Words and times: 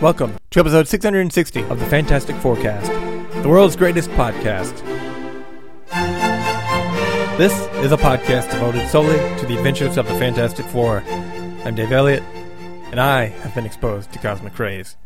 Welcome 0.00 0.36
to 0.50 0.60
episode 0.60 0.86
660 0.86 1.64
of 1.64 1.80
the 1.80 1.86
Fantastic 1.86 2.36
Forecast, 2.36 2.86
the 3.42 3.48
world's 3.48 3.74
greatest 3.74 4.08
podcast. 4.10 4.78
This 7.36 7.52
is 7.84 7.90
a 7.90 7.96
podcast 7.96 8.48
devoted 8.52 8.88
solely 8.90 9.16
to 9.40 9.46
the 9.46 9.56
adventures 9.56 9.96
of 9.96 10.06
the 10.06 10.14
Fantastic 10.14 10.66
Four. 10.66 11.02
I'm 11.64 11.74
Dave 11.74 11.90
Elliott, 11.90 12.22
and 12.92 13.00
I 13.00 13.24
have 13.26 13.56
been 13.56 13.66
exposed 13.66 14.12
to 14.12 14.20
cosmic 14.20 14.56
rays. 14.56 14.96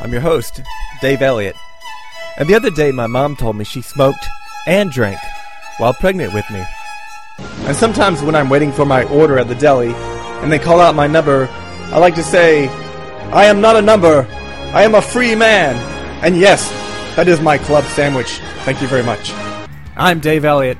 I'm 0.00 0.10
your 0.10 0.20
host, 0.20 0.60
Dave 1.00 1.22
Elliott. 1.22 1.54
And 2.36 2.48
the 2.48 2.56
other 2.56 2.70
day, 2.70 2.90
my 2.90 3.06
mom 3.06 3.36
told 3.36 3.54
me 3.54 3.62
she 3.62 3.82
smoked 3.82 4.26
and 4.66 4.90
drank 4.90 5.20
while 5.78 5.94
pregnant 5.94 6.34
with 6.34 6.50
me. 6.50 6.64
And 7.68 7.76
sometimes 7.76 8.20
when 8.20 8.34
I'm 8.34 8.48
waiting 8.48 8.72
for 8.72 8.84
my 8.84 9.04
order 9.04 9.38
at 9.38 9.46
the 9.46 9.54
deli 9.54 9.92
and 10.42 10.50
they 10.50 10.58
call 10.58 10.80
out 10.80 10.96
my 10.96 11.06
number, 11.06 11.48
I 11.92 11.98
like 11.98 12.16
to 12.16 12.24
say, 12.24 12.66
I 13.30 13.44
am 13.46 13.60
not 13.60 13.76
a 13.76 13.82
number. 13.82 14.26
I 14.74 14.82
am 14.82 14.94
a 14.94 15.02
free 15.02 15.34
man. 15.34 15.76
And 16.24 16.36
yes, 16.36 16.70
that 17.16 17.28
is 17.28 17.40
my 17.40 17.58
club 17.58 17.84
sandwich. 17.84 18.38
Thank 18.64 18.80
you 18.80 18.88
very 18.88 19.02
much. 19.02 19.32
I'm 19.96 20.20
Dave 20.20 20.44
Elliott. 20.44 20.78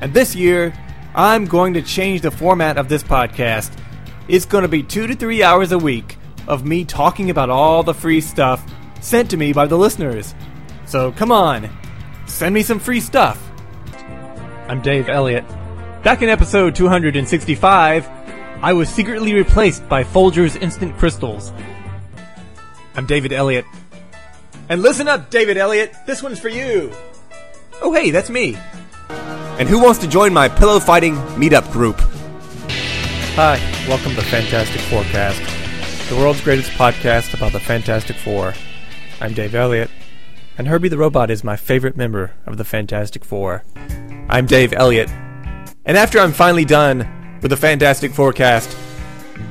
And 0.00 0.12
this 0.12 0.34
year, 0.34 0.72
I'm 1.14 1.44
going 1.44 1.74
to 1.74 1.82
change 1.82 2.20
the 2.22 2.30
format 2.30 2.76
of 2.78 2.88
this 2.88 3.02
podcast. 3.02 3.72
It's 4.28 4.44
going 4.44 4.62
to 4.62 4.68
be 4.68 4.82
two 4.82 5.06
to 5.06 5.14
three 5.14 5.42
hours 5.42 5.72
a 5.72 5.78
week 5.78 6.16
of 6.46 6.64
me 6.64 6.84
talking 6.84 7.30
about 7.30 7.50
all 7.50 7.82
the 7.82 7.94
free 7.94 8.20
stuff 8.20 8.64
sent 9.00 9.30
to 9.30 9.36
me 9.36 9.52
by 9.52 9.66
the 9.66 9.76
listeners. 9.78 10.34
So 10.86 11.12
come 11.12 11.32
on, 11.32 11.68
send 12.26 12.54
me 12.54 12.62
some 12.62 12.78
free 12.78 13.00
stuff. 13.00 13.50
I'm 14.68 14.80
Dave 14.82 15.08
Elliott. 15.08 15.44
Back 16.02 16.22
in 16.22 16.28
episode 16.28 16.74
265, 16.74 18.08
I 18.62 18.72
was 18.72 18.88
secretly 18.88 19.34
replaced 19.34 19.88
by 19.88 20.04
Folgers 20.04 20.60
Instant 20.60 20.96
Crystals. 20.96 21.52
I'm 22.94 23.06
David 23.06 23.32
Elliott. 23.32 23.64
And 24.68 24.82
listen 24.82 25.06
up, 25.06 25.30
David 25.30 25.56
Elliott, 25.56 25.94
this 26.06 26.22
one's 26.22 26.40
for 26.40 26.48
you. 26.48 26.92
Oh, 27.80 27.92
hey, 27.92 28.10
that's 28.10 28.30
me. 28.30 28.56
And 29.58 29.68
who 29.68 29.80
wants 29.80 30.00
to 30.00 30.08
join 30.08 30.32
my 30.32 30.48
pillow 30.48 30.80
fighting 30.80 31.14
meetup 31.36 31.70
group? 31.70 32.00
Hi, 33.36 33.58
welcome 33.88 34.14
to 34.16 34.22
Fantastic 34.22 34.80
Forecast, 34.82 35.40
the 36.08 36.16
world's 36.16 36.40
greatest 36.40 36.72
podcast 36.72 37.32
about 37.32 37.52
the 37.52 37.60
Fantastic 37.60 38.16
Four. 38.16 38.54
I'm 39.20 39.34
Dave 39.34 39.54
Elliott, 39.54 39.90
and 40.58 40.66
Herbie 40.66 40.88
the 40.88 40.98
Robot 40.98 41.30
is 41.30 41.44
my 41.44 41.56
favorite 41.56 41.96
member 41.96 42.32
of 42.44 42.56
the 42.58 42.64
Fantastic 42.64 43.24
Four. 43.24 43.64
I'm 44.28 44.46
Dave 44.46 44.72
Elliott, 44.72 45.10
and 45.86 45.96
after 45.96 46.18
I'm 46.18 46.32
finally 46.32 46.64
done 46.64 47.38
with 47.40 47.50
the 47.50 47.56
Fantastic 47.56 48.12
Forecast, 48.12 48.76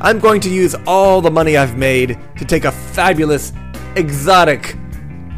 I'm 0.02 0.20
going 0.20 0.42
to 0.42 0.50
use 0.50 0.76
all 0.88 1.22
the 1.22 1.32
money 1.32 1.58
I've 1.58 1.78
made 1.78 2.18
to 2.38 2.46
take 2.46 2.66
a 2.66 2.72
fabulous, 2.72 3.54
exotic 3.96 4.76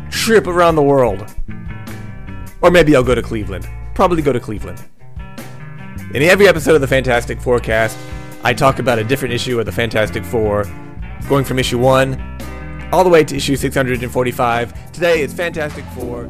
trip 0.09 0.47
around 0.47 0.75
the 0.75 0.83
world. 0.83 1.33
Or 2.61 2.69
maybe 2.69 2.95
I'll 2.95 3.03
go 3.03 3.15
to 3.15 3.21
Cleveland. 3.21 3.67
Probably 3.95 4.21
go 4.21 4.31
to 4.31 4.39
Cleveland. 4.39 4.83
In 6.13 6.21
every 6.23 6.47
episode 6.47 6.75
of 6.75 6.81
the 6.81 6.87
Fantastic 6.87 7.41
Forecast, 7.41 7.97
I 8.43 8.53
talk 8.53 8.79
about 8.79 8.99
a 8.99 9.03
different 9.03 9.33
issue 9.33 9.59
of 9.59 9.65
the 9.65 9.71
Fantastic 9.71 10.25
Four, 10.25 10.65
going 11.27 11.45
from 11.45 11.57
issue 11.57 11.79
1 11.79 12.31
all 12.91 13.03
the 13.03 13.09
way 13.09 13.23
to 13.23 13.35
issue 13.35 13.55
645. 13.55 14.91
Today 14.91 15.21
it's 15.21 15.33
Fantastic 15.33 15.85
Four. 15.95 16.25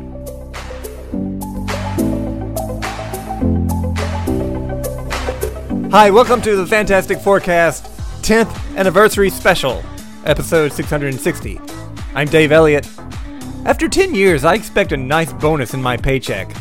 Hi, 5.92 6.10
welcome 6.10 6.42
to 6.44 6.56
the 6.56 6.66
Fantastic 6.66 7.20
Forecast 7.20 7.91
10th 8.22 8.78
Anniversary 8.78 9.32
Special, 9.32 9.84
episode 10.26 10.72
660. 10.72 11.60
I'm 12.14 12.28
Dave 12.28 12.52
Elliott. 12.52 12.88
After 13.66 13.90
10 13.90 14.14
years, 14.14 14.46
I 14.46 14.54
expect 14.54 14.92
a 14.92 14.98
nice 14.98 15.34
bonus 15.34 15.74
in 15.74 15.82
my 15.82 15.98
paycheck. 15.98 16.56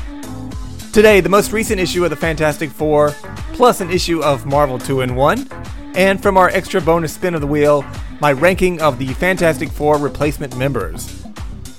Today, 0.95 1.21
the 1.21 1.29
most 1.29 1.53
recent 1.53 1.79
issue 1.79 2.03
of 2.03 2.09
the 2.09 2.17
Fantastic 2.17 2.71
Four, 2.71 3.11
plus 3.53 3.83
an 3.83 3.91
issue 3.91 4.23
of 4.23 4.47
Marvel 4.47 4.79
2 4.79 5.03
in 5.03 5.15
1, 5.15 5.47
and 5.95 6.23
from 6.23 6.39
our 6.39 6.49
extra 6.49 6.81
bonus 6.81 7.13
spin 7.13 7.35
of 7.35 7.43
the 7.43 7.47
wheel, 7.47 7.85
my 8.21 8.33
ranking 8.33 8.81
of 8.81 8.99
the 8.99 9.13
Fantastic 9.15 9.69
Four 9.69 9.99
replacement 9.99 10.57
members. 10.57 11.23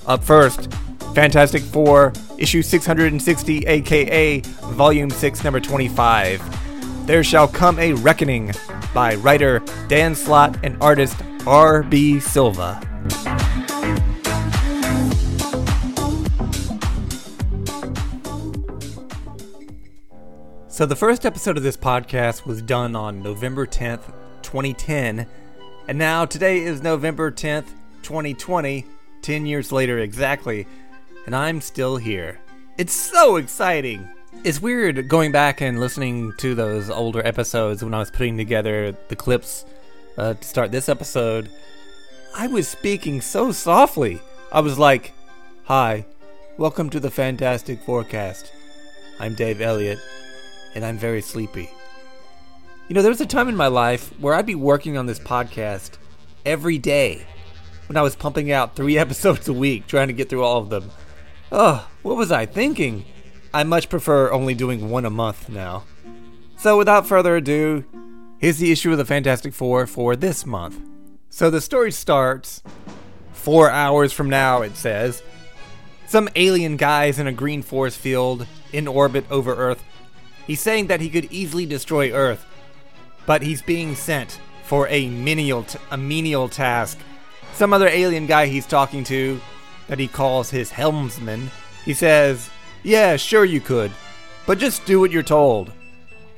Up 0.05 0.23
first, 0.23 0.71
Fantastic 1.15 1.63
Four, 1.63 2.13
issue 2.37 2.61
660, 2.61 3.65
aka 3.65 4.41
Volume 4.41 5.09
6, 5.09 5.43
number 5.43 5.59
25. 5.59 6.70
There 7.05 7.23
Shall 7.23 7.47
Come 7.47 7.79
a 7.79 7.93
Reckoning 7.93 8.51
by 8.93 9.15
writer 9.15 9.59
Dan 9.87 10.13
Slott 10.13 10.57
and 10.63 10.77
artist 10.81 11.17
R.B. 11.47 12.19
Silva. 12.19 12.79
So, 20.67 20.85
the 20.85 20.95
first 20.95 21.25
episode 21.25 21.57
of 21.57 21.63
this 21.63 21.75
podcast 21.75 22.45
was 22.45 22.61
done 22.61 22.95
on 22.95 23.23
November 23.23 23.65
10th, 23.65 24.13
2010, 24.43 25.25
and 25.87 25.97
now 25.97 26.25
today 26.25 26.59
is 26.59 26.83
November 26.83 27.31
10th, 27.31 27.67
2020, 28.03 28.85
10 29.21 29.45
years 29.47 29.71
later 29.71 29.97
exactly, 29.99 30.67
and 31.25 31.35
I'm 31.35 31.61
still 31.61 31.97
here. 31.97 32.39
It's 32.77 32.93
so 32.93 33.37
exciting! 33.37 34.07
It's 34.43 34.59
weird 34.59 35.07
going 35.07 35.31
back 35.31 35.61
and 35.61 35.79
listening 35.79 36.33
to 36.37 36.55
those 36.55 36.89
older 36.89 37.23
episodes 37.23 37.83
when 37.83 37.93
I 37.93 37.99
was 37.99 38.09
putting 38.09 38.37
together 38.37 38.97
the 39.07 39.15
clips 39.15 39.65
uh, 40.17 40.33
to 40.33 40.43
start 40.43 40.71
this 40.71 40.89
episode. 40.89 41.51
I 42.35 42.47
was 42.47 42.67
speaking 42.67 43.21
so 43.21 43.51
softly. 43.51 44.19
I 44.51 44.61
was 44.61 44.79
like, 44.79 45.13
Hi, 45.65 46.07
welcome 46.57 46.89
to 46.89 46.99
the 46.99 47.11
Fantastic 47.11 47.83
Forecast. 47.83 48.51
I'm 49.19 49.35
Dave 49.35 49.61
Elliott, 49.61 49.99
and 50.73 50.83
I'm 50.83 50.97
very 50.97 51.21
sleepy. 51.21 51.69
You 52.87 52.95
know, 52.95 53.03
there 53.03 53.11
was 53.11 53.21
a 53.21 53.27
time 53.27 53.47
in 53.47 53.55
my 53.55 53.67
life 53.67 54.07
where 54.19 54.33
I'd 54.33 54.47
be 54.47 54.55
working 54.55 54.97
on 54.97 55.05
this 55.05 55.19
podcast 55.19 55.99
every 56.47 56.79
day 56.79 57.27
when 57.87 57.95
I 57.95 58.01
was 58.01 58.15
pumping 58.15 58.51
out 58.51 58.75
three 58.75 58.97
episodes 59.05 59.47
a 59.47 59.53
week, 59.53 59.85
trying 59.85 60.07
to 60.07 60.13
get 60.13 60.29
through 60.29 60.43
all 60.43 60.57
of 60.57 60.69
them. 60.69 60.89
Oh, 61.51 61.87
what 62.01 62.17
was 62.17 62.31
I 62.31 62.47
thinking? 62.47 63.05
I 63.53 63.63
much 63.63 63.89
prefer 63.89 64.31
only 64.31 64.53
doing 64.53 64.89
one 64.89 65.05
a 65.05 65.09
month 65.09 65.49
now. 65.49 65.83
So 66.57 66.77
without 66.77 67.07
further 67.07 67.35
ado, 67.35 67.83
here's 68.37 68.57
the 68.57 68.71
issue 68.71 68.91
of 68.91 68.97
the 68.97 69.05
Fantastic 69.05 69.53
Four 69.53 69.87
for 69.87 70.15
this 70.15 70.45
month. 70.45 70.79
So 71.29 71.49
the 71.49 71.59
story 71.59 71.91
starts 71.91 72.61
four 73.33 73.69
hours 73.69 74.13
from 74.13 74.29
now, 74.29 74.61
it 74.61 74.75
says. 74.75 75.21
Some 76.07 76.29
alien 76.35 76.77
guy's 76.77 77.19
in 77.19 77.27
a 77.27 77.31
green 77.31 77.61
force 77.61 77.95
field 77.95 78.47
in 78.71 78.87
orbit 78.87 79.25
over 79.29 79.55
Earth. 79.55 79.83
He's 80.47 80.61
saying 80.61 80.87
that 80.87 81.01
he 81.01 81.09
could 81.09 81.31
easily 81.31 81.65
destroy 81.65 82.11
Earth, 82.11 82.45
but 83.25 83.41
he's 83.41 83.61
being 83.61 83.95
sent 83.95 84.39
for 84.63 84.87
a 84.87 85.09
menial, 85.09 85.63
t- 85.63 85.79
a 85.89 85.97
menial 85.97 86.47
task. 86.47 86.97
Some 87.53 87.73
other 87.73 87.87
alien 87.87 88.27
guy 88.27 88.47
he's 88.47 88.65
talking 88.65 89.03
to, 89.05 89.39
that 89.87 89.99
he 89.99 90.07
calls 90.07 90.49
his 90.49 90.71
helmsman, 90.71 91.51
he 91.83 91.93
says, 91.93 92.49
yeah, 92.83 93.15
sure 93.15 93.45
you 93.45 93.61
could, 93.61 93.91
but 94.45 94.57
just 94.57 94.85
do 94.85 94.99
what 94.99 95.11
you're 95.11 95.23
told. 95.23 95.71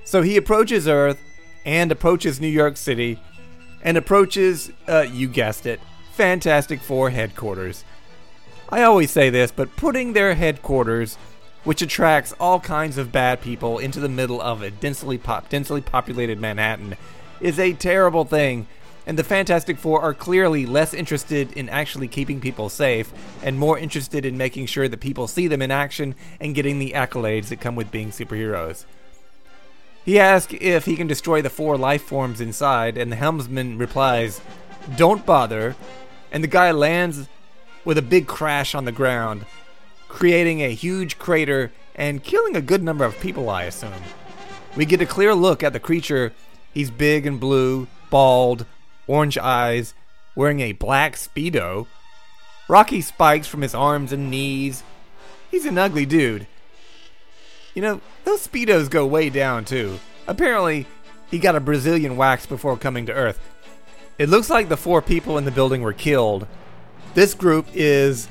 So 0.04 0.22
he 0.22 0.38
approaches 0.38 0.88
Earth 0.88 1.20
and 1.66 1.92
approaches 1.92 2.42
New 2.42 2.48
York 2.48 2.78
City 2.78 3.20
and 3.84 3.98
approaches, 3.98 4.72
uh, 4.88 5.02
you 5.02 5.28
guessed 5.28 5.66
it, 5.66 5.80
Fantastic 6.14 6.82
Four 6.82 7.10
headquarters. 7.10 7.84
I 8.70 8.84
always 8.84 9.12
say 9.12 9.30
this, 9.30 9.52
but 9.52 9.76
putting 9.76 10.14
their 10.14 10.36
headquarters, 10.36 11.16
which 11.64 11.82
attracts 11.82 12.34
all 12.40 12.60
kinds 12.60 12.98
of 12.98 13.12
bad 13.12 13.42
people, 13.42 13.78
into 13.78 14.00
the 14.00 14.10
middle 14.10 14.42
of 14.42 14.62
a 14.62 14.72
densely, 14.72 15.20
densely 15.50 15.82
populated 15.82 16.40
Manhattan 16.40 16.96
is 17.40 17.60
a 17.60 17.74
terrible 17.74 18.26
thing 18.26 18.68
and 19.06 19.18
the 19.18 19.24
Fantastic 19.24 19.78
Four 19.78 20.02
are 20.02 20.14
clearly 20.14 20.66
less 20.66 20.94
interested 20.94 21.52
in 21.54 21.70
actually 21.70 22.08
keeping 22.08 22.40
people 22.40 22.70
safe 22.70 23.12
and 23.44 23.60
more 23.60 23.78
interested 23.78 24.26
in 24.26 24.38
making 24.38 24.68
sure 24.68 24.88
that 24.88 25.00
people 25.00 25.28
see 25.28 25.48
them 25.48 25.62
in 25.62 25.72
action 25.72 26.16
and 26.40 26.56
getting 26.56 26.80
the 26.80 26.92
accolades 26.92 27.48
that 27.48 27.60
come 27.60 27.76
with 27.76 27.92
being 27.92 28.12
superheroes. 28.12 28.86
He 30.06 30.20
asks 30.20 30.54
if 30.60 30.86
he 30.86 30.96
can 30.96 31.08
destroy 31.08 31.42
the 31.42 31.50
four 31.50 31.78
life 31.78 32.04
forms 32.04 32.42
inside, 32.42 32.98
and 32.98 33.12
the 33.12 33.16
helmsman 33.16 33.78
replies, 33.78 34.42
Don't 34.98 35.26
bother. 35.26 35.76
And 36.32 36.44
the 36.44 36.48
guy 36.48 36.72
lands 36.72 37.28
with 37.86 37.98
a 37.98 38.02
big 38.02 38.28
crash 38.28 38.74
on 38.74 38.86
the 38.86 38.92
ground, 38.92 39.46
creating 40.08 40.62
a 40.62 40.74
huge 40.74 41.20
crater 41.20 41.72
and 41.96 42.24
killing 42.24 42.56
a 42.56 42.62
good 42.62 42.84
number 42.84 43.06
of 43.06 43.20
people, 43.20 43.50
I 43.50 43.64
assume. 43.64 43.94
We 44.76 44.86
get 44.86 45.02
a 45.02 45.06
clear 45.06 45.36
look 45.36 45.62
at 45.62 45.74
the 45.74 45.80
creature. 45.80 46.34
He's 46.74 46.90
big 46.90 47.26
and 47.26 47.40
blue, 47.40 47.88
bald, 48.10 48.66
orange 49.08 49.38
eyes, 49.38 49.94
wearing 50.36 50.60
a 50.60 50.74
black 50.74 51.16
Speedo, 51.16 51.88
rocky 52.68 53.02
spikes 53.02 53.48
from 53.48 53.62
his 53.62 53.76
arms 53.76 54.12
and 54.12 54.30
knees. 54.32 54.84
He's 55.52 55.66
an 55.66 55.78
ugly 55.78 56.06
dude. 56.06 56.48
You 57.74 57.82
know, 57.82 58.02
those 58.24 58.46
Speedos 58.48 58.90
go 58.90 59.06
way 59.06 59.30
down 59.30 59.66
too. 59.66 60.00
Apparently, 60.28 60.88
he 61.30 61.40
got 61.40 61.56
a 61.56 61.60
Brazilian 61.60 62.18
wax 62.18 62.46
before 62.46 62.78
coming 62.78 63.06
to 63.08 63.14
Earth. 63.14 63.40
It 64.20 64.30
looks 64.30 64.50
like 64.50 64.70
the 64.70 64.78
four 64.78 65.02
people 65.02 65.38
in 65.38 65.46
the 65.46 65.52
building 65.52 65.82
were 65.82 65.94
killed. 65.94 66.48
This 67.16 67.34
group 67.34 67.66
is 67.74 68.28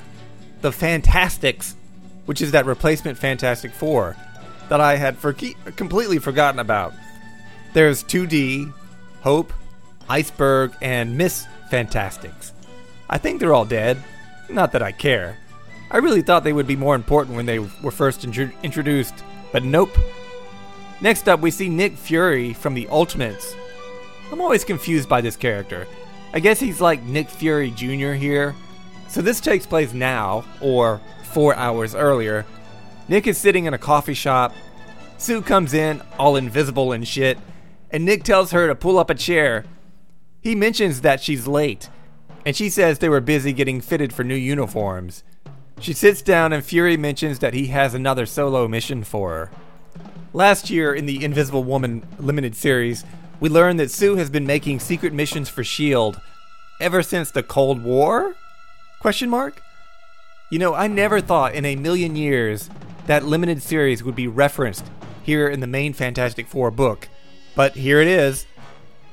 the 0.60 0.70
Fantastix, 0.70 1.74
which 2.26 2.40
is 2.40 2.52
that 2.52 2.66
replacement 2.66 3.18
Fantastic 3.18 3.72
Four 3.72 4.16
that 4.68 4.80
I 4.80 4.96
had 4.96 5.18
for- 5.18 5.32
completely 5.32 6.18
forgotten 6.18 6.60
about. 6.60 6.94
There's 7.72 8.04
2D, 8.04 8.72
Hope, 9.22 9.52
Iceberg, 10.12 10.74
and 10.82 11.16
Miss 11.16 11.46
Fantastix. 11.70 12.52
I 13.08 13.16
think 13.16 13.40
they're 13.40 13.54
all 13.54 13.64
dead. 13.64 13.96
Not 14.50 14.72
that 14.72 14.82
I 14.82 14.92
care. 14.92 15.38
I 15.90 15.96
really 15.98 16.20
thought 16.20 16.44
they 16.44 16.52
would 16.52 16.66
be 16.66 16.76
more 16.76 16.94
important 16.94 17.34
when 17.34 17.46
they 17.46 17.58
were 17.58 17.90
first 17.90 18.22
intro- 18.22 18.52
introduced, 18.62 19.14
but 19.52 19.64
nope. 19.64 19.96
Next 21.00 21.30
up, 21.30 21.40
we 21.40 21.50
see 21.50 21.70
Nick 21.70 21.96
Fury 21.96 22.52
from 22.52 22.74
the 22.74 22.88
Ultimates. 22.88 23.56
I'm 24.30 24.42
always 24.42 24.64
confused 24.64 25.08
by 25.08 25.22
this 25.22 25.36
character. 25.36 25.86
I 26.34 26.40
guess 26.40 26.60
he's 26.60 26.80
like 26.80 27.02
Nick 27.04 27.30
Fury 27.30 27.70
Jr. 27.70 28.12
here. 28.12 28.54
So 29.08 29.22
this 29.22 29.40
takes 29.40 29.64
place 29.64 29.94
now, 29.94 30.44
or 30.60 31.00
four 31.32 31.54
hours 31.56 31.94
earlier. 31.94 32.44
Nick 33.08 33.26
is 33.26 33.38
sitting 33.38 33.64
in 33.64 33.72
a 33.72 33.78
coffee 33.78 34.14
shop. 34.14 34.52
Sue 35.16 35.40
comes 35.40 35.72
in, 35.72 36.02
all 36.18 36.36
invisible 36.36 36.92
and 36.92 37.08
shit, 37.08 37.38
and 37.90 38.04
Nick 38.04 38.24
tells 38.24 38.50
her 38.50 38.66
to 38.66 38.74
pull 38.74 38.98
up 38.98 39.08
a 39.08 39.14
chair. 39.14 39.64
He 40.42 40.56
mentions 40.56 41.02
that 41.02 41.22
she's 41.22 41.46
late, 41.46 41.88
and 42.44 42.56
she 42.56 42.68
says 42.68 42.98
they 42.98 43.08
were 43.08 43.20
busy 43.20 43.52
getting 43.52 43.80
fitted 43.80 44.12
for 44.12 44.24
new 44.24 44.34
uniforms. 44.34 45.22
She 45.78 45.92
sits 45.92 46.20
down, 46.20 46.52
and 46.52 46.64
Fury 46.64 46.96
mentions 46.96 47.38
that 47.38 47.54
he 47.54 47.68
has 47.68 47.94
another 47.94 48.26
solo 48.26 48.66
mission 48.66 49.04
for 49.04 49.30
her. 49.30 49.50
Last 50.32 50.68
year, 50.68 50.92
in 50.92 51.06
the 51.06 51.24
Invisible 51.24 51.62
Woman 51.62 52.04
limited 52.18 52.56
series, 52.56 53.04
we 53.38 53.48
learned 53.48 53.78
that 53.80 53.90
Sue 53.90 54.16
has 54.16 54.30
been 54.30 54.46
making 54.46 54.80
secret 54.80 55.12
missions 55.12 55.48
for 55.48 55.60
S.H.I.E.L.D. 55.60 56.18
ever 56.80 57.02
since 57.02 57.30
the 57.30 57.42
Cold 57.42 57.82
War? 57.82 58.34
Question 58.98 59.30
mark? 59.30 59.62
You 60.50 60.58
know, 60.58 60.74
I 60.74 60.86
never 60.86 61.20
thought 61.20 61.54
in 61.54 61.64
a 61.64 61.76
million 61.76 62.16
years 62.16 62.68
that 63.06 63.24
limited 63.24 63.62
series 63.62 64.02
would 64.02 64.16
be 64.16 64.26
referenced 64.26 64.84
here 65.22 65.48
in 65.48 65.60
the 65.60 65.66
main 65.66 65.92
Fantastic 65.92 66.46
Four 66.48 66.70
book. 66.70 67.08
But 67.54 67.76
here 67.76 68.00
it 68.00 68.08
is. 68.08 68.46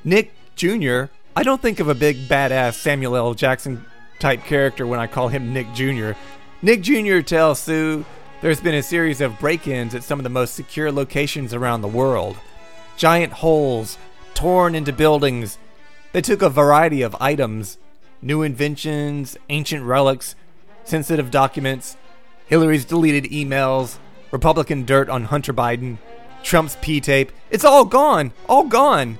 Nick 0.04 0.32
Jr., 0.56 1.04
I 1.36 1.44
don't 1.44 1.62
think 1.62 1.78
of 1.78 1.88
a 1.88 1.94
big 1.94 2.28
badass 2.28 2.74
Samuel 2.74 3.16
L. 3.16 3.34
Jackson 3.34 3.84
type 4.18 4.42
character 4.44 4.84
when 4.84 4.98
I 4.98 5.06
call 5.06 5.28
him 5.28 5.52
Nick 5.52 5.72
Jr. 5.74 6.12
Nick 6.60 6.80
Jr. 6.82 7.20
tells 7.20 7.60
Sue 7.60 8.04
there's 8.40 8.60
been 8.60 8.74
a 8.74 8.82
series 8.82 9.20
of 9.20 9.38
break 9.38 9.68
ins 9.68 9.94
at 9.94 10.02
some 10.02 10.18
of 10.18 10.24
the 10.24 10.28
most 10.28 10.54
secure 10.54 10.90
locations 10.90 11.54
around 11.54 11.82
the 11.82 11.88
world. 11.88 12.36
Giant 12.96 13.32
holes 13.32 13.96
torn 14.34 14.74
into 14.74 14.92
buildings. 14.92 15.56
They 16.12 16.20
took 16.20 16.42
a 16.42 16.50
variety 16.50 17.02
of 17.02 17.16
items 17.20 17.78
new 18.22 18.42
inventions, 18.42 19.36
ancient 19.48 19.82
relics, 19.84 20.34
sensitive 20.84 21.30
documents, 21.30 21.96
Hillary's 22.46 22.84
deleted 22.84 23.24
emails, 23.30 23.96
Republican 24.30 24.84
dirt 24.84 25.08
on 25.08 25.24
Hunter 25.24 25.54
Biden, 25.54 25.96
Trump's 26.42 26.76
P 26.82 27.00
tape. 27.00 27.32
It's 27.50 27.64
all 27.64 27.84
gone! 27.84 28.32
All 28.46 28.64
gone! 28.64 29.18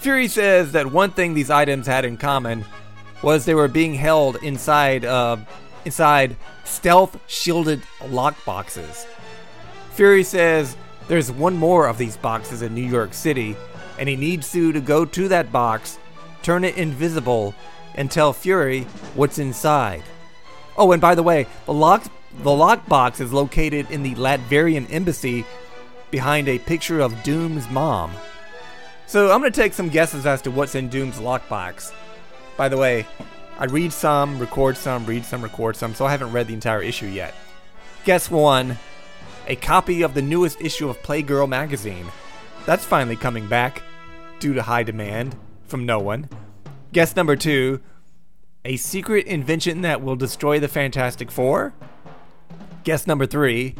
Fury 0.00 0.28
says 0.28 0.72
that 0.72 0.86
one 0.86 1.10
thing 1.10 1.34
these 1.34 1.50
items 1.50 1.86
had 1.86 2.04
in 2.04 2.16
common 2.16 2.64
was 3.22 3.44
they 3.44 3.54
were 3.54 3.68
being 3.68 3.94
held 3.94 4.36
inside 4.42 5.04
uh, 5.04 5.36
inside 5.84 6.36
stealth 6.64 7.18
shielded 7.26 7.82
lockboxes. 8.00 9.06
Fury 9.92 10.22
says 10.22 10.76
there's 11.08 11.32
one 11.32 11.56
more 11.56 11.88
of 11.88 11.98
these 11.98 12.16
boxes 12.16 12.62
in 12.62 12.74
New 12.74 12.88
York 12.88 13.12
City, 13.12 13.56
and 13.98 14.08
he 14.08 14.14
needs 14.14 14.46
Sue 14.46 14.72
to 14.72 14.80
go 14.80 15.04
to 15.04 15.28
that 15.28 15.50
box, 15.50 15.98
turn 16.42 16.62
it 16.62 16.76
invisible, 16.76 17.54
and 17.96 18.08
tell 18.08 18.32
Fury 18.32 18.82
what's 19.16 19.38
inside. 19.38 20.04
Oh, 20.76 20.92
and 20.92 21.00
by 21.00 21.16
the 21.16 21.24
way, 21.24 21.46
the 21.66 21.72
lock 21.72 22.04
the 22.44 22.50
lockbox 22.50 23.20
is 23.20 23.32
located 23.32 23.90
in 23.90 24.04
the 24.04 24.14
Latverian 24.14 24.86
embassy 24.92 25.44
behind 26.12 26.46
a 26.46 26.60
picture 26.60 27.00
of 27.00 27.24
Doom's 27.24 27.68
mom. 27.68 28.12
So 29.08 29.32
I'm 29.32 29.40
gonna 29.40 29.50
take 29.50 29.72
some 29.72 29.88
guesses 29.88 30.26
as 30.26 30.42
to 30.42 30.50
what's 30.50 30.74
in 30.74 30.90
Doom's 30.90 31.16
lockbox. 31.16 31.92
By 32.58 32.68
the 32.68 32.76
way, 32.76 33.06
I 33.58 33.64
read 33.64 33.90
some, 33.90 34.38
record 34.38 34.76
some, 34.76 35.06
read 35.06 35.24
some, 35.24 35.42
record 35.42 35.76
some, 35.76 35.94
so 35.94 36.04
I 36.04 36.10
haven't 36.10 36.30
read 36.30 36.46
the 36.46 36.52
entire 36.52 36.82
issue 36.82 37.06
yet. 37.06 37.32
Guess 38.04 38.30
one 38.30 38.76
a 39.46 39.56
copy 39.56 40.02
of 40.02 40.12
the 40.12 40.20
newest 40.20 40.60
issue 40.60 40.90
of 40.90 41.02
Playgirl 41.02 41.48
magazine. 41.48 42.04
That's 42.66 42.84
finally 42.84 43.16
coming 43.16 43.48
back, 43.48 43.82
due 44.40 44.52
to 44.52 44.60
high 44.60 44.82
demand 44.82 45.34
from 45.66 45.86
no 45.86 45.98
one. 45.98 46.28
Guess 46.92 47.16
number 47.16 47.34
two 47.34 47.80
a 48.66 48.76
secret 48.76 49.26
invention 49.26 49.80
that 49.80 50.02
will 50.02 50.16
destroy 50.16 50.60
the 50.60 50.68
Fantastic 50.68 51.30
Four. 51.30 51.72
Guess 52.84 53.06
number 53.06 53.24
three 53.24 53.74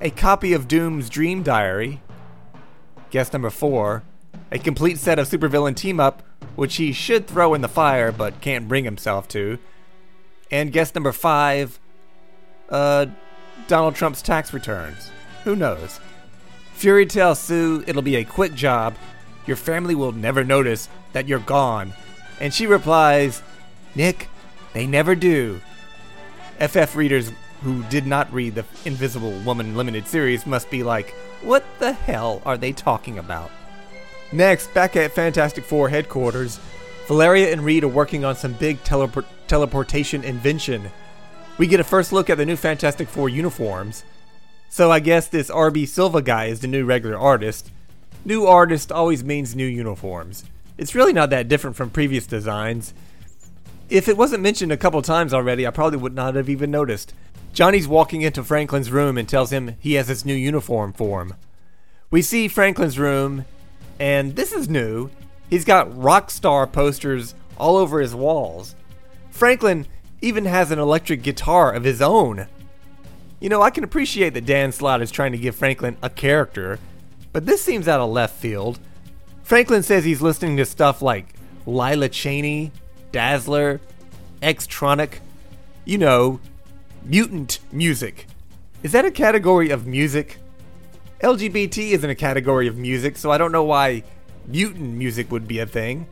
a 0.00 0.08
copy 0.08 0.54
of 0.54 0.66
Doom's 0.66 1.10
Dream 1.10 1.42
Diary. 1.42 2.00
Guess 3.10 3.34
number 3.34 3.50
four 3.50 4.02
a 4.52 4.58
complete 4.58 4.98
set 4.98 5.18
of 5.18 5.26
supervillain 5.28 5.74
team 5.74 5.98
up 5.98 6.22
which 6.54 6.76
he 6.76 6.92
should 6.92 7.26
throw 7.26 7.54
in 7.54 7.62
the 7.62 7.68
fire 7.68 8.12
but 8.12 8.40
can't 8.42 8.68
bring 8.68 8.84
himself 8.84 9.26
to. 9.26 9.58
And 10.50 10.70
guess 10.70 10.94
number 10.94 11.12
five, 11.12 11.80
uh, 12.68 13.06
Donald 13.66 13.94
Trump's 13.94 14.20
tax 14.20 14.52
returns. 14.52 15.10
Who 15.44 15.56
knows? 15.56 15.98
Fury 16.74 17.06
tells 17.06 17.38
Sue 17.38 17.82
it'll 17.86 18.02
be 18.02 18.16
a 18.16 18.24
quick 18.24 18.54
job. 18.54 18.94
Your 19.46 19.56
family 19.56 19.94
will 19.94 20.12
never 20.12 20.44
notice 20.44 20.88
that 21.14 21.26
you're 21.26 21.38
gone. 21.38 21.94
And 22.38 22.52
she 22.52 22.66
replies, 22.66 23.42
Nick, 23.94 24.28
they 24.74 24.86
never 24.86 25.14
do. 25.14 25.60
FF 26.60 26.94
readers 26.94 27.32
who 27.62 27.82
did 27.84 28.06
not 28.06 28.32
read 28.32 28.54
the 28.54 28.64
Invisible 28.84 29.32
Woman 29.40 29.76
limited 29.76 30.06
series 30.06 30.46
must 30.46 30.70
be 30.70 30.82
like, 30.82 31.10
what 31.40 31.64
the 31.78 31.92
hell 31.92 32.42
are 32.44 32.58
they 32.58 32.72
talking 32.72 33.18
about? 33.18 33.50
Next, 34.32 34.72
back 34.72 34.96
at 34.96 35.12
Fantastic 35.12 35.64
Four 35.64 35.90
headquarters, 35.90 36.58
Valeria 37.06 37.52
and 37.52 37.62
Reed 37.62 37.84
are 37.84 37.88
working 37.88 38.24
on 38.24 38.34
some 38.34 38.54
big 38.54 38.82
teleport- 38.82 39.26
teleportation 39.46 40.24
invention. 40.24 40.90
We 41.58 41.66
get 41.66 41.80
a 41.80 41.84
first 41.84 42.12
look 42.12 42.30
at 42.30 42.38
the 42.38 42.46
new 42.46 42.56
Fantastic 42.56 43.08
Four 43.08 43.28
uniforms. 43.28 44.04
So 44.70 44.90
I 44.90 45.00
guess 45.00 45.28
this 45.28 45.50
RB 45.50 45.86
Silva 45.86 46.22
guy 46.22 46.46
is 46.46 46.60
the 46.60 46.66
new 46.66 46.86
regular 46.86 47.18
artist. 47.18 47.70
New 48.24 48.46
artist 48.46 48.90
always 48.90 49.22
means 49.22 49.54
new 49.54 49.66
uniforms. 49.66 50.44
It's 50.78 50.94
really 50.94 51.12
not 51.12 51.28
that 51.30 51.48
different 51.48 51.76
from 51.76 51.90
previous 51.90 52.26
designs. 52.26 52.94
If 53.90 54.08
it 54.08 54.16
wasn't 54.16 54.42
mentioned 54.42 54.72
a 54.72 54.78
couple 54.78 55.02
times 55.02 55.34
already, 55.34 55.66
I 55.66 55.70
probably 55.70 55.98
would 55.98 56.14
not 56.14 56.36
have 56.36 56.48
even 56.48 56.70
noticed. 56.70 57.12
Johnny's 57.52 57.86
walking 57.86 58.22
into 58.22 58.42
Franklin's 58.42 58.90
room 58.90 59.18
and 59.18 59.28
tells 59.28 59.52
him 59.52 59.76
he 59.78 59.94
has 59.94 60.08
his 60.08 60.24
new 60.24 60.34
uniform 60.34 60.94
for 60.94 61.20
him. 61.20 61.34
We 62.10 62.22
see 62.22 62.48
Franklin's 62.48 62.98
room, 62.98 63.44
and 64.02 64.34
this 64.34 64.50
is 64.50 64.68
new. 64.68 65.10
He's 65.48 65.64
got 65.64 65.96
rock 65.96 66.28
star 66.28 66.66
posters 66.66 67.36
all 67.56 67.76
over 67.76 68.00
his 68.00 68.16
walls. 68.16 68.74
Franklin 69.30 69.86
even 70.20 70.44
has 70.44 70.72
an 70.72 70.80
electric 70.80 71.22
guitar 71.22 71.72
of 71.72 71.84
his 71.84 72.02
own. 72.02 72.48
You 73.38 73.48
know, 73.48 73.62
I 73.62 73.70
can 73.70 73.84
appreciate 73.84 74.34
that 74.34 74.44
Dan 74.44 74.72
Slott 74.72 75.02
is 75.02 75.12
trying 75.12 75.30
to 75.30 75.38
give 75.38 75.54
Franklin 75.54 75.96
a 76.02 76.10
character, 76.10 76.80
but 77.32 77.46
this 77.46 77.62
seems 77.62 77.86
out 77.86 78.00
of 78.00 78.10
left 78.10 78.34
field. 78.34 78.80
Franklin 79.44 79.84
says 79.84 80.04
he's 80.04 80.20
listening 80.20 80.56
to 80.56 80.64
stuff 80.64 81.00
like 81.00 81.34
Lila 81.64 82.08
Cheney, 82.08 82.72
Dazzler, 83.12 83.80
Xtronic, 84.42 85.20
you 85.84 85.98
know, 85.98 86.40
mutant 87.04 87.60
music. 87.70 88.26
Is 88.82 88.90
that 88.90 89.04
a 89.04 89.12
category 89.12 89.70
of 89.70 89.86
music? 89.86 90.38
LGBT 91.22 91.92
isn't 91.92 92.10
a 92.10 92.16
category 92.16 92.66
of 92.66 92.76
music, 92.76 93.16
so 93.16 93.30
I 93.30 93.38
don't 93.38 93.52
know 93.52 93.62
why 93.62 94.02
mutant 94.48 94.94
music 94.94 95.30
would 95.30 95.46
be 95.46 95.60
a 95.60 95.66
thing. 95.66 96.08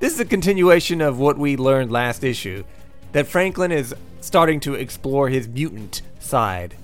This 0.00 0.14
is 0.14 0.20
a 0.20 0.24
continuation 0.24 1.00
of 1.00 1.20
what 1.20 1.38
we 1.38 1.56
learned 1.56 1.92
last 1.92 2.24
issue 2.24 2.64
that 3.12 3.28
Franklin 3.28 3.70
is 3.70 3.94
starting 4.20 4.58
to 4.60 4.74
explore 4.74 5.28
his 5.28 5.46
mutant 5.46 6.02
side. 6.18 6.74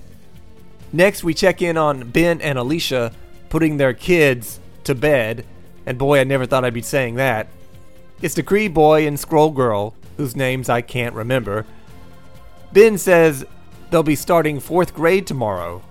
Next, 0.93 1.21
we 1.21 1.33
check 1.33 1.61
in 1.61 1.75
on 1.75 2.11
Ben 2.11 2.39
and 2.39 2.57
Alicia 2.57 3.11
putting 3.49 3.75
their 3.75 3.93
kids 3.93 4.61
to 4.85 4.95
bed, 4.95 5.45
and 5.85 5.97
boy, 5.97 6.21
I 6.21 6.23
never 6.23 6.45
thought 6.45 6.63
I'd 6.63 6.73
be 6.73 6.81
saying 6.81 7.15
that. 7.15 7.47
It's 8.21 8.35
the 8.35 8.43
Cree 8.43 8.69
boy 8.69 9.05
and 9.05 9.19
Scroll 9.19 9.51
girl, 9.51 9.95
whose 10.15 10.33
names 10.33 10.69
I 10.69 10.79
can't 10.79 11.13
remember. 11.13 11.65
Ben 12.71 12.97
says 12.97 13.45
they'll 13.89 14.01
be 14.01 14.15
starting 14.15 14.61
fourth 14.61 14.93
grade 14.93 15.27
tomorrow, 15.27 15.83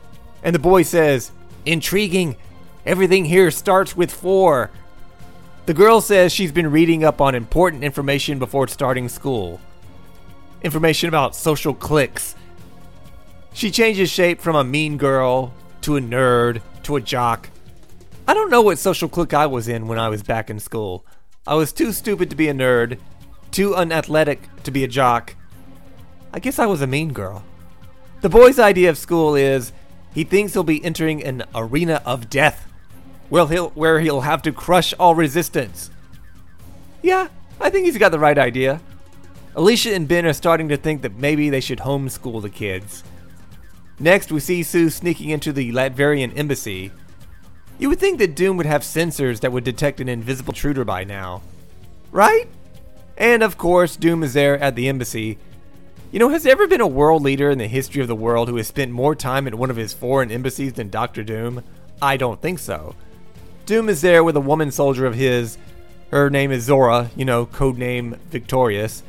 and 0.42 0.54
the 0.54 0.60
boy 0.60 0.82
says, 0.82 1.30
Intriguing. 1.68 2.36
Everything 2.86 3.26
here 3.26 3.50
starts 3.50 3.94
with 3.94 4.10
four. 4.10 4.70
The 5.66 5.74
girl 5.74 6.00
says 6.00 6.32
she's 6.32 6.50
been 6.50 6.70
reading 6.70 7.04
up 7.04 7.20
on 7.20 7.34
important 7.34 7.84
information 7.84 8.38
before 8.38 8.68
starting 8.68 9.06
school. 9.10 9.60
Information 10.62 11.10
about 11.10 11.36
social 11.36 11.74
cliques. 11.74 12.34
She 13.52 13.70
changes 13.70 14.08
shape 14.08 14.40
from 14.40 14.56
a 14.56 14.64
mean 14.64 14.96
girl 14.96 15.52
to 15.82 15.98
a 15.98 16.00
nerd 16.00 16.62
to 16.84 16.96
a 16.96 17.02
jock. 17.02 17.50
I 18.26 18.32
don't 18.32 18.50
know 18.50 18.62
what 18.62 18.78
social 18.78 19.10
clique 19.10 19.34
I 19.34 19.44
was 19.44 19.68
in 19.68 19.88
when 19.88 19.98
I 19.98 20.08
was 20.08 20.22
back 20.22 20.48
in 20.48 20.58
school. 20.60 21.04
I 21.46 21.54
was 21.54 21.70
too 21.70 21.92
stupid 21.92 22.30
to 22.30 22.36
be 22.36 22.48
a 22.48 22.54
nerd, 22.54 22.98
too 23.50 23.76
unathletic 23.76 24.40
to 24.62 24.70
be 24.70 24.84
a 24.84 24.88
jock. 24.88 25.36
I 26.32 26.38
guess 26.38 26.58
I 26.58 26.64
was 26.64 26.80
a 26.80 26.86
mean 26.86 27.12
girl. 27.12 27.44
The 28.22 28.30
boy's 28.30 28.58
idea 28.58 28.88
of 28.88 28.96
school 28.96 29.34
is 29.34 29.72
he 30.14 30.24
thinks 30.24 30.52
he'll 30.54 30.64
be 30.64 30.84
entering 30.84 31.22
an 31.22 31.44
arena 31.54 32.02
of 32.04 32.30
death, 32.30 32.66
where 33.28 33.46
he'll, 33.46 33.70
where 33.70 34.00
he'll 34.00 34.22
have 34.22 34.42
to 34.42 34.52
crush 34.52 34.94
all 34.94 35.14
resistance. 35.14 35.90
Yeah, 37.02 37.28
I 37.60 37.70
think 37.70 37.86
he's 37.86 37.98
got 37.98 38.10
the 38.10 38.18
right 38.18 38.38
idea. 38.38 38.80
Alicia 39.54 39.94
and 39.94 40.06
Ben 40.06 40.26
are 40.26 40.32
starting 40.32 40.68
to 40.68 40.76
think 40.76 41.02
that 41.02 41.16
maybe 41.16 41.50
they 41.50 41.60
should 41.60 41.80
homeschool 41.80 42.42
the 42.42 42.50
kids. 42.50 43.02
Next, 43.98 44.30
we 44.30 44.40
see 44.40 44.62
Sue 44.62 44.90
sneaking 44.90 45.30
into 45.30 45.52
the 45.52 45.72
Latverian 45.72 46.36
embassy. 46.36 46.92
You 47.78 47.88
would 47.88 47.98
think 47.98 48.18
that 48.18 48.36
Doom 48.36 48.56
would 48.56 48.66
have 48.66 48.82
sensors 48.82 49.40
that 49.40 49.52
would 49.52 49.64
detect 49.64 50.00
an 50.00 50.08
invisible 50.08 50.52
intruder 50.52 50.84
by 50.84 51.04
now. 51.04 51.42
Right? 52.12 52.48
And 53.16 53.42
of 53.42 53.58
course, 53.58 53.96
Doom 53.96 54.22
is 54.22 54.34
there 54.34 54.58
at 54.58 54.76
the 54.76 54.88
embassy. 54.88 55.38
You 56.10 56.18
know, 56.18 56.30
has 56.30 56.42
there 56.42 56.52
ever 56.52 56.66
been 56.66 56.80
a 56.80 56.86
world 56.86 57.22
leader 57.22 57.50
in 57.50 57.58
the 57.58 57.66
history 57.66 58.00
of 58.00 58.08
the 58.08 58.14
world 58.14 58.48
who 58.48 58.56
has 58.56 58.66
spent 58.66 58.90
more 58.90 59.14
time 59.14 59.46
at 59.46 59.54
one 59.54 59.68
of 59.68 59.76
his 59.76 59.92
foreign 59.92 60.30
embassies 60.30 60.72
than 60.72 60.88
Doctor 60.88 61.22
Doom? 61.22 61.62
I 62.00 62.16
don't 62.16 62.40
think 62.40 62.60
so. 62.60 62.94
Doom 63.66 63.90
is 63.90 64.00
there 64.00 64.24
with 64.24 64.34
a 64.34 64.40
woman 64.40 64.70
soldier 64.70 65.04
of 65.04 65.14
his. 65.14 65.58
Her 66.10 66.30
name 66.30 66.50
is 66.50 66.64
Zora, 66.64 67.10
you 67.14 67.26
know, 67.26 67.44
codename 67.44 68.16
Victorious. 68.30 69.02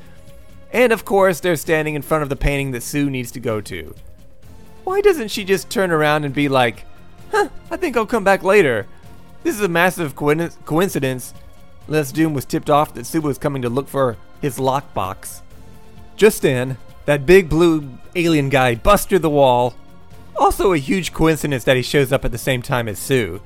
And 0.73 0.91
of 0.91 1.05
course, 1.05 1.39
they're 1.39 1.55
standing 1.55 1.95
in 1.95 2.01
front 2.01 2.23
of 2.23 2.27
the 2.27 2.35
painting 2.35 2.71
that 2.71 2.83
Sue 2.83 3.09
needs 3.09 3.31
to 3.31 3.39
go 3.39 3.61
to. 3.61 3.95
Why 4.83 4.99
doesn't 4.99 5.29
she 5.29 5.45
just 5.45 5.69
turn 5.69 5.91
around 5.91 6.25
and 6.25 6.33
be 6.33 6.49
like, 6.49 6.83
huh, 7.31 7.47
I 7.71 7.77
think 7.77 7.95
I'll 7.95 8.05
come 8.05 8.25
back 8.25 8.43
later? 8.43 8.87
This 9.43 9.55
is 9.55 9.61
a 9.61 9.69
massive 9.69 10.17
coincidence, 10.17 11.33
unless 11.87 12.11
Doom 12.11 12.33
was 12.33 12.43
tipped 12.43 12.69
off 12.69 12.93
that 12.95 13.05
Sue 13.05 13.21
was 13.21 13.37
coming 13.37 13.61
to 13.61 13.69
look 13.69 13.87
for 13.87 14.17
his 14.41 14.57
lockbox. 14.57 15.43
Just 16.17 16.41
then, 16.41 16.77
that 17.05 17.25
big 17.25 17.49
blue 17.49 17.97
alien 18.15 18.49
guy 18.49 18.75
through 18.75 19.19
the 19.19 19.29
wall. 19.29 19.75
Also, 20.37 20.73
a 20.73 20.77
huge 20.77 21.11
coincidence 21.13 21.63
that 21.65 21.75
he 21.75 21.81
shows 21.83 22.11
up 22.11 22.23
at 22.23 22.31
the 22.31 22.37
same 22.37 22.61
time 22.61 22.87
as 22.87 22.99
Sue. 22.99 23.41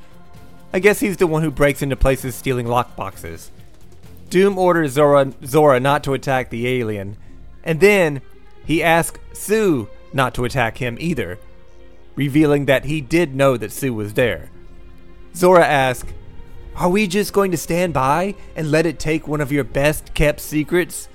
I 0.72 0.80
guess 0.80 1.00
he's 1.00 1.18
the 1.18 1.28
one 1.28 1.44
who 1.44 1.52
breaks 1.52 1.82
into 1.82 1.96
places 1.96 2.36
stealing 2.36 2.66
lockboxes. 2.66 3.50
Doom 4.30 4.58
orders 4.58 4.94
Zora, 4.94 5.32
Zora 5.46 5.80
not 5.80 6.04
to 6.04 6.14
attack 6.14 6.50
the 6.50 6.68
alien, 6.68 7.18
and 7.64 7.80
then 7.80 8.22
he 8.66 8.82
asks 8.82 9.20
Sue 9.34 9.88
not 10.12 10.34
to 10.36 10.46
attack 10.46 10.78
him 10.78 10.98
either, 11.00 11.40
revealing 12.16 12.66
that 12.66 12.86
he 12.86 13.02
did 13.02 13.36
know 13.36 13.58
that 13.58 13.72
Sue 13.72 13.94
was 13.94 14.14
there. 14.14 14.50
Zora 15.36 15.66
asks, 15.66 16.12
Are 16.76 16.90
we 16.90 17.08
just 17.08 17.34
going 17.34 17.52
to 17.52 17.58
stand 17.58 17.94
by 17.94 18.36
and 18.56 18.72
let 18.72 18.86
it 18.86 19.00
take 19.00 19.28
one 19.28 19.42
of 19.42 19.52
your 19.52 19.64
best 19.64 20.14
kept 20.14 20.40
secrets? 20.40 21.10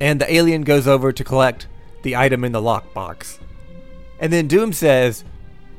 And 0.00 0.20
the 0.20 0.32
alien 0.32 0.62
goes 0.62 0.86
over 0.86 1.12
to 1.12 1.24
collect 1.24 1.66
the 2.02 2.16
item 2.16 2.44
in 2.44 2.52
the 2.52 2.62
lockbox. 2.62 3.38
And 4.20 4.32
then 4.32 4.46
Doom 4.48 4.72
says, 4.72 5.24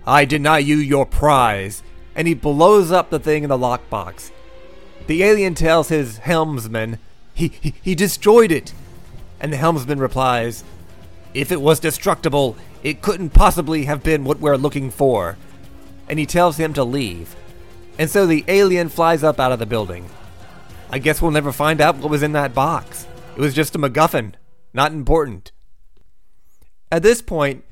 I 0.06 0.26
deny 0.26 0.60
you 0.60 0.78
your 0.78 1.06
prize, 1.06 1.84
and 2.16 2.28
he 2.28 2.34
blows 2.34 2.92
up 2.92 3.10
the 3.10 3.20
thing 3.20 3.44
in 3.44 3.50
the 3.50 3.58
lockbox. 3.58 4.32
The 5.08 5.24
alien 5.24 5.56
tells 5.56 5.90
his 5.90 6.18
helmsman 6.18 7.00
he, 7.34 7.48
he, 7.48 7.74
he 7.82 7.96
destroyed 7.96 8.52
it. 8.52 8.74
And 9.40 9.54
the 9.54 9.58
helmsman 9.58 10.00
replies, 10.00 10.64
If 11.34 11.52
it 11.52 11.62
was 11.62 11.80
destructible, 11.80 12.58
it 12.84 13.02
couldn't 13.02 13.30
possibly 13.30 13.86
have 13.86 14.04
been 14.04 14.26
what 14.26 14.40
we're 14.40 14.58
looking 14.58 14.92
for. 14.92 15.38
And 16.10 16.20
he 16.20 16.26
tells 16.26 16.58
him 16.58 16.74
to 16.74 16.84
leave. 16.84 17.36
And 17.98 18.10
so 18.10 18.26
the 18.26 18.44
alien 18.48 18.90
flies 18.90 19.24
up 19.24 19.40
out 19.40 19.52
of 19.52 19.60
the 19.60 19.66
building. 19.66 20.10
I 20.90 21.00
guess 21.00 21.22
we'll 21.22 21.32
never 21.32 21.52
find 21.52 21.82
out 21.82 21.98
what 21.98 22.10
was 22.10 22.24
in 22.24 22.34
that 22.34 22.54
box. 22.54 23.06
It 23.40 23.42
was 23.42 23.54
just 23.54 23.74
a 23.74 23.80
MacGuffin. 23.80 24.34
Not 24.74 24.92
important. 24.92 25.54
At 26.92 27.04
this 27.04 27.22
point, 27.22 27.64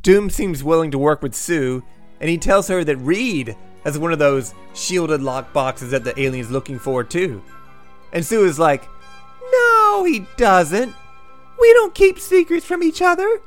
Doom 0.00 0.30
seems 0.30 0.62
willing 0.62 0.92
to 0.92 0.98
work 0.98 1.20
with 1.20 1.34
Sue, 1.34 1.82
and 2.20 2.30
he 2.30 2.38
tells 2.38 2.68
her 2.68 2.84
that 2.84 2.96
Reed 2.98 3.56
has 3.82 3.98
one 3.98 4.12
of 4.12 4.20
those 4.20 4.54
shielded 4.72 5.20
lock 5.20 5.52
boxes 5.52 5.90
that 5.90 6.04
the 6.04 6.16
alien's 6.16 6.52
looking 6.52 6.78
for 6.78 7.02
too. 7.02 7.42
And 8.12 8.24
Sue 8.24 8.44
is 8.44 8.60
like, 8.60 8.88
No, 9.50 10.04
he 10.04 10.28
doesn't. 10.36 10.94
We 11.58 11.72
don't 11.72 11.92
keep 11.92 12.20
secrets 12.20 12.64
from 12.64 12.84
each 12.84 13.02
other. 13.02 13.40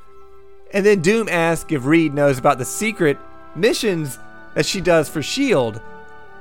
And 0.73 0.85
then 0.85 1.01
Doom 1.01 1.29
asks 1.29 1.71
if 1.71 1.85
Reed 1.85 2.13
knows 2.13 2.37
about 2.37 2.57
the 2.57 2.65
secret 2.65 3.17
missions 3.55 4.19
that 4.53 4.65
she 4.65 4.81
does 4.81 5.07
for 5.07 5.19
S.H.I.E.L.D. 5.19 5.79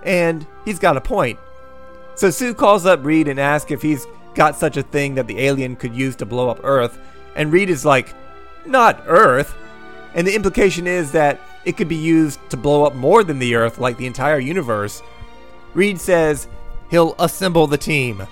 And 0.02 0.48
he's 0.64 0.80
got 0.80 0.96
a 0.96 1.00
point. 1.00 1.38
So 2.16 2.30
Sue 2.30 2.54
calls 2.54 2.86
up 2.86 3.04
Reed 3.04 3.28
and 3.28 3.38
asks 3.38 3.70
if 3.70 3.82
he's 3.82 4.04
got 4.34 4.56
such 4.56 4.76
a 4.76 4.82
thing 4.82 5.14
that 5.14 5.26
the 5.26 5.40
alien 5.40 5.76
could 5.76 5.94
use 5.94 6.16
to 6.16 6.26
blow 6.26 6.48
up 6.48 6.60
Earth. 6.62 6.98
And 7.34 7.52
Reed 7.52 7.70
is 7.70 7.84
like, 7.84 8.14
Not 8.66 9.02
Earth. 9.06 9.54
And 10.14 10.26
the 10.26 10.34
implication 10.34 10.86
is 10.86 11.12
that 11.12 11.40
it 11.64 11.76
could 11.76 11.88
be 11.88 11.96
used 11.96 12.40
to 12.50 12.56
blow 12.56 12.84
up 12.84 12.94
more 12.94 13.22
than 13.24 13.38
the 13.38 13.54
Earth, 13.54 13.78
like 13.78 13.96
the 13.96 14.06
entire 14.06 14.38
universe. 14.38 15.02
Reed 15.74 16.00
says 16.00 16.48
he'll 16.90 17.14
assemble 17.18 17.66
the 17.66 17.78
team. 17.78 18.26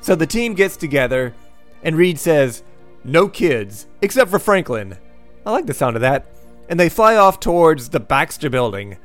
So 0.00 0.14
the 0.14 0.26
team 0.26 0.54
gets 0.54 0.76
together, 0.76 1.34
and 1.82 1.96
Reed 1.96 2.18
says, 2.18 2.62
No 3.04 3.28
kids, 3.28 3.86
except 4.02 4.30
for 4.30 4.38
Franklin. 4.38 4.98
I 5.44 5.52
like 5.52 5.66
the 5.66 5.74
sound 5.74 5.96
of 5.96 6.02
that. 6.02 6.26
And 6.68 6.78
they 6.78 6.88
fly 6.88 7.16
off 7.16 7.40
towards 7.40 7.88
the 7.88 8.00
Baxter 8.00 8.50
building. 8.50 8.98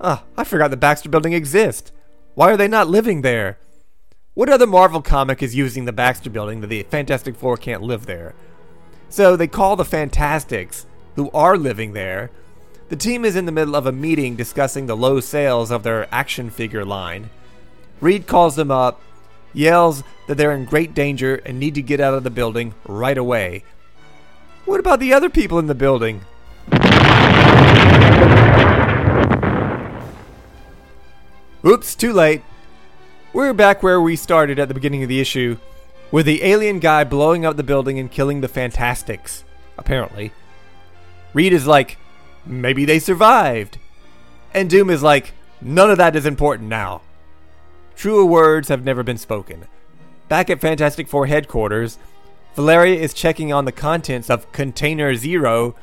Ah, 0.00 0.24
I 0.36 0.44
forgot 0.44 0.70
the 0.70 0.76
Baxter 0.76 1.08
building 1.08 1.32
exists. 1.32 1.92
Why 2.34 2.52
are 2.52 2.56
they 2.56 2.68
not 2.68 2.88
living 2.88 3.22
there? 3.22 3.58
What 4.34 4.48
other 4.48 4.66
Marvel 4.66 5.02
comic 5.02 5.42
is 5.42 5.54
using 5.54 5.84
the 5.84 5.92
Baxter 5.92 6.30
building 6.30 6.62
that 6.62 6.68
the 6.68 6.84
Fantastic 6.84 7.36
Four 7.36 7.58
can't 7.58 7.82
live 7.82 8.06
there? 8.06 8.34
So 9.10 9.36
they 9.36 9.46
call 9.46 9.76
the 9.76 9.84
Fantastix, 9.84 10.86
who 11.16 11.30
are 11.32 11.58
living 11.58 11.92
there, 11.92 12.30
the 12.88 12.96
team 12.96 13.26
is 13.26 13.36
in 13.36 13.44
the 13.44 13.52
middle 13.52 13.76
of 13.76 13.84
a 13.84 13.92
meeting 13.92 14.34
discussing 14.34 14.86
the 14.86 14.96
low 14.96 15.20
sales 15.20 15.70
of 15.70 15.82
their 15.82 16.08
action 16.10 16.48
figure 16.48 16.84
line. 16.84 17.28
Reed 18.00 18.26
calls 18.26 18.56
them 18.56 18.70
up, 18.70 19.02
yells 19.52 20.02
that 20.28 20.38
they're 20.38 20.52
in 20.52 20.64
great 20.64 20.94
danger 20.94 21.34
and 21.44 21.58
need 21.58 21.74
to 21.74 21.82
get 21.82 22.00
out 22.00 22.14
of 22.14 22.24
the 22.24 22.30
building 22.30 22.72
right 22.86 23.18
away. 23.18 23.64
What 24.64 24.80
about 24.80 24.98
the 24.98 25.12
other 25.12 25.28
people 25.28 25.58
in 25.58 25.66
the 25.66 25.74
building? 25.74 26.22
Oops, 31.66 31.94
too 31.94 32.14
late. 32.14 32.40
We're 33.34 33.54
back 33.54 33.82
where 33.82 33.98
we 33.98 34.16
started 34.16 34.58
at 34.58 34.68
the 34.68 34.74
beginning 34.74 35.02
of 35.02 35.08
the 35.08 35.18
issue, 35.18 35.56
with 36.10 36.26
the 36.26 36.44
alien 36.44 36.80
guy 36.80 37.02
blowing 37.04 37.46
up 37.46 37.56
the 37.56 37.62
building 37.62 37.98
and 37.98 38.10
killing 38.10 38.42
the 38.42 38.48
Fantastix, 38.48 39.42
apparently. 39.78 40.32
Reed 41.32 41.54
is 41.54 41.66
like, 41.66 41.96
maybe 42.44 42.84
they 42.84 42.98
survived. 42.98 43.78
And 44.52 44.68
Doom 44.68 44.90
is 44.90 45.02
like, 45.02 45.32
none 45.62 45.90
of 45.90 45.96
that 45.96 46.14
is 46.14 46.26
important 46.26 46.68
now. 46.68 47.00
Truer 47.96 48.26
words 48.26 48.68
have 48.68 48.84
never 48.84 49.02
been 49.02 49.16
spoken. 49.16 49.64
Back 50.28 50.50
at 50.50 50.60
Fantastic 50.60 51.08
Four 51.08 51.24
headquarters, 51.24 51.96
Valeria 52.54 53.00
is 53.00 53.14
checking 53.14 53.50
on 53.50 53.64
the 53.64 53.72
contents 53.72 54.28
of 54.28 54.52
Container 54.52 55.14
Zero, 55.14 55.74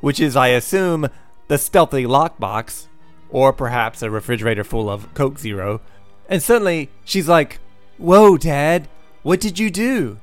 which 0.00 0.20
is, 0.20 0.36
I 0.36 0.48
assume, 0.48 1.10
the 1.48 1.58
stealthy 1.58 2.04
lockbox, 2.04 2.86
or 3.28 3.52
perhaps 3.52 4.00
a 4.00 4.08
refrigerator 4.08 4.64
full 4.64 4.88
of 4.88 5.12
Coke 5.12 5.38
Zero. 5.38 5.82
And 6.28 6.42
suddenly, 6.42 6.90
she's 7.04 7.28
like, 7.28 7.58
Whoa, 7.96 8.36
Dad, 8.36 8.88
what 9.22 9.40
did 9.40 9.58
you 9.58 9.70
do? 9.70 10.18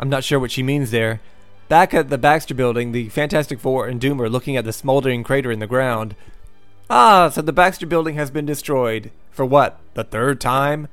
I'm 0.00 0.08
not 0.08 0.24
sure 0.24 0.38
what 0.38 0.50
she 0.50 0.62
means 0.62 0.90
there, 0.90 1.20
Back 1.68 1.92
at 1.92 2.08
the 2.08 2.16
Baxter 2.16 2.54
building, 2.54 2.92
the 2.92 3.10
Fantastic 3.10 3.60
Four 3.60 3.86
and 3.86 4.00
Doom 4.00 4.22
are 4.22 4.30
looking 4.30 4.56
at 4.56 4.64
the 4.64 4.72
smoldering 4.72 5.22
crater 5.22 5.52
in 5.52 5.58
the 5.58 5.66
ground. 5.66 6.16
Ah, 6.88 7.28
so 7.28 7.42
the 7.42 7.52
Baxter 7.52 7.86
building 7.86 8.14
has 8.14 8.30
been 8.30 8.46
destroyed. 8.46 9.10
For 9.30 9.44
what? 9.44 9.78
The 9.92 10.04
third 10.04 10.40
time? 10.40 10.88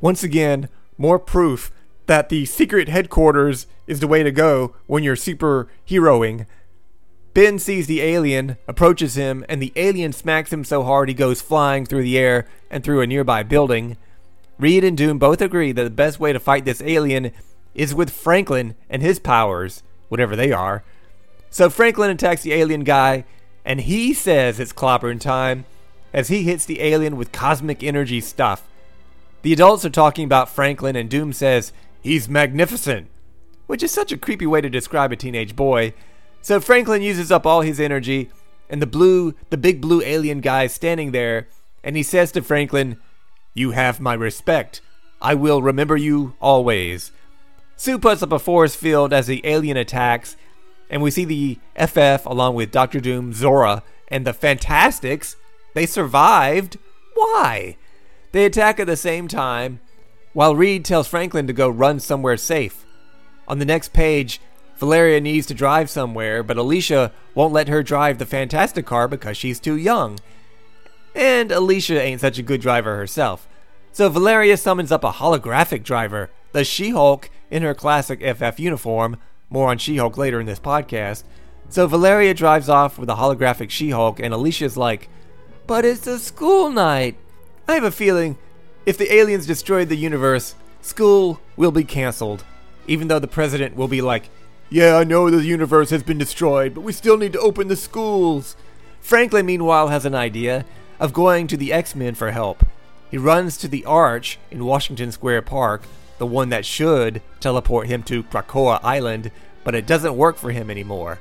Once 0.00 0.22
again, 0.22 0.70
more 0.96 1.18
proof 1.18 1.70
that 2.06 2.30
the 2.30 2.46
secret 2.46 2.88
headquarters 2.88 3.66
is 3.86 4.00
the 4.00 4.08
way 4.08 4.22
to 4.22 4.32
go 4.32 4.74
when 4.86 5.02
you're 5.02 5.14
superheroing. 5.14 6.46
Ben 7.38 7.60
sees 7.60 7.86
the 7.86 8.00
alien, 8.00 8.56
approaches 8.66 9.14
him, 9.14 9.44
and 9.48 9.62
the 9.62 9.72
alien 9.76 10.12
smacks 10.12 10.52
him 10.52 10.64
so 10.64 10.82
hard 10.82 11.08
he 11.08 11.14
goes 11.14 11.40
flying 11.40 11.86
through 11.86 12.02
the 12.02 12.18
air 12.18 12.48
and 12.68 12.82
through 12.82 13.00
a 13.00 13.06
nearby 13.06 13.44
building. 13.44 13.96
Reed 14.58 14.82
and 14.82 14.98
Doom 14.98 15.20
both 15.20 15.40
agree 15.40 15.70
that 15.70 15.84
the 15.84 15.88
best 15.88 16.18
way 16.18 16.32
to 16.32 16.40
fight 16.40 16.64
this 16.64 16.82
alien 16.82 17.30
is 17.76 17.94
with 17.94 18.10
Franklin 18.10 18.74
and 18.90 19.02
his 19.02 19.20
powers 19.20 19.84
whatever 20.08 20.34
they 20.34 20.50
are. 20.50 20.82
So 21.48 21.70
Franklin 21.70 22.10
attacks 22.10 22.42
the 22.42 22.54
alien 22.54 22.82
guy, 22.82 23.24
and 23.64 23.82
he 23.82 24.14
says 24.14 24.58
it's 24.58 24.72
clobbering 24.72 25.20
time 25.20 25.64
as 26.12 26.26
he 26.26 26.42
hits 26.42 26.64
the 26.64 26.80
alien 26.80 27.16
with 27.16 27.30
cosmic 27.30 27.84
energy 27.84 28.20
stuff. 28.20 28.66
The 29.42 29.52
adults 29.52 29.84
are 29.84 29.90
talking 29.90 30.24
about 30.24 30.48
Franklin, 30.48 30.96
and 30.96 31.08
Doom 31.08 31.32
says 31.32 31.72
he's 32.00 32.28
magnificent, 32.28 33.06
which 33.68 33.84
is 33.84 33.92
such 33.92 34.10
a 34.10 34.18
creepy 34.18 34.46
way 34.46 34.60
to 34.60 34.68
describe 34.68 35.12
a 35.12 35.16
teenage 35.16 35.54
boy. 35.54 35.94
So 36.48 36.60
Franklin 36.60 37.02
uses 37.02 37.30
up 37.30 37.44
all 37.44 37.60
his 37.60 37.78
energy, 37.78 38.30
and 38.70 38.80
the 38.80 38.86
blue, 38.86 39.34
the 39.50 39.58
big 39.58 39.82
blue 39.82 40.00
alien 40.00 40.40
guy 40.40 40.66
standing 40.66 41.12
there, 41.12 41.46
and 41.84 41.94
he 41.94 42.02
says 42.02 42.32
to 42.32 42.40
Franklin, 42.40 42.96
"You 43.52 43.72
have 43.72 44.00
my 44.00 44.14
respect. 44.14 44.80
I 45.20 45.34
will 45.34 45.60
remember 45.60 45.94
you 45.94 46.32
always. 46.40 47.12
Sue 47.76 47.98
puts 47.98 48.22
up 48.22 48.32
a 48.32 48.38
force 48.38 48.74
field 48.74 49.12
as 49.12 49.26
the 49.26 49.42
alien 49.44 49.76
attacks, 49.76 50.38
and 50.88 51.02
we 51.02 51.10
see 51.10 51.26
the 51.26 51.58
FF 51.76 52.24
along 52.24 52.54
with 52.54 52.72
Doctor 52.72 52.98
Doom, 52.98 53.34
Zora, 53.34 53.82
and 54.10 54.26
the 54.26 54.32
Fantastix. 54.32 55.36
They 55.74 55.84
survived. 55.84 56.78
Why? 57.12 57.76
They 58.32 58.46
attack 58.46 58.80
at 58.80 58.86
the 58.86 58.96
same 58.96 59.28
time, 59.28 59.80
while 60.32 60.56
Reed 60.56 60.86
tells 60.86 61.08
Franklin 61.08 61.46
to 61.46 61.52
go 61.52 61.68
run 61.68 62.00
somewhere 62.00 62.38
safe. 62.38 62.86
On 63.46 63.58
the 63.58 63.66
next 63.66 63.92
page, 63.92 64.40
Valeria 64.78 65.20
needs 65.20 65.46
to 65.48 65.54
drive 65.54 65.90
somewhere, 65.90 66.42
but 66.42 66.56
Alicia 66.56 67.12
won't 67.34 67.52
let 67.52 67.68
her 67.68 67.82
drive 67.82 68.18
the 68.18 68.26
Fantastic 68.26 68.86
car 68.86 69.08
because 69.08 69.36
she's 69.36 69.58
too 69.58 69.76
young. 69.76 70.18
And 71.14 71.50
Alicia 71.50 72.00
ain't 72.00 72.20
such 72.20 72.38
a 72.38 72.42
good 72.42 72.60
driver 72.60 72.96
herself. 72.96 73.48
So 73.92 74.08
Valeria 74.08 74.56
summons 74.56 74.92
up 74.92 75.02
a 75.02 75.10
holographic 75.10 75.82
driver, 75.82 76.30
the 76.52 76.62
She 76.62 76.90
Hulk, 76.90 77.30
in 77.50 77.62
her 77.62 77.74
classic 77.74 78.20
FF 78.22 78.60
uniform. 78.60 79.16
More 79.50 79.70
on 79.70 79.78
She 79.78 79.96
Hulk 79.96 80.16
later 80.16 80.40
in 80.40 80.46
this 80.46 80.60
podcast. 80.60 81.24
So 81.68 81.86
Valeria 81.86 82.34
drives 82.34 82.68
off 82.68 82.98
with 82.98 83.10
a 83.10 83.16
holographic 83.16 83.70
She 83.70 83.90
Hulk, 83.90 84.20
and 84.20 84.32
Alicia's 84.32 84.76
like, 84.76 85.08
But 85.66 85.84
it's 85.84 86.06
a 86.06 86.18
school 86.18 86.70
night. 86.70 87.16
I 87.66 87.74
have 87.74 87.84
a 87.84 87.90
feeling 87.90 88.38
if 88.86 88.96
the 88.96 89.12
aliens 89.12 89.46
destroyed 89.46 89.88
the 89.88 89.96
universe, 89.96 90.54
school 90.80 91.40
will 91.56 91.72
be 91.72 91.84
canceled. 91.84 92.44
Even 92.86 93.08
though 93.08 93.18
the 93.18 93.28
president 93.28 93.76
will 93.76 93.88
be 93.88 94.00
like, 94.00 94.30
Yeah, 94.70 94.96
I 94.96 95.04
know 95.04 95.30
the 95.30 95.42
universe 95.42 95.88
has 95.90 96.02
been 96.02 96.18
destroyed, 96.18 96.74
but 96.74 96.82
we 96.82 96.92
still 96.92 97.16
need 97.16 97.32
to 97.32 97.40
open 97.40 97.68
the 97.68 97.76
schools. 97.76 98.54
Franklin, 99.00 99.46
meanwhile, 99.46 99.88
has 99.88 100.04
an 100.04 100.14
idea 100.14 100.66
of 101.00 101.14
going 101.14 101.46
to 101.46 101.56
the 101.56 101.72
X 101.72 101.94
Men 101.94 102.14
for 102.14 102.32
help. 102.32 102.66
He 103.10 103.16
runs 103.16 103.56
to 103.58 103.68
the 103.68 103.86
Arch 103.86 104.38
in 104.50 104.66
Washington 104.66 105.10
Square 105.10 105.42
Park, 105.42 105.84
the 106.18 106.26
one 106.26 106.50
that 106.50 106.66
should 106.66 107.22
teleport 107.40 107.86
him 107.86 108.02
to 108.04 108.24
Krakoa 108.24 108.80
Island, 108.82 109.30
but 109.64 109.74
it 109.74 109.86
doesn't 109.86 110.16
work 110.16 110.36
for 110.36 110.50
him 110.50 110.70
anymore. 110.70 111.20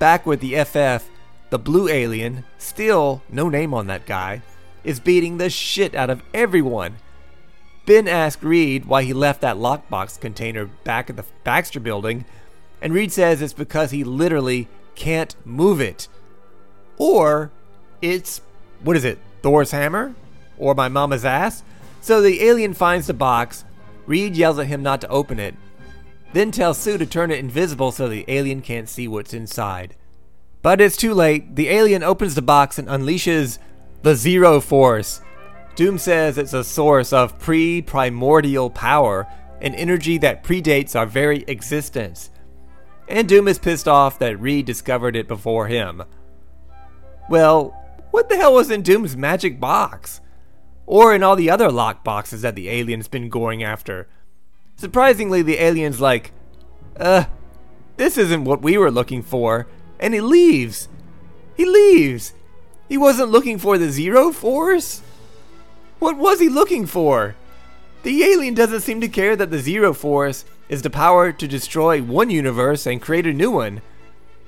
Back 0.00 0.26
with 0.26 0.40
the 0.40 0.64
FF, 0.64 1.08
the 1.50 1.58
blue 1.60 1.88
alien, 1.88 2.44
still 2.58 3.22
no 3.30 3.48
name 3.48 3.72
on 3.72 3.86
that 3.86 4.06
guy, 4.06 4.42
is 4.82 4.98
beating 4.98 5.38
the 5.38 5.48
shit 5.48 5.94
out 5.94 6.10
of 6.10 6.22
everyone. 6.32 6.96
Ben 7.86 8.08
asks 8.08 8.42
Reed 8.42 8.86
why 8.86 9.04
he 9.04 9.12
left 9.12 9.42
that 9.42 9.58
lockbox 9.58 10.18
container 10.18 10.66
back 10.66 11.08
at 11.08 11.16
the 11.16 11.24
Baxter 11.44 11.78
building, 11.78 12.24
and 12.80 12.92
Reed 12.92 13.12
says 13.12 13.40
it's 13.40 13.52
because 13.52 13.90
he 13.90 14.04
literally 14.04 14.68
can't 14.94 15.34
move 15.44 15.80
it. 15.80 16.08
Or 16.96 17.50
it's, 18.02 18.40
what 18.82 18.96
is 18.96 19.04
it, 19.04 19.18
Thor's 19.42 19.70
hammer? 19.70 20.14
Or 20.58 20.74
my 20.74 20.88
mama's 20.88 21.24
ass? 21.24 21.62
So 22.00 22.20
the 22.20 22.42
alien 22.42 22.74
finds 22.74 23.06
the 23.06 23.14
box, 23.14 23.64
Reed 24.06 24.36
yells 24.36 24.58
at 24.58 24.66
him 24.66 24.82
not 24.82 25.00
to 25.00 25.08
open 25.08 25.38
it, 25.38 25.54
then 26.34 26.50
tells 26.50 26.78
Sue 26.78 26.98
to 26.98 27.06
turn 27.06 27.30
it 27.30 27.38
invisible 27.38 27.92
so 27.92 28.08
the 28.08 28.24
alien 28.28 28.60
can't 28.60 28.88
see 28.88 29.08
what's 29.08 29.32
inside. 29.32 29.94
But 30.62 30.80
it's 30.80 30.96
too 30.96 31.14
late. 31.14 31.56
The 31.56 31.68
alien 31.68 32.02
opens 32.02 32.34
the 32.34 32.42
box 32.42 32.78
and 32.78 32.88
unleashes 32.88 33.58
the 34.02 34.14
Zero 34.14 34.60
Force. 34.60 35.20
Doom 35.76 35.98
says 35.98 36.38
it's 36.38 36.52
a 36.52 36.64
source 36.64 37.12
of 37.12 37.38
pre 37.38 37.82
primordial 37.82 38.70
power, 38.70 39.26
an 39.60 39.74
energy 39.74 40.18
that 40.18 40.44
predates 40.44 40.94
our 40.94 41.06
very 41.06 41.44
existence. 41.48 42.30
And 43.08 43.28
Doom 43.28 43.48
is 43.48 43.58
pissed 43.58 43.86
off 43.86 44.18
that 44.18 44.40
Reed 44.40 44.66
discovered 44.66 45.16
it 45.16 45.28
before 45.28 45.66
him. 45.66 46.02
Well, 47.28 47.70
what 48.10 48.28
the 48.28 48.36
hell 48.36 48.54
was 48.54 48.70
in 48.70 48.82
Doom's 48.82 49.16
magic 49.16 49.60
box? 49.60 50.20
Or 50.86 51.14
in 51.14 51.22
all 51.22 51.36
the 51.36 51.50
other 51.50 51.70
lock 51.70 52.04
boxes 52.04 52.42
that 52.42 52.54
the 52.54 52.68
alien's 52.68 53.08
been 53.08 53.28
going 53.28 53.62
after? 53.62 54.08
Surprisingly, 54.76 55.42
the 55.42 55.58
alien's 55.58 56.00
like, 56.00 56.32
uh, 56.96 57.24
this 57.96 58.18
isn't 58.18 58.44
what 58.44 58.62
we 58.62 58.76
were 58.76 58.90
looking 58.90 59.22
for, 59.22 59.66
and 59.98 60.14
he 60.14 60.20
leaves. 60.20 60.88
He 61.56 61.64
leaves. 61.64 62.34
He 62.88 62.98
wasn't 62.98 63.30
looking 63.30 63.58
for 63.58 63.78
the 63.78 63.90
Zero 63.90 64.32
Force? 64.32 65.02
What 65.98 66.18
was 66.18 66.40
he 66.40 66.48
looking 66.48 66.86
for? 66.86 67.34
The 68.02 68.22
alien 68.24 68.54
doesn't 68.54 68.82
seem 68.82 69.00
to 69.00 69.08
care 69.08 69.36
that 69.36 69.50
the 69.50 69.58
Zero 69.58 69.94
Force 69.94 70.44
is 70.68 70.82
the 70.82 70.90
power 70.90 71.32
to 71.32 71.48
destroy 71.48 72.02
one 72.02 72.30
universe 72.30 72.86
and 72.86 73.02
create 73.02 73.26
a 73.26 73.32
new 73.32 73.50
one. 73.50 73.82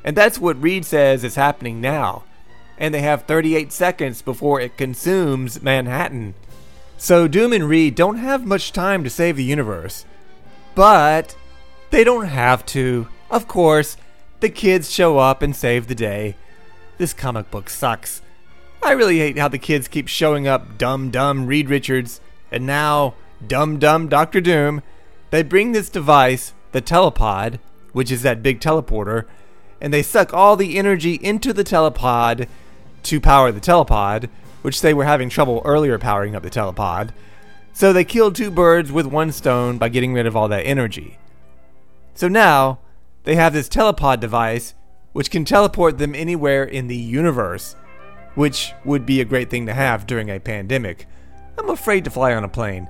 And 0.04 0.16
that's 0.16 0.38
what 0.38 0.60
Reed 0.62 0.84
says 0.84 1.24
is 1.24 1.34
happening 1.34 1.80
now. 1.80 2.24
And 2.78 2.94
they 2.94 3.00
have 3.00 3.22
38 3.22 3.72
seconds 3.72 4.22
before 4.22 4.60
it 4.60 4.76
consumes 4.76 5.62
Manhattan. 5.62 6.34
So 6.98 7.28
Doom 7.28 7.52
and 7.52 7.68
Reed 7.68 7.94
don't 7.94 8.18
have 8.18 8.46
much 8.46 8.72
time 8.72 9.04
to 9.04 9.10
save 9.10 9.36
the 9.36 9.44
universe. 9.44 10.04
But 10.74 11.36
they 11.90 12.04
don't 12.04 12.26
have 12.26 12.64
to. 12.66 13.08
Of 13.30 13.48
course, 13.48 13.96
the 14.40 14.48
kids 14.48 14.90
show 14.90 15.18
up 15.18 15.42
and 15.42 15.54
save 15.54 15.86
the 15.86 15.94
day. 15.94 16.36
This 16.98 17.12
comic 17.12 17.50
book 17.50 17.68
sucks. 17.68 18.22
I 18.82 18.92
really 18.92 19.18
hate 19.18 19.38
how 19.38 19.48
the 19.48 19.58
kids 19.58 19.88
keep 19.88 20.08
showing 20.08 20.46
up 20.46 20.78
dumb 20.78 21.10
dumb 21.10 21.46
Reed 21.46 21.68
Richards 21.68 22.20
and 22.52 22.66
now 22.66 23.14
dumb 23.44 23.78
dumb 23.78 24.08
Doctor 24.08 24.40
Doom. 24.40 24.82
They 25.36 25.42
bring 25.42 25.72
this 25.72 25.90
device, 25.90 26.54
the 26.72 26.80
telepod, 26.80 27.58
which 27.92 28.10
is 28.10 28.22
that 28.22 28.42
big 28.42 28.58
teleporter, 28.58 29.26
and 29.82 29.92
they 29.92 30.02
suck 30.02 30.32
all 30.32 30.56
the 30.56 30.78
energy 30.78 31.16
into 31.16 31.52
the 31.52 31.62
telepod 31.62 32.48
to 33.02 33.20
power 33.20 33.52
the 33.52 33.60
telepod, 33.60 34.30
which 34.62 34.80
they 34.80 34.94
were 34.94 35.04
having 35.04 35.28
trouble 35.28 35.60
earlier 35.66 35.98
powering 35.98 36.34
up 36.34 36.42
the 36.42 36.48
telepod. 36.48 37.10
So 37.74 37.92
they 37.92 38.02
killed 38.02 38.34
two 38.34 38.50
birds 38.50 38.90
with 38.90 39.04
one 39.04 39.30
stone 39.30 39.76
by 39.76 39.90
getting 39.90 40.14
rid 40.14 40.26
of 40.26 40.34
all 40.34 40.48
that 40.48 40.64
energy. 40.64 41.18
So 42.14 42.28
now 42.28 42.78
they 43.24 43.34
have 43.34 43.52
this 43.52 43.68
telepod 43.68 44.20
device 44.20 44.72
which 45.12 45.30
can 45.30 45.44
teleport 45.44 45.98
them 45.98 46.14
anywhere 46.14 46.64
in 46.64 46.86
the 46.86 46.96
universe 46.96 47.76
which 48.36 48.72
would 48.86 49.04
be 49.04 49.20
a 49.20 49.26
great 49.26 49.50
thing 49.50 49.66
to 49.66 49.74
have 49.74 50.06
during 50.06 50.30
a 50.30 50.40
pandemic. 50.40 51.06
I'm 51.58 51.68
afraid 51.68 52.04
to 52.04 52.10
fly 52.10 52.32
on 52.32 52.42
a 52.42 52.48
plane. 52.48 52.88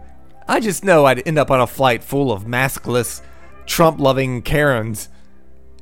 I 0.49 0.61
just 0.61 0.85
know 0.85 1.07
I'd 1.07 1.27
end 1.27 1.39
up 1.39 1.51
on 1.51 1.61
a 1.61 1.67
flight 1.67 2.05
full 2.05 2.31
of 2.31 2.45
maskless, 2.45 3.21
Trump 3.67 3.99
loving 3.99 4.43
Karens. 4.43 5.09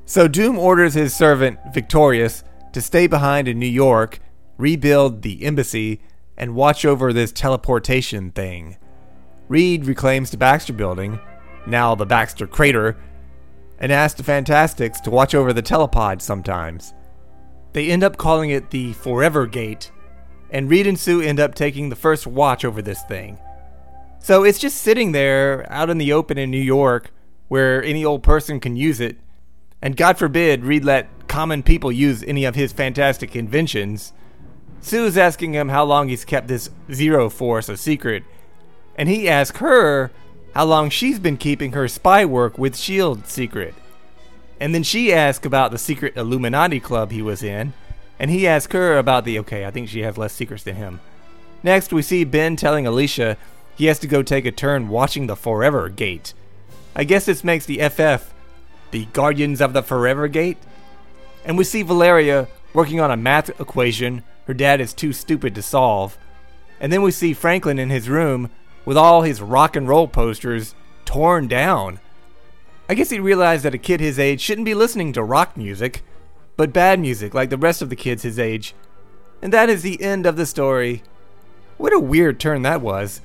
So 0.07 0.27
Doom 0.27 0.59
orders 0.59 0.95
his 0.95 1.15
servant, 1.15 1.59
Victorious, 1.75 2.45
to 2.73 2.81
stay 2.81 3.07
behind 3.07 3.47
in 3.47 3.59
New 3.59 3.67
York, 3.67 4.21
rebuild 4.57 5.23
the 5.23 5.45
embassy, 5.45 6.01
and 6.37 6.55
watch 6.55 6.85
over 6.85 7.13
this 7.13 7.31
teleportation 7.31 8.31
thing. 8.31 8.79
Reed 9.49 9.85
reclaims 9.85 10.31
the 10.31 10.39
Baxter 10.39 10.73
building, 10.73 11.21
now 11.67 11.95
the 11.95 12.07
Baxter 12.07 12.47
crater, 12.47 12.97
and 13.79 13.93
asks 13.93 14.21
the 14.21 14.31
Fantastix 14.31 15.03
to 15.03 15.11
watch 15.11 15.35
over 15.35 15.53
the 15.53 15.63
telepod 15.63 16.23
sometimes. 16.23 16.95
They 17.75 17.91
end 17.91 18.03
up 18.03 18.17
calling 18.17 18.51
it 18.51 18.71
the 18.71 18.95
Forever 18.95 19.47
Gate, 19.47 19.91
and 20.51 20.71
Reed 20.71 20.87
and 20.87 20.99
Sue 20.99 21.21
end 21.21 21.39
up 21.39 21.55
taking 21.55 21.89
the 21.89 21.97
first 21.97 22.27
watch 22.27 22.65
over 22.65 22.81
this 22.81 23.03
thing. 23.03 23.39
So 24.25 24.43
it's 24.43 24.59
just 24.59 24.79
sitting 24.79 25.13
there 25.13 25.71
out 25.71 25.91
in 25.91 25.99
the 25.99 26.15
open 26.15 26.39
in 26.39 26.51
New 26.51 26.57
York 26.57 27.11
where 27.49 27.85
any 27.85 28.07
old 28.07 28.23
person 28.23 28.59
can 28.59 28.75
use 28.75 28.99
it. 28.99 29.19
And 29.83 29.99
God 29.99 30.17
forbid 30.17 30.65
Reed 30.65 30.83
let 30.83 31.29
common 31.29 31.63
people 31.63 31.93
use 31.93 32.23
any 32.23 32.47
of 32.47 32.55
his 32.55 32.73
fantastic 32.73 33.37
inventions. 33.37 34.15
Sue's 34.81 35.19
asking 35.19 35.53
him 35.53 35.69
how 35.69 35.85
long 35.85 36.09
he's 36.09 36.25
kept 36.25 36.49
this 36.49 36.71
Zero 36.91 37.29
Force 37.29 37.69
a 37.69 37.77
secret, 37.77 38.25
and 38.97 39.11
he 39.11 39.29
asks 39.29 39.59
her 39.59 40.11
how 40.55 40.65
long 40.65 40.89
she's 40.89 41.19
been 41.19 41.37
keeping 41.37 41.73
her 41.73 41.87
spy 41.87 42.25
work 42.25 42.57
with 42.57 42.73
S.H.I.E.L.D. 42.73 43.25
secret. 43.27 43.75
And 44.59 44.75
then 44.75 44.85
she 44.85 45.13
asked 45.13 45.45
about 45.45 45.71
the 45.71 45.77
secret 45.77 46.17
Illuminati 46.17 46.81
club 46.81 47.11
he 47.11 47.21
was 47.21 47.43
in, 47.43 47.75
and 48.19 48.31
he 48.31 48.47
asked 48.47 48.73
her 48.73 48.97
about 48.97 49.27
the 49.27 49.39
okay, 49.41 49.67
I 49.67 49.71
think 49.71 49.91
she 49.91 50.01
has 50.01 50.17
less 50.17 50.33
secrets 50.33 50.63
than 50.63 50.77
him. 50.77 51.01
Next, 51.63 51.93
we 51.93 52.01
see 52.01 52.25
Ben 52.25 52.57
telling 52.57 52.87
Alicia 52.87 53.37
he 53.77 53.87
has 53.87 53.99
to 54.01 54.07
go 54.07 54.23
take 54.23 54.47
a 54.47 54.53
turn 54.53 54.89
watching 54.89 55.27
the 55.27 55.37
Forever 55.37 55.89
Gate. 55.89 56.35
I 56.95 57.05
guess 57.05 57.27
this 57.27 57.45
makes 57.45 57.67
the 57.67 57.89
FF 57.89 58.33
the 58.91 59.07
Guardians 59.07 59.61
of 59.61 59.73
the 59.73 59.83
Forever 59.83 60.29
Gate. 60.29 60.59
And 61.45 61.59
we 61.59 61.65
see 61.65 61.83
Valeria 61.83 62.47
working 62.73 63.01
on 63.01 63.11
a 63.11 63.17
math 63.17 63.49
equation 63.61 64.23
her 64.47 64.55
dad 64.55 64.81
is 64.81 64.93
too 64.93 65.13
stupid 65.13 65.55
to 65.55 65.63
solve. 65.63 66.19
And 66.79 66.93
then 66.93 67.03
we 67.03 67.11
see 67.11 67.33
Franklin 67.33 67.79
in 67.79 67.91
his 67.91 68.09
room 68.09 68.51
with 68.85 68.97
all 68.97 69.23
his 69.23 69.41
rock 69.41 69.75
and 69.75 69.89
roll 69.89 70.07
posters 70.07 70.75
torn 71.05 71.49
down. 71.49 72.01
I 72.89 72.95
guess 72.95 73.11
he 73.11 73.19
realized 73.19 73.65
that 73.65 73.75
a 73.75 73.79
kid 73.79 74.01
his 74.01 74.19
age 74.19 74.41
shouldn't 74.41 74.67
be 74.67 74.75
listening 74.75 75.13
to 75.15 75.23
rock 75.23 75.57
music, 75.57 76.03
but 76.57 76.73
bad 76.73 77.01
music 77.01 77.33
like 77.33 77.51
the 77.51 77.57
rest 77.57 77.81
of 77.81 77.89
the 77.89 77.97
kids 77.97 78.23
his 78.23 78.39
age. 78.39 78.75
And 79.41 79.53
that 79.53 79.71
is 79.71 79.83
the 79.83 80.03
end 80.03 80.27
of 80.27 80.37
the 80.37 80.47
story. 80.47 81.03
What 81.79 81.95
a 81.95 81.99
weird 81.99 82.39
turn 82.39 82.63
that 82.63 82.83
was. 82.83 83.21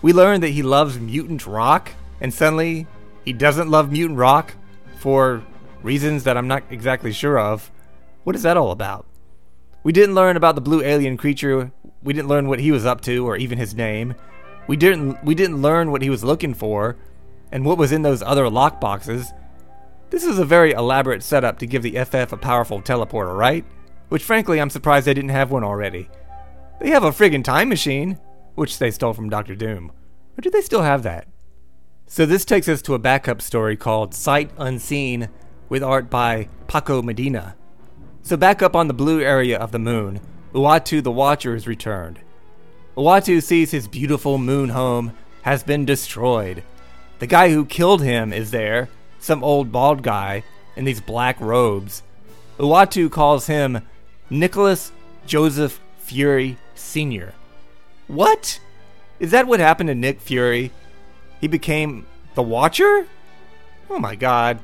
We 0.00 0.12
learn 0.12 0.40
that 0.42 0.50
he 0.50 0.62
loves 0.62 0.98
mutant 0.98 1.46
rock, 1.46 1.90
and 2.20 2.32
suddenly 2.32 2.86
he 3.24 3.32
doesn't 3.32 3.70
love 3.70 3.90
mutant 3.90 4.18
rock 4.18 4.54
for 4.98 5.44
reasons 5.82 6.24
that 6.24 6.36
I'm 6.36 6.48
not 6.48 6.64
exactly 6.70 7.12
sure 7.12 7.38
of. 7.38 7.70
What 8.24 8.36
is 8.36 8.42
that 8.42 8.56
all 8.56 8.70
about? 8.70 9.06
We 9.82 9.92
didn't 9.92 10.14
learn 10.14 10.36
about 10.36 10.54
the 10.54 10.60
blue 10.60 10.82
alien 10.82 11.16
creature. 11.16 11.72
We 12.02 12.12
didn't 12.12 12.28
learn 12.28 12.48
what 12.48 12.60
he 12.60 12.70
was 12.70 12.86
up 12.86 13.00
to 13.02 13.26
or 13.26 13.36
even 13.36 13.58
his 13.58 13.74
name. 13.74 14.14
We 14.66 14.76
didn't 14.76 15.24
we 15.24 15.34
didn't 15.34 15.62
learn 15.62 15.90
what 15.90 16.02
he 16.02 16.10
was 16.10 16.24
looking 16.24 16.52
for 16.52 16.96
and 17.50 17.64
what 17.64 17.78
was 17.78 17.92
in 17.92 18.02
those 18.02 18.22
other 18.22 18.44
lockboxes. 18.44 19.32
This 20.10 20.24
is 20.24 20.38
a 20.38 20.44
very 20.44 20.72
elaborate 20.72 21.22
setup 21.22 21.58
to 21.58 21.66
give 21.66 21.82
the 21.82 22.04
FF 22.04 22.32
a 22.32 22.36
powerful 22.36 22.82
teleporter, 22.82 23.36
right? 23.36 23.64
Which 24.10 24.24
frankly 24.24 24.60
I'm 24.60 24.70
surprised 24.70 25.06
they 25.06 25.14
didn't 25.14 25.30
have 25.30 25.50
one 25.50 25.64
already. 25.64 26.08
They 26.80 26.90
have 26.90 27.02
a 27.04 27.10
friggin' 27.10 27.42
time 27.42 27.68
machine, 27.68 28.18
which 28.58 28.78
they 28.78 28.90
stole 28.90 29.14
from 29.14 29.30
Doctor 29.30 29.54
Doom. 29.54 29.92
Or 30.36 30.40
do 30.40 30.50
they 30.50 30.60
still 30.60 30.82
have 30.82 31.02
that? 31.04 31.26
So 32.06 32.26
this 32.26 32.44
takes 32.44 32.68
us 32.68 32.82
to 32.82 32.94
a 32.94 32.98
backup 32.98 33.40
story 33.42 33.76
called 33.76 34.14
Sight 34.14 34.50
Unseen 34.56 35.28
with 35.68 35.82
art 35.82 36.08
by 36.10 36.48
Paco 36.66 37.02
Medina. 37.02 37.54
So 38.22 38.36
back 38.36 38.62
up 38.62 38.74
on 38.74 38.88
the 38.88 38.94
blue 38.94 39.20
area 39.20 39.58
of 39.58 39.72
the 39.72 39.78
moon, 39.78 40.20
Uatu 40.52 41.02
the 41.02 41.12
Watcher 41.12 41.54
is 41.54 41.66
returned. 41.66 42.18
Uatu 42.96 43.42
sees 43.42 43.70
his 43.70 43.86
beautiful 43.86 44.38
moon 44.38 44.70
home 44.70 45.12
has 45.42 45.62
been 45.62 45.84
destroyed. 45.84 46.62
The 47.18 47.26
guy 47.26 47.50
who 47.50 47.64
killed 47.64 48.02
him 48.02 48.32
is 48.32 48.50
there, 48.50 48.88
some 49.18 49.44
old 49.44 49.70
bald 49.70 50.02
guy 50.02 50.44
in 50.76 50.84
these 50.84 51.00
black 51.00 51.40
robes. 51.40 52.02
Uatu 52.58 53.10
calls 53.10 53.46
him 53.46 53.82
Nicholas 54.30 54.92
Joseph 55.26 55.80
Fury 55.98 56.58
Sr. 56.74 57.34
What? 58.08 58.58
Is 59.20 59.30
that 59.30 59.46
what 59.46 59.60
happened 59.60 59.88
to 59.88 59.94
Nick 59.94 60.20
Fury? 60.20 60.72
He 61.40 61.46
became 61.46 62.06
the 62.34 62.42
Watcher? 62.42 63.06
Oh 63.90 63.98
my 63.98 64.14
god. 64.14 64.58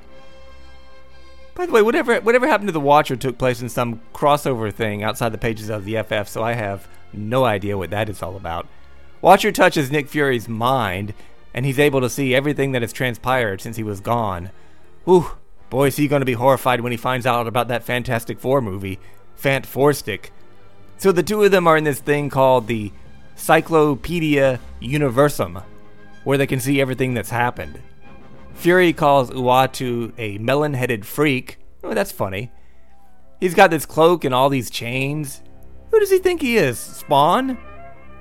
By 1.54 1.66
the 1.66 1.72
way, 1.72 1.82
whatever 1.82 2.20
whatever 2.20 2.48
happened 2.48 2.68
to 2.68 2.72
the 2.72 2.80
Watcher 2.80 3.16
took 3.16 3.38
place 3.38 3.62
in 3.62 3.68
some 3.68 4.00
crossover 4.12 4.72
thing 4.72 5.02
outside 5.02 5.30
the 5.30 5.38
pages 5.38 5.68
of 5.68 5.84
the 5.84 6.02
FF, 6.02 6.28
so 6.28 6.42
I 6.42 6.54
have 6.54 6.88
no 7.12 7.44
idea 7.44 7.78
what 7.78 7.90
that 7.90 8.08
is 8.08 8.22
all 8.22 8.36
about. 8.36 8.66
Watcher 9.20 9.52
touches 9.52 9.90
Nick 9.90 10.08
Fury's 10.08 10.48
mind, 10.48 11.14
and 11.54 11.64
he's 11.64 11.78
able 11.78 12.00
to 12.00 12.10
see 12.10 12.34
everything 12.34 12.72
that 12.72 12.82
has 12.82 12.92
transpired 12.92 13.60
since 13.60 13.76
he 13.76 13.84
was 13.84 14.00
gone. 14.00 14.50
Ooh, 15.08 15.32
boy, 15.70 15.86
is 15.86 15.96
he 15.96 16.08
going 16.08 16.20
to 16.20 16.26
be 16.26 16.32
horrified 16.32 16.80
when 16.80 16.92
he 16.92 16.98
finds 16.98 17.24
out 17.24 17.46
about 17.46 17.68
that 17.68 17.84
Fantastic 17.84 18.40
Four 18.40 18.60
movie, 18.60 18.98
Fant 19.40 19.64
Four 19.64 19.92
Stick. 19.92 20.32
So 20.98 21.12
the 21.12 21.22
two 21.22 21.42
of 21.42 21.52
them 21.52 21.66
are 21.68 21.76
in 21.76 21.84
this 21.84 22.00
thing 22.00 22.30
called 22.30 22.66
the 22.66 22.92
Cyclopedia 23.36 24.60
Universum, 24.80 25.62
where 26.24 26.38
they 26.38 26.46
can 26.46 26.60
see 26.60 26.80
everything 26.80 27.14
that's 27.14 27.30
happened. 27.30 27.80
Fury 28.54 28.92
calls 28.92 29.30
Uatu 29.30 30.12
a 30.16 30.38
melon 30.38 30.74
headed 30.74 31.04
freak. 31.04 31.58
Oh, 31.82 31.94
that's 31.94 32.12
funny. 32.12 32.50
He's 33.40 33.54
got 33.54 33.70
this 33.70 33.84
cloak 33.84 34.24
and 34.24 34.34
all 34.34 34.48
these 34.48 34.70
chains. 34.70 35.42
Who 35.90 36.00
does 36.00 36.10
he 36.10 36.18
think 36.18 36.40
he 36.40 36.56
is? 36.56 36.78
Spawn? 36.78 37.58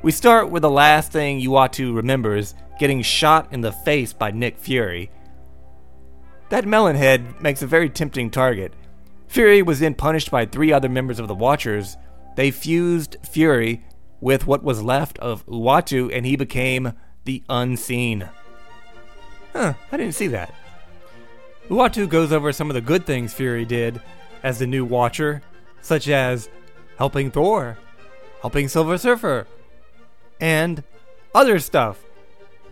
We 0.02 0.12
start 0.12 0.50
with 0.50 0.64
the 0.64 0.70
last 0.70 1.12
thing 1.12 1.40
Uatu 1.40 1.96
remembers 1.96 2.56
getting 2.80 3.02
shot 3.02 3.54
in 3.54 3.62
the 3.62 3.72
face 3.72 4.12
by 4.12 4.32
Nick 4.32 4.58
Fury. 4.58 5.12
That 6.50 6.66
melon 6.66 6.96
head 6.96 7.42
makes 7.42 7.62
a 7.62 7.68
very 7.68 7.90
tempting 7.90 8.30
target. 8.30 8.74
Fury 9.28 9.62
was 9.62 9.80
then 9.80 9.96
punished 9.96 10.30
by 10.30 10.46
three 10.46 10.74
other 10.74 10.90
members 10.90 11.20
of 11.20 11.28
the 11.28 11.36
Watchers. 11.36 11.96
They 12.36 12.52
fused 12.52 13.18
Fury 13.24 13.84
with 14.24 14.48
what 14.48 14.64
was 14.64 14.82
left 14.82 15.20
of 15.20 15.46
Uatu, 15.48 16.10
and 16.16 16.26
he 16.26 16.38
became 16.38 16.94
the 17.26 17.44
Unseen. 17.50 18.30
Huh, 19.52 19.74
I 19.92 19.98
didn't 19.98 20.16
see 20.16 20.28
that. 20.28 20.56
Uatu 21.68 22.08
goes 22.08 22.32
over 22.32 22.54
some 22.54 22.70
of 22.70 22.74
the 22.74 22.80
good 22.80 23.06
things 23.06 23.34
Fury 23.34 23.66
did 23.66 24.02
as 24.42 24.60
the 24.60 24.66
new 24.66 24.86
Watcher, 24.86 25.42
such 25.82 26.08
as 26.08 26.50
helping 26.98 27.32
Thor, 27.32 27.78
helping 28.40 28.70
Silver 28.70 28.98
Surfer, 28.98 29.46
and 30.40 30.84
other 31.36 31.60
stuff. 31.60 32.00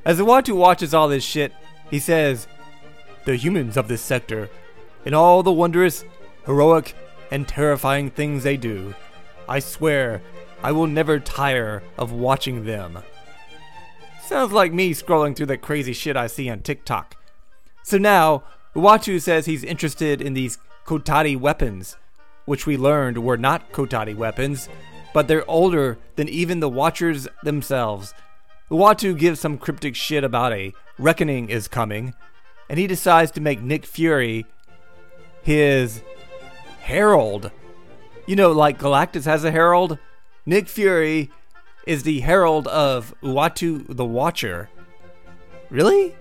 As 0.06 0.20
Uatu 0.20 0.56
watches 0.56 0.94
all 0.94 1.10
this 1.10 1.24
shit, 1.24 1.52
he 1.90 2.00
says, 2.00 2.48
The 3.26 3.36
humans 3.36 3.76
of 3.76 3.90
this 3.90 4.02
sector, 4.02 4.50
in 5.04 5.14
all 5.14 5.44
the 5.44 5.52
wondrous, 5.52 6.06
heroic, 6.46 6.96
and 7.30 7.46
terrifying 7.46 8.10
things 8.10 8.44
they 8.44 8.56
do, 8.56 8.96
I 9.50 9.60
swear 9.60 10.22
I 10.64 10.72
will 10.72 10.88
never 10.88 11.20
tire 11.20 11.82
of 11.98 12.12
watching 12.12 12.66
them. 12.66 13.00
Sounds 14.22 14.52
like 14.52 14.72
me 14.72 14.94
scrolling 14.94 15.36
through 15.36 15.48
the 15.48 15.58
crazy 15.58 15.94
shit 15.94 16.16
I 16.16 16.28
see 16.28 16.50
on 16.50 16.62
TikTok. 16.62 17.18
So 17.84 17.98
now, 17.98 18.44
Uatu 18.76 19.22
says 19.22 19.46
he's 19.46 19.64
interested 19.64 20.22
in 20.22 20.34
these 20.34 20.58
Kotati 20.86 21.38
weapons, 21.38 21.98
which 22.46 22.66
we 22.66 22.78
learned 22.78 23.18
were 23.18 23.38
not 23.38 23.72
Kotati 23.72 24.16
weapons, 24.16 24.70
but 25.14 25.28
they're 25.28 25.50
older 25.50 25.98
than 26.16 26.30
even 26.30 26.60
the 26.60 26.70
Watchers 26.70 27.28
themselves. 27.44 28.14
Uatu 28.70 29.18
gives 29.18 29.40
some 29.40 29.58
cryptic 29.58 29.96
shit 29.96 30.24
about 30.24 30.54
a 30.54 30.74
reckoning 30.98 31.50
is 31.50 31.68
coming, 31.68 32.14
and 32.70 32.80
he 32.80 32.88
decides 32.88 33.32
to 33.32 33.42
make 33.42 33.62
Nick 33.62 33.86
Fury 33.86 34.46
his 35.42 36.04
herald. 36.82 37.52
You 38.28 38.36
know, 38.38 38.52
like 38.52 38.80
Galactus 38.80 39.26
has 39.26 39.44
a 39.44 39.52
herald? 39.52 39.98
Nick 40.46 40.68
Fury 40.68 41.30
is 41.86 42.04
the 42.04 42.22
herald 42.22 42.68
of 42.68 43.14
Uatu 43.22 43.86
the 43.88 44.06
Watcher. 44.06 44.70
Really? 45.70 46.16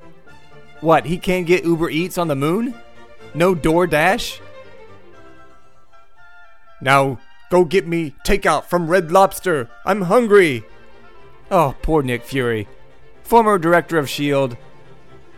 What, 0.81 1.07
he 1.07 1.19
can't 1.19 1.47
get 1.47 1.65
Uber 1.65 1.91
Eats 1.91 2.19
on 2.19 2.29
the 2.29 2.37
moon? 2.37 2.75
No 3.35 3.55
DoorDash? 3.55 4.41
Now, 6.81 7.19
go 7.51 7.65
get 7.65 7.87
me 7.87 8.15
takeout 8.25 8.65
from 8.65 8.89
Red 8.89 9.11
Lobster. 9.11 9.69
I'm 9.85 10.03
hungry. 10.03 10.65
Oh, 11.51 11.75
poor 11.83 12.03
Nick 12.03 12.25
Fury. 12.25 12.69
Former 13.23 13.59
director 13.59 13.99
of 13.99 14.05
S.H.I.E.L.D., 14.07 14.57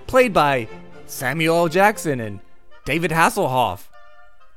played 0.07 0.33
by 0.33 0.69
Samuel 1.07 1.57
L. 1.57 1.69
Jackson 1.69 2.21
and 2.21 2.41
David 2.85 3.11
Hasselhoff. 3.11 3.89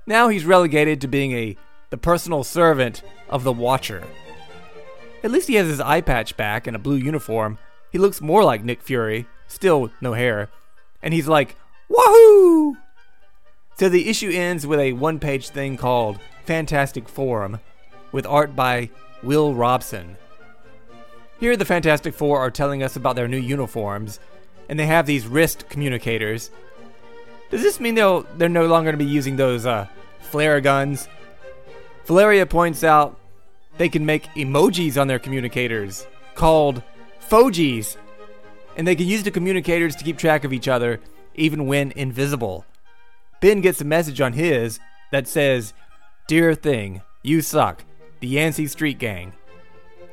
Now 0.05 0.29
he's 0.29 0.45
relegated 0.45 1.01
to 1.01 1.07
being 1.07 1.31
a 1.31 1.57
the 1.95 2.01
personal 2.01 2.43
servant 2.43 3.01
of 3.29 3.45
the 3.45 3.53
Watcher. 3.53 4.03
At 5.23 5.31
least 5.31 5.47
he 5.47 5.55
has 5.55 5.67
his 5.67 5.79
eye 5.79 6.01
patch 6.01 6.35
back 6.35 6.67
and 6.67 6.75
a 6.75 6.79
blue 6.79 6.97
uniform. 6.97 7.57
He 7.89 7.97
looks 7.97 8.19
more 8.19 8.43
like 8.43 8.65
Nick 8.65 8.81
Fury, 8.81 9.27
still 9.47 9.89
no 10.01 10.11
hair. 10.11 10.49
And 11.01 11.13
he's 11.13 11.29
like, 11.29 11.55
Wahoo! 11.87 12.75
So 13.77 13.87
the 13.87 14.09
issue 14.09 14.29
ends 14.29 14.67
with 14.67 14.81
a 14.81 14.91
one 14.91 15.19
page 15.19 15.47
thing 15.47 15.77
called 15.77 16.19
Fantastic 16.43 17.07
Forum, 17.07 17.61
with 18.11 18.25
art 18.25 18.57
by 18.57 18.89
Will 19.23 19.55
Robson. 19.55 20.17
Here, 21.39 21.55
the 21.55 21.63
Fantastic 21.63 22.13
Four 22.13 22.39
are 22.39 22.51
telling 22.51 22.83
us 22.83 22.97
about 22.97 23.15
their 23.15 23.29
new 23.29 23.37
uniforms, 23.37 24.19
and 24.67 24.77
they 24.77 24.87
have 24.87 25.05
these 25.05 25.27
wrist 25.27 25.69
communicators. 25.69 26.51
Does 27.51 27.61
this 27.61 27.79
mean 27.79 27.95
they'll, 27.95 28.23
they're 28.35 28.49
no 28.49 28.65
longer 28.65 28.91
going 28.91 28.99
to 28.99 29.05
be 29.05 29.09
using 29.09 29.37
those 29.37 29.65
uh, 29.65 29.87
flare 30.19 30.59
guns? 30.59 31.07
Valeria 32.05 32.45
points 32.45 32.83
out 32.83 33.19
they 33.77 33.89
can 33.89 34.05
make 34.05 34.25
emojis 34.35 34.99
on 34.99 35.07
their 35.07 35.19
communicators 35.19 36.07
called 36.35 36.83
Fojis, 37.29 37.97
and 38.77 38.87
they 38.87 38.95
can 38.95 39.07
use 39.07 39.23
the 39.23 39.31
communicators 39.31 39.95
to 39.95 40.03
keep 40.03 40.17
track 40.17 40.43
of 40.43 40.53
each 40.53 40.67
other 40.67 40.99
even 41.33 41.65
when 41.65 41.91
invisible. 41.91 42.65
Ben 43.41 43.61
gets 43.61 43.81
a 43.81 43.85
message 43.85 44.21
on 44.21 44.33
his 44.33 44.79
that 45.11 45.27
says, 45.27 45.73
Dear 46.27 46.55
thing, 46.55 47.01
you 47.21 47.41
suck. 47.41 47.83
The 48.21 48.27
Yancey 48.27 48.67
Street 48.67 48.97
Gang. 48.97 49.33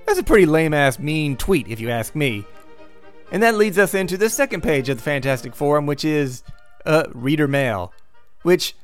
That's 0.07 0.19
a 0.19 0.25
pretty 0.25 0.47
lame 0.47 0.75
ass 0.75 0.99
mean 0.99 1.37
tweet, 1.37 1.69
if 1.69 1.81
you 1.81 1.89
ask 1.89 2.15
me. 2.15 2.45
And 3.31 3.43
that 3.43 3.55
leads 3.55 3.79
us 3.79 3.95
into 3.95 4.19
the 4.19 4.29
second 4.29 4.63
page 4.63 4.89
of 4.89 4.99
the 4.99 5.03
Fantastic 5.03 5.55
Forum, 5.55 5.87
which 5.87 6.05
is 6.05 6.43
uh, 6.85 7.05
reader 7.15 7.49
mail. 7.49 7.93
Which 8.43 8.75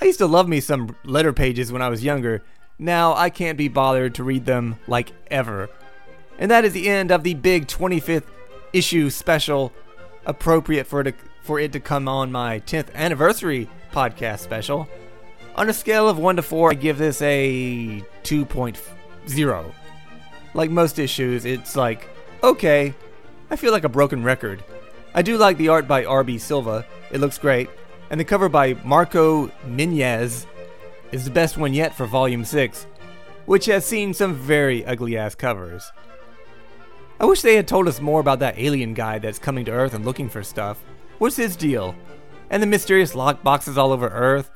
I 0.00 0.04
used 0.04 0.18
to 0.18 0.26
love 0.26 0.48
me 0.48 0.60
some 0.60 0.96
letter 1.04 1.32
pages 1.32 1.72
when 1.72 1.82
I 1.82 1.88
was 1.88 2.04
younger, 2.04 2.42
now 2.78 3.14
I 3.14 3.30
can't 3.30 3.56
be 3.56 3.68
bothered 3.68 4.14
to 4.16 4.24
read 4.24 4.44
them 4.44 4.78
like 4.86 5.12
ever. 5.30 5.70
And 6.38 6.50
that 6.50 6.64
is 6.64 6.74
the 6.74 6.88
end 6.88 7.10
of 7.10 7.22
the 7.22 7.34
big 7.34 7.66
25th 7.66 8.26
issue 8.72 9.08
special, 9.08 9.72
appropriate 10.26 10.86
for 10.86 11.00
it 11.00 11.04
to, 11.04 11.14
for 11.42 11.58
it 11.58 11.72
to 11.72 11.80
come 11.80 12.08
on 12.08 12.30
my 12.30 12.60
10th 12.60 12.92
anniversary 12.94 13.70
podcast 13.92 14.40
special. 14.40 14.86
On 15.54 15.70
a 15.70 15.72
scale 15.72 16.06
of 16.06 16.18
1 16.18 16.36
to 16.36 16.42
4, 16.42 16.72
I 16.72 16.74
give 16.74 16.98
this 16.98 17.22
a 17.22 18.04
2.0. 18.24 19.72
Like 20.52 20.70
most 20.70 20.98
issues, 20.98 21.46
it's 21.46 21.76
like, 21.76 22.10
okay, 22.42 22.94
I 23.50 23.56
feel 23.56 23.72
like 23.72 23.84
a 23.84 23.88
broken 23.88 24.22
record. 24.22 24.62
I 25.14 25.22
do 25.22 25.38
like 25.38 25.56
the 25.56 25.68
art 25.68 25.88
by 25.88 26.04
R.B. 26.04 26.36
Silva, 26.36 26.84
it 27.10 27.20
looks 27.20 27.38
great, 27.38 27.70
and 28.10 28.20
the 28.20 28.24
cover 28.24 28.48
by 28.48 28.74
Marco 28.84 29.50
Minez 29.66 30.46
is 31.12 31.24
the 31.24 31.30
best 31.30 31.56
one 31.56 31.74
yet 31.74 31.94
for 31.94 32.06
Volume 32.06 32.44
6, 32.44 32.86
which 33.46 33.66
has 33.66 33.84
seen 33.84 34.14
some 34.14 34.34
very 34.34 34.84
ugly 34.84 35.16
ass 35.16 35.34
covers. 35.34 35.90
I 37.18 37.24
wish 37.24 37.42
they 37.42 37.56
had 37.56 37.66
told 37.66 37.88
us 37.88 38.00
more 38.00 38.20
about 38.20 38.40
that 38.40 38.58
alien 38.58 38.92
guy 38.92 39.18
that's 39.18 39.38
coming 39.38 39.64
to 39.64 39.72
Earth 39.72 39.94
and 39.94 40.04
looking 40.04 40.28
for 40.28 40.42
stuff. 40.42 40.82
What's 41.18 41.36
his 41.36 41.56
deal? 41.56 41.94
And 42.50 42.62
the 42.62 42.66
mysterious 42.66 43.14
lock 43.14 43.42
boxes 43.42 43.78
all 43.78 43.92
over 43.92 44.08
Earth? 44.08 44.50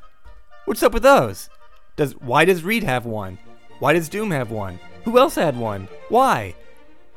What's 0.66 0.82
up 0.82 0.92
with 0.92 1.02
those? 1.02 1.48
Does 1.96 2.12
why 2.12 2.44
does 2.44 2.62
Reed 2.62 2.84
have 2.84 3.06
one? 3.06 3.38
Why 3.78 3.94
does 3.94 4.08
Doom 4.10 4.30
have 4.30 4.50
one? 4.50 4.78
Who 5.04 5.18
else 5.18 5.34
had 5.34 5.56
one? 5.56 5.88
Why? 6.10 6.54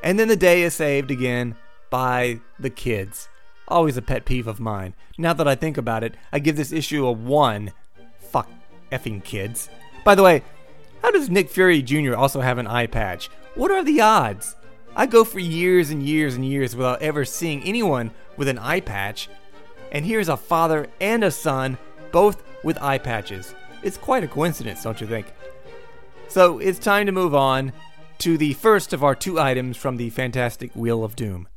And 0.02 0.17
then 0.17 0.30
the 0.30 0.38
day 0.38 0.63
is 0.63 0.74
saved 0.74 1.12
again 1.12 1.56
by 1.89 2.39
the 2.58 2.69
kids. 2.69 3.28
Always 3.67 3.97
a 3.97 4.02
pet 4.02 4.26
peeve 4.26 4.47
of 4.47 4.60
mine. 4.60 4.93
Now 5.17 5.34
that 5.34 5.47
I 5.47 5.56
think 5.56 5.78
about 5.78 6.04
it, 6.04 6.15
I 6.32 6.39
give 6.39 6.58
this 6.58 6.71
issue 6.71 7.06
a 7.06 7.12
1. 7.12 7.71
Fuck 8.19 8.49
effing 8.91 9.23
kids. 9.23 9.69
By 10.04 10.15
the 10.15 10.23
way, 10.23 10.43
how 11.02 11.12
does 11.12 11.30
Nick 11.30 11.49
Fury 11.49 11.82
Jr. 11.82 12.15
also 12.15 12.41
have 12.41 12.58
an 12.58 12.67
eye 12.67 12.88
patch? 12.88 13.30
What 13.56 13.71
are 13.71 13.84
the 13.84 14.02
odds? 14.02 14.56
I 14.95 15.06
go 15.06 15.23
for 15.23 15.39
years 15.39 15.89
and 15.89 16.04
years 16.04 16.36
and 16.36 16.45
years 16.45 16.76
without 16.76 17.02
ever 17.02 17.26
seeing 17.26 17.63
anyone 17.63 18.12
with 18.38 18.47
an 18.47 18.60
eye 18.60 18.80
patch, 18.80 19.28
and 19.91 20.06
here's 20.06 20.30
a 20.30 20.38
father 20.38 20.88
and 21.02 21.23
a 21.23 21.32
son, 21.32 21.78
both 22.12 22.43
with 22.63 22.82
eye 22.82 22.99
patches. 22.99 23.56
It's 23.82 23.97
quite 23.97 24.23
a 24.23 24.28
coincidence, 24.28 24.84
don't 24.84 25.02
you 25.02 25.08
think? 25.08 25.34
So 26.28 26.60
it's 26.60 26.80
time 26.80 27.06
to 27.08 27.12
move 27.12 27.36
on 27.36 27.73
to 28.19 28.38
the 28.38 28.54
first 28.54 28.93
of 28.93 29.04
our 29.04 29.15
two 29.15 29.39
items 29.39 29.78
from 29.78 29.97
the 29.97 30.10
fantastic 30.10 30.71
Wheel 30.76 31.04
of 31.04 31.15
Doom. 31.15 31.47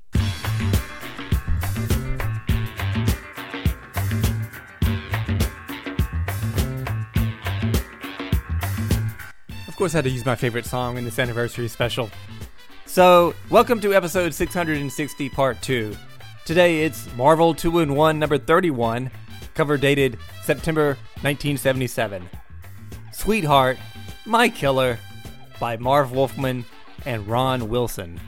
Of 9.77 9.79
course, 9.79 9.95
I 9.95 9.99
had 9.99 10.05
to 10.05 10.11
use 10.11 10.25
my 10.25 10.37
favorite 10.37 10.65
song 10.65 10.97
in 10.97 11.05
this 11.05 11.19
anniversary 11.19 11.69
special. 11.69 12.09
So, 12.87 13.35
welcome 13.51 13.79
to 13.81 13.93
episode 13.93 14.33
660, 14.33 15.29
part 15.29 15.61
2. 15.61 15.95
Today 16.47 16.85
it's 16.85 17.15
Marvel 17.15 17.53
2 17.53 17.81
in 17.81 17.95
1, 17.95 18.19
number 18.19 18.39
31, 18.39 19.11
cover 19.53 19.77
dated 19.77 20.17
September 20.43 20.97
1977. 21.21 22.27
Sweetheart, 23.13 23.77
My 24.25 24.49
Killer, 24.49 24.99
by 25.61 25.77
Marv 25.77 26.11
Wolfman 26.11 26.65
and 27.05 27.29
Ron 27.29 27.69
Wilson. 27.69 28.19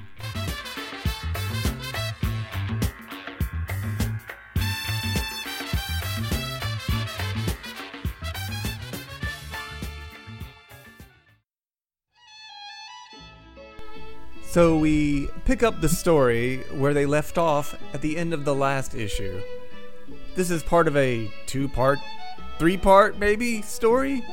So 14.51 14.79
we 14.79 15.29
pick 15.45 15.63
up 15.63 15.83
the 15.83 15.91
story 15.91 16.63
where 16.73 16.95
they 16.95 17.05
left 17.05 17.37
off 17.37 17.77
at 17.93 18.01
the 18.01 18.17
end 18.17 18.33
of 18.33 18.47
the 18.47 18.55
last 18.55 18.95
issue. 18.95 19.43
This 20.37 20.51
is 20.51 20.63
part 20.63 20.89
of 20.89 20.97
a 20.97 21.31
two 21.45 21.69
part, 21.69 21.99
three 22.59 22.79
part 22.79 23.19
maybe 23.19 23.61
story? 23.61 24.25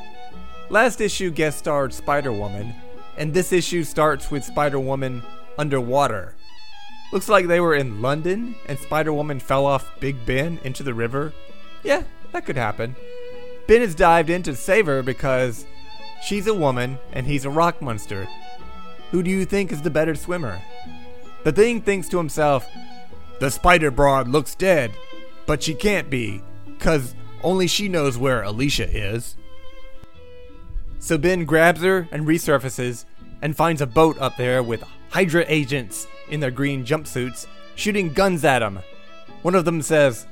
Last 0.69 1.01
issue 1.01 1.31
guest 1.31 1.57
starred 1.59 1.93
Spider 1.93 2.31
Woman, 2.31 2.73
and 3.17 3.33
this 3.33 3.51
issue 3.51 3.83
starts 3.83 4.31
with 4.31 4.45
Spider 4.45 4.79
Woman 4.79 5.21
underwater. 5.57 6.33
Looks 7.11 7.27
like 7.27 7.47
they 7.47 7.59
were 7.59 7.75
in 7.75 8.01
London 8.01 8.55
and 8.69 8.79
Spider 8.79 9.11
Woman 9.11 9.41
fell 9.41 9.65
off 9.65 9.99
Big 9.99 10.25
Ben 10.25 10.59
into 10.63 10.81
the 10.81 10.93
river. 10.93 11.33
Yeah, 11.83 12.03
that 12.31 12.45
could 12.45 12.55
happen. 12.55 12.95
Ben 13.67 13.81
has 13.81 13.93
dived 13.93 14.29
in 14.29 14.43
to 14.43 14.55
save 14.55 14.85
her 14.85 15.03
because 15.03 15.65
she's 16.23 16.47
a 16.47 16.53
woman 16.53 16.99
and 17.11 17.27
he's 17.27 17.43
a 17.43 17.49
rock 17.49 17.81
monster 17.81 18.29
who 19.15 19.23
do 19.23 19.31
you 19.31 19.45
think 19.45 19.71
is 19.71 19.81
the 19.81 19.89
better 19.89 20.13
swimmer? 20.13 20.61
The 21.45 21.53
thing 21.53 21.79
thinks 21.79 22.09
to 22.09 22.17
himself, 22.17 22.67
The 23.39 23.49
spider 23.49 23.89
broad 23.89 24.27
looks 24.27 24.55
dead, 24.55 24.91
but 25.45 25.63
she 25.63 25.73
can't 25.73 26.09
be, 26.09 26.41
cause 26.79 27.15
only 27.41 27.65
she 27.67 27.87
knows 27.87 28.17
where 28.17 28.43
Alicia 28.43 28.89
is. 28.89 29.37
So 30.99 31.17
Ben 31.17 31.45
grabs 31.45 31.81
her 31.81 32.09
and 32.11 32.27
resurfaces 32.27 33.05
and 33.41 33.55
finds 33.55 33.79
a 33.79 33.87
boat 33.87 34.19
up 34.19 34.35
there 34.35 34.61
with 34.61 34.83
Hydra 35.11 35.45
agents 35.47 36.07
in 36.27 36.41
their 36.41 36.51
green 36.51 36.83
jumpsuits 36.83 37.47
shooting 37.75 38.11
guns 38.11 38.43
at 38.43 38.61
him. 38.61 38.79
One 39.43 39.55
of 39.55 39.63
them 39.63 39.81
says, 39.81 40.27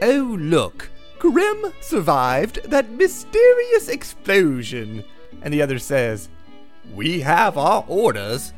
Oh, 0.00 0.36
look, 0.38 0.90
Grimm 1.18 1.72
survived 1.80 2.70
that 2.70 2.88
mysterious 2.88 3.88
explosion. 3.88 5.02
And 5.42 5.52
the 5.52 5.60
other 5.60 5.80
says, 5.80 6.28
we 6.94 7.20
have 7.20 7.56
our 7.56 7.84
orders. 7.88 8.52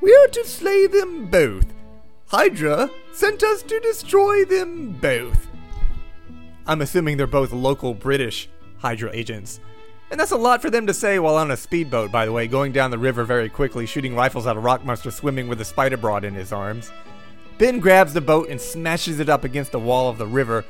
We're 0.00 0.28
to 0.28 0.44
slay 0.44 0.86
them 0.86 1.26
both. 1.30 1.66
Hydra 2.28 2.90
sent 3.12 3.42
us 3.42 3.62
to 3.62 3.80
destroy 3.80 4.44
them 4.44 4.92
both. 4.92 5.46
I'm 6.66 6.82
assuming 6.82 7.16
they're 7.16 7.26
both 7.26 7.52
local 7.52 7.94
British 7.94 8.48
Hydra 8.78 9.10
agents. 9.12 9.60
And 10.10 10.20
that's 10.20 10.32
a 10.32 10.36
lot 10.36 10.62
for 10.62 10.70
them 10.70 10.86
to 10.86 10.94
say 10.94 11.18
while 11.18 11.36
on 11.36 11.50
a 11.50 11.56
speedboat, 11.56 12.12
by 12.12 12.26
the 12.26 12.32
way, 12.32 12.46
going 12.46 12.72
down 12.72 12.90
the 12.90 12.98
river 12.98 13.24
very 13.24 13.48
quickly, 13.48 13.86
shooting 13.86 14.14
rifles 14.14 14.46
at 14.46 14.56
a 14.56 14.60
rock 14.60 14.84
monster 14.84 15.10
swimming 15.10 15.48
with 15.48 15.60
a 15.60 15.64
spider 15.64 15.96
broad 15.96 16.24
in 16.24 16.34
his 16.34 16.52
arms. 16.52 16.92
Ben 17.58 17.80
grabs 17.80 18.12
the 18.12 18.20
boat 18.20 18.48
and 18.48 18.60
smashes 18.60 19.18
it 19.18 19.28
up 19.28 19.44
against 19.44 19.72
the 19.72 19.80
wall 19.80 20.08
of 20.08 20.18
the 20.18 20.26
river, 20.26 20.64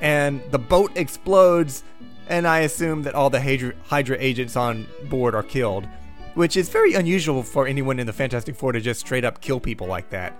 and 0.00 0.40
the 0.50 0.58
boat 0.58 0.90
explodes, 0.96 1.84
and 2.28 2.46
I 2.46 2.60
assume 2.60 3.02
that 3.02 3.14
all 3.14 3.30
the 3.30 3.40
Hydra, 3.40 3.74
Hydra 3.84 4.16
agents 4.18 4.56
on 4.56 4.86
board 5.08 5.34
are 5.34 5.42
killed 5.42 5.86
which 6.34 6.56
is 6.56 6.68
very 6.68 6.94
unusual 6.94 7.42
for 7.42 7.66
anyone 7.66 7.98
in 7.98 8.06
the 8.06 8.12
Fantastic 8.12 8.54
Four 8.54 8.72
to 8.72 8.80
just 8.80 9.00
straight 9.00 9.24
up 9.24 9.40
kill 9.40 9.60
people 9.60 9.86
like 9.86 10.10
that. 10.10 10.36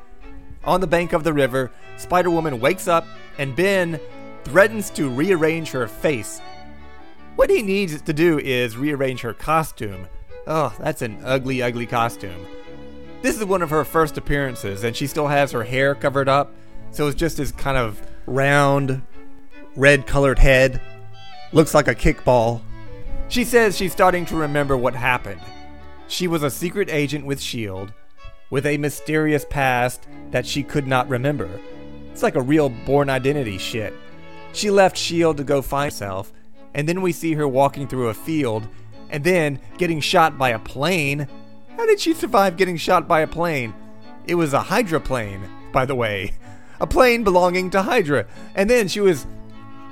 On 0.65 0.81
the 0.81 0.87
bank 0.87 1.13
of 1.13 1.25
the 1.25 1.33
river, 1.33 1.71
Spider 1.97 2.31
Woman 2.31 2.61
wakes 2.61 2.87
up 2.87 3.07
and 3.39 3.57
Ben 3.57 3.99
threatens 4.45 4.91
to 4.91 5.09
rearrange 5.09 5.71
her 5.71 5.89
face. 5.89 6.41
What 7.37 7.51
he 7.51 7.63
needs 7.63 8.01
to 8.03 8.13
do 8.13 8.39
is 8.39 8.77
rearrange 8.77 9.23
her 9.23 9.33
costume. 9.33 10.07
Oh, 10.47 10.75
that's 10.79 11.03
an 11.03 11.21
ugly, 11.25 11.63
ugly 11.63 11.87
costume. 11.87 12.47
This 13.23 13.39
is 13.39 13.45
one 13.45 13.63
of 13.63 13.71
her 13.71 13.85
first 13.85 14.17
appearances, 14.17 14.85
and 14.85 14.97
she 14.97 15.07
still 15.07 15.29
has 15.29 15.53
her 15.53 15.65
hair 15.65 15.95
covered 15.95 16.29
up, 16.29 16.53
so 16.91 17.07
it's 17.07 17.19
just 17.19 17.37
this 17.37 17.53
kind 17.53 17.77
of 17.77 18.01
round, 18.27 19.03
red 19.77 20.07
colored 20.07 20.39
head. 20.39 20.81
Looks 21.53 21.75
like 21.75 21.89
a 21.89 21.95
kickball. 21.95 22.63
She 23.29 23.45
says 23.45 23.77
she's 23.77 23.93
starting 23.93 24.25
to 24.27 24.37
remember 24.37 24.77
what 24.77 24.95
happened 24.95 25.41
she 26.11 26.27
was 26.27 26.43
a 26.43 26.51
secret 26.51 26.91
agent 26.91 27.25
with 27.25 27.39
S.H.I.E.L.D., 27.39 27.93
with 28.51 28.67
a 28.67 28.77
mysterious 28.79 29.47
past 29.49 30.09
that 30.33 30.45
she 30.45 30.65
could 30.65 30.87
not 30.87 31.09
remember. 31.09 31.49
It's 32.11 32.23
like 32.23 32.35
a 32.35 32.43
real 32.43 32.69
Bourne 32.69 33.09
Identity 33.09 33.59
shit. 33.59 33.95
She 34.53 34.71
left 34.71 34.97
S.H.I.E.L.D. 34.97 35.37
to 35.39 35.45
go 35.45 35.63
find 35.63 35.93
herself, 35.93 36.33
and 36.75 36.89
then 36.89 37.01
we 37.01 37.13
see 37.13 37.35
her 37.35 37.47
walking 37.47 37.87
through 37.87 38.09
a 38.09 38.15
field, 38.15 38.67
and 39.09 39.23
then 39.23 39.61
getting 39.79 40.01
shot 40.01 40.37
by 40.37 40.51
a 40.51 40.59
plane. 40.59 41.29
How 41.77 41.87
did 41.87 42.01
she 42.01 42.13
survive 42.13 42.57
getting 42.57 42.77
shot 42.77 43.07
by 43.07 43.21
a 43.21 43.27
plane? 43.29 43.73
It 44.27 44.35
was 44.35 44.53
a 44.53 44.63
Hydra 44.63 45.01
plane, 45.01 45.49
by 45.73 45.87
the 45.87 45.95
way. 45.95 46.33
A 46.81 46.87
plane 46.87 47.23
belonging 47.23 47.71
to 47.71 47.83
Hydra. 47.83 48.27
And 48.55 48.69
then 48.69 48.89
she 48.89 49.01
was 49.01 49.27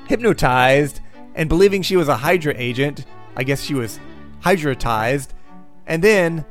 hypnotized 0.09 1.00
and 1.35 1.48
believing 1.48 1.83
she 1.83 1.96
was 1.96 2.09
a 2.09 2.16
Hydra 2.16 2.54
agent. 2.57 3.04
I 3.37 3.44
guess 3.44 3.62
she 3.62 3.74
was 3.74 4.00
hydratized 4.42 5.28
and 5.88 6.05
then, 6.05 6.44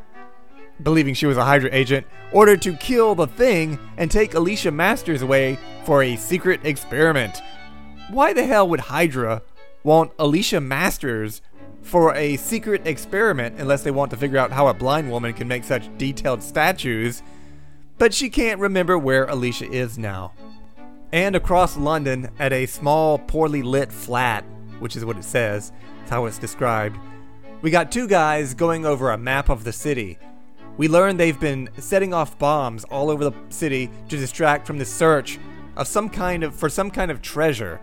believing 0.82 1.14
she 1.14 1.28
was 1.28 1.38
a 1.38 1.46
Hydra 1.46 1.70
agent, 1.72 2.06
ordered 2.34 2.62
to 2.64 2.76
kill 2.76 3.16
the 3.16 3.28
thing 3.28 3.80
and 3.96 4.12
take 4.12 4.34
Alicia 4.34 4.72
Masters 4.72 5.22
away 5.22 5.58
for 5.86 6.04
a 6.04 6.18
secret 6.18 6.60
experiment. 6.64 7.42
Why 8.10 8.34
the 8.34 8.46
hell 8.46 8.68
would 8.68 8.82
Hydra 8.82 9.44
want 9.84 10.12
Alicia 10.20 10.60
Masters 10.60 11.42
for 11.84 12.14
a 12.16 12.36
secret 12.36 12.86
experiment 12.86 13.60
unless 13.60 13.84
they 13.84 13.92
want 13.92 14.12
to 14.12 14.18
figure 14.18 14.40
out 14.40 14.52
how 14.52 14.68
a 14.68 14.74
blind 14.74 15.10
woman 15.10 15.34
can 15.34 15.48
make 15.48 15.64
such 15.64 15.96
detailed 15.98 16.42
statues? 16.44 17.22
But 17.98 18.14
she 18.14 18.30
can't 18.30 18.60
remember 18.60 18.98
where 18.98 19.26
Alicia 19.26 19.72
is 19.72 19.98
now. 19.98 20.34
And 21.12 21.36
across 21.36 21.78
London, 21.78 22.30
at 22.38 22.52
a 22.52 22.66
small, 22.66 23.18
poorly 23.18 23.62
lit 23.62 23.92
flat, 23.92 24.44
which 24.80 24.96
is 24.96 25.06
what 25.06 25.18
it 25.18 25.24
says, 25.24 25.72
it's 26.02 26.10
how 26.10 26.26
it's 26.26 26.38
described, 26.38 26.98
we 27.62 27.72
got 27.72 27.92
two 27.92 28.08
guys 28.08 28.54
going 28.54 28.86
over 28.86 29.12
a 29.12 29.18
map 29.18 29.50
of 29.50 29.64
the 29.64 29.74
city. 29.74 30.20
We 30.78 30.88
learn 30.88 31.18
they've 31.18 31.40
been 31.40 31.70
setting 31.80 32.14
off 32.14 32.38
bombs 32.38 32.84
all 32.86 33.10
over 33.10 33.24
the 33.24 33.34
city 33.50 33.90
to 34.10 34.18
distract 34.18 34.68
from 34.68 34.78
the 34.78 34.86
search 34.86 35.40
of 35.76 35.88
some 35.88 36.10
kind 36.10 36.44
of 36.44 36.56
for 36.56 36.70
some 36.70 36.92
kind 36.92 37.10
of 37.10 37.22
treasure. 37.22 37.82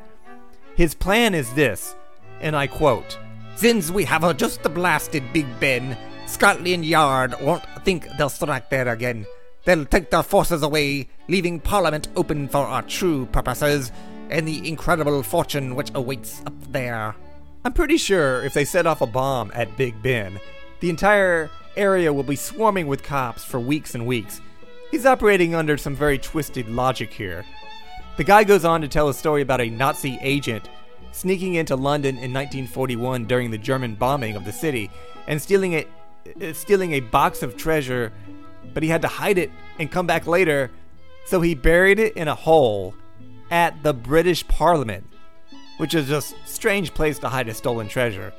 His 0.77 0.95
plan 0.95 1.35
is 1.35 1.53
this, 1.55 1.97
and 2.41 2.55
I 2.55 2.69
quote: 2.69 3.19
"Since 3.57 3.91
we 3.91 4.05
have 4.05 4.37
just 4.37 4.63
blasted 4.63 5.33
Big 5.33 5.47
Ben, 5.59 5.97
Scotland 6.27 6.85
Yard 6.85 7.35
won't 7.41 7.65
think 7.85 8.07
they'll 8.17 8.29
strike 8.29 8.71
there 8.71 8.89
again. 8.89 9.27
They'll 9.65 9.87
take 9.87 10.11
their 10.11 10.23
forces 10.23 10.63
away, 10.63 11.09
leaving 11.29 11.59
Parliament 11.59 12.09
open 12.15 12.49
for 12.49 12.59
our 12.59 12.83
true 12.83 13.27
purposes 13.27 13.91
and 14.31 14.47
the 14.47 14.69
incredible 14.69 15.23
fortune 15.23 15.75
which 15.75 15.91
awaits 15.95 16.43
up 16.47 16.55
there." 16.71 17.17
I'm 17.65 17.73
pretty 17.73 17.97
sure 17.97 18.45
if 18.45 18.53
they 18.53 18.65
set 18.65 18.87
off 18.87 19.01
a 19.01 19.07
bomb 19.07 19.51
at 19.55 19.77
Big 19.77 20.03
Ben, 20.03 20.39
the 20.81 20.91
entire 20.91 21.51
area 21.77 22.13
will 22.13 22.23
be 22.23 22.37
swarming 22.37 22.87
with 22.87 23.03
cops 23.03 23.45
for 23.45 23.59
weeks 23.59 23.95
and 23.95 24.07
weeks. 24.07 24.41
He's 24.91 25.07
operating 25.07 25.55
under 25.55 25.77
some 25.77 25.97
very 25.97 26.19
twisted 26.19 26.69
logic 26.69 27.13
here. 27.13 27.45
The 28.17 28.25
guy 28.25 28.45
goes 28.45 28.65
on 28.65 28.81
to 28.83 28.89
tell 28.89 29.09
a 29.09 29.15
story 29.15 29.43
about 29.43 29.61
a 29.61 29.71
Nazi 29.71 30.19
agent 30.21 30.69
sneaking 31.13 31.55
into 31.55 31.75
London 31.75 32.17
in 32.17 32.33
1941 32.33 33.25
during 33.25 33.51
the 33.51 33.59
German 33.59 33.95
bombing 33.95 34.37
of 34.37 34.45
the 34.45 34.53
city 34.53 34.91
and 35.27 35.41
stealing 35.41 35.75
a, 35.75 35.87
uh, 36.43 36.53
stealing 36.53 36.93
a 36.93 37.01
box 37.01 37.43
of 37.43 37.57
treasure 37.57 38.13
but 38.73 38.83
he 38.83 38.89
had 38.89 39.03
to 39.03 39.09
hide 39.09 39.39
it 39.39 39.51
and 39.79 39.91
come 39.91 40.07
back 40.07 40.27
later, 40.27 40.71
so 41.27 41.41
he 41.41 41.55
buried 41.55 41.99
it 41.99 42.17
in 42.17 42.29
a 42.29 42.35
hole 42.35 42.95
at 43.51 43.83
the 43.83 43.93
British 43.93 44.47
Parliament, 44.49 45.07
which 45.77 45.95
is 45.95 46.11
a 46.11 46.21
strange 46.21 46.95
place 46.95 47.19
to 47.19 47.29
hide 47.29 47.49
a 47.49 47.55
stolen 47.55 47.89
treasure. 47.89 48.33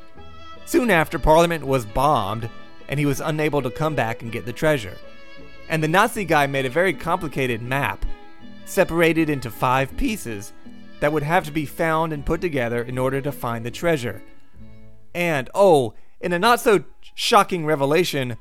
Soon 0.66 0.90
after, 0.90 1.20
Parliament 1.20 1.66
was 1.66 1.86
bombed, 1.86 2.50
and 2.88 3.00
he 3.00 3.06
was 3.06 3.20
unable 3.20 3.62
to 3.62 3.70
come 3.70 3.96
back 3.96 4.22
and 4.22 4.32
get 4.32 4.46
the 4.46 4.54
treasure. 4.54 4.98
And 5.70 5.84
the 5.84 5.88
Nazi 5.88 6.26
guy 6.26 6.48
made 6.48 6.66
a 6.66 6.70
very 6.70 6.94
complicated 6.94 7.62
map, 7.62 8.06
separated 8.66 9.30
into 9.30 9.52
five 9.52 9.96
pieces, 9.98 10.54
that 11.00 11.12
would 11.12 11.24
have 11.24 11.46
to 11.46 11.52
be 11.52 11.66
found 11.66 12.14
and 12.14 12.26
put 12.26 12.42
together 12.42 12.82
in 12.82 12.98
order 12.98 13.22
to 13.22 13.32
find 13.32 13.66
the 13.66 13.72
treasure. 13.72 14.24
And, 15.14 15.50
oh, 15.54 15.94
in 16.20 16.34
a 16.34 16.40
not 16.40 16.60
so 16.60 16.84
shocking 17.14 17.66
revelation, 17.66 18.38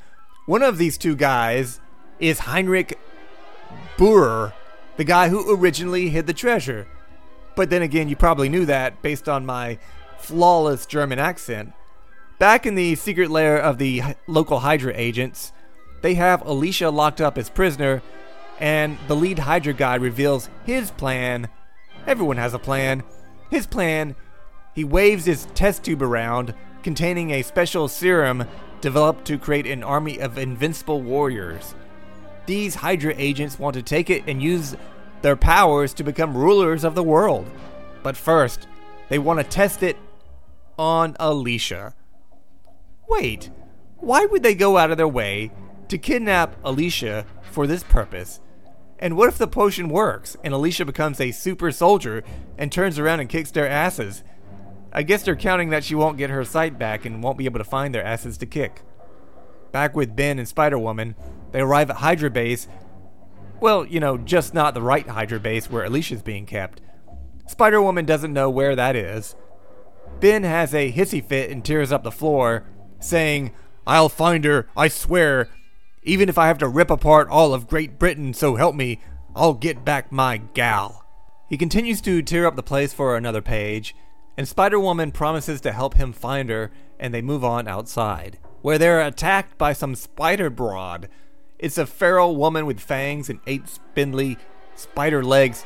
one 0.46 0.62
of 0.62 0.78
these 0.78 0.96
two 0.96 1.16
guys 1.16 1.80
is 2.18 2.40
Heinrich 2.40 2.98
Bührer, 3.96 4.52
the 4.96 5.04
guy 5.04 5.28
who 5.28 5.54
originally 5.54 6.08
hid 6.08 6.26
the 6.26 6.32
treasure. 6.32 6.86
But 7.56 7.70
then 7.70 7.82
again, 7.82 8.08
you 8.08 8.16
probably 8.16 8.48
knew 8.48 8.66
that 8.66 9.02
based 9.02 9.28
on 9.28 9.46
my 9.46 9.78
flawless 10.18 10.86
German 10.86 11.18
accent. 11.18 11.72
Back 12.38 12.66
in 12.66 12.74
the 12.74 12.94
secret 12.96 13.30
lair 13.30 13.56
of 13.56 13.78
the 13.78 14.02
local 14.26 14.60
Hydra 14.60 14.92
agents, 14.96 15.52
they 16.02 16.14
have 16.14 16.44
Alicia 16.46 16.90
locked 16.90 17.20
up 17.20 17.38
as 17.38 17.48
prisoner, 17.48 18.02
and 18.58 18.98
the 19.08 19.16
lead 19.16 19.40
Hydra 19.40 19.72
guy 19.72 19.94
reveals 19.94 20.48
his 20.64 20.90
plan. 20.90 21.48
Everyone 22.06 22.36
has 22.36 22.54
a 22.54 22.58
plan. 22.58 23.02
His 23.50 23.66
plan 23.66 24.16
he 24.74 24.82
waves 24.82 25.24
his 25.24 25.46
test 25.54 25.84
tube 25.84 26.02
around, 26.02 26.52
containing 26.82 27.30
a 27.30 27.42
special 27.42 27.86
serum 27.86 28.44
developed 28.80 29.24
to 29.26 29.38
create 29.38 29.66
an 29.66 29.84
army 29.84 30.18
of 30.18 30.36
invincible 30.36 31.00
warriors. 31.00 31.74
These 32.46 32.74
Hydra 32.74 33.14
agents 33.16 33.58
want 33.58 33.74
to 33.74 33.82
take 33.82 34.10
it 34.10 34.24
and 34.26 34.42
use 34.42 34.76
their 35.24 35.36
powers 35.36 35.94
to 35.94 36.04
become 36.04 36.36
rulers 36.36 36.84
of 36.84 36.94
the 36.94 37.02
world. 37.02 37.50
But 38.02 38.14
first, 38.14 38.68
they 39.08 39.18
want 39.18 39.40
to 39.40 39.44
test 39.44 39.82
it 39.82 39.96
on 40.78 41.16
Alicia. 41.18 41.94
Wait, 43.08 43.48
why 43.96 44.26
would 44.26 44.42
they 44.42 44.54
go 44.54 44.76
out 44.76 44.90
of 44.90 44.98
their 44.98 45.08
way 45.08 45.50
to 45.88 45.96
kidnap 45.96 46.56
Alicia 46.62 47.24
for 47.40 47.66
this 47.66 47.82
purpose? 47.82 48.40
And 48.98 49.16
what 49.16 49.30
if 49.30 49.38
the 49.38 49.46
potion 49.46 49.88
works 49.88 50.36
and 50.44 50.52
Alicia 50.52 50.84
becomes 50.84 51.18
a 51.18 51.30
super 51.30 51.72
soldier 51.72 52.22
and 52.58 52.70
turns 52.70 52.98
around 52.98 53.20
and 53.20 53.28
kicks 53.30 53.50
their 53.50 53.66
asses? 53.66 54.22
I 54.92 55.04
guess 55.04 55.22
they're 55.22 55.36
counting 55.36 55.70
that 55.70 55.84
she 55.84 55.94
won't 55.94 56.18
get 56.18 56.28
her 56.28 56.44
sight 56.44 56.78
back 56.78 57.06
and 57.06 57.22
won't 57.22 57.38
be 57.38 57.46
able 57.46 57.60
to 57.60 57.64
find 57.64 57.94
their 57.94 58.04
asses 58.04 58.36
to 58.36 58.46
kick. 58.46 58.82
Back 59.72 59.96
with 59.96 60.14
Ben 60.14 60.38
and 60.38 60.46
Spider 60.46 60.78
Woman, 60.78 61.16
they 61.52 61.62
arrive 61.62 61.88
at 61.88 61.96
Hydra 61.96 62.28
Base. 62.28 62.68
Well, 63.64 63.86
you 63.86 63.98
know, 63.98 64.18
just 64.18 64.52
not 64.52 64.74
the 64.74 64.82
right 64.82 65.08
Hydra 65.08 65.40
Base 65.40 65.70
where 65.70 65.84
Alicia's 65.84 66.20
being 66.20 66.44
kept. 66.44 66.82
Spider 67.46 67.80
Woman 67.80 68.04
doesn't 68.04 68.34
know 68.34 68.50
where 68.50 68.76
that 68.76 68.94
is. 68.94 69.36
Ben 70.20 70.42
has 70.42 70.74
a 70.74 70.92
hissy 70.92 71.24
fit 71.24 71.48
and 71.48 71.64
tears 71.64 71.90
up 71.90 72.02
the 72.04 72.12
floor, 72.12 72.66
saying, 73.00 73.52
I'll 73.86 74.10
find 74.10 74.44
her, 74.44 74.68
I 74.76 74.88
swear. 74.88 75.48
Even 76.02 76.28
if 76.28 76.36
I 76.36 76.48
have 76.48 76.58
to 76.58 76.68
rip 76.68 76.90
apart 76.90 77.30
all 77.30 77.54
of 77.54 77.66
Great 77.66 77.98
Britain, 77.98 78.34
so 78.34 78.56
help 78.56 78.74
me, 78.74 79.00
I'll 79.34 79.54
get 79.54 79.82
back 79.82 80.12
my 80.12 80.36
gal. 80.36 81.02
He 81.48 81.56
continues 81.56 82.02
to 82.02 82.20
tear 82.20 82.46
up 82.46 82.56
the 82.56 82.62
place 82.62 82.92
for 82.92 83.16
another 83.16 83.40
page, 83.40 83.96
and 84.36 84.46
Spider 84.46 84.78
Woman 84.78 85.10
promises 85.10 85.62
to 85.62 85.72
help 85.72 85.94
him 85.94 86.12
find 86.12 86.50
her, 86.50 86.70
and 87.00 87.14
they 87.14 87.22
move 87.22 87.42
on 87.42 87.66
outside, 87.66 88.38
where 88.60 88.76
they're 88.76 89.00
attacked 89.00 89.56
by 89.56 89.72
some 89.72 89.94
spider 89.94 90.50
broad. 90.50 91.08
It's 91.58 91.78
a 91.78 91.86
feral 91.86 92.36
woman 92.36 92.66
with 92.66 92.80
fangs 92.80 93.30
and 93.30 93.40
eight 93.46 93.68
spindly 93.68 94.38
spider 94.74 95.22
legs. 95.22 95.64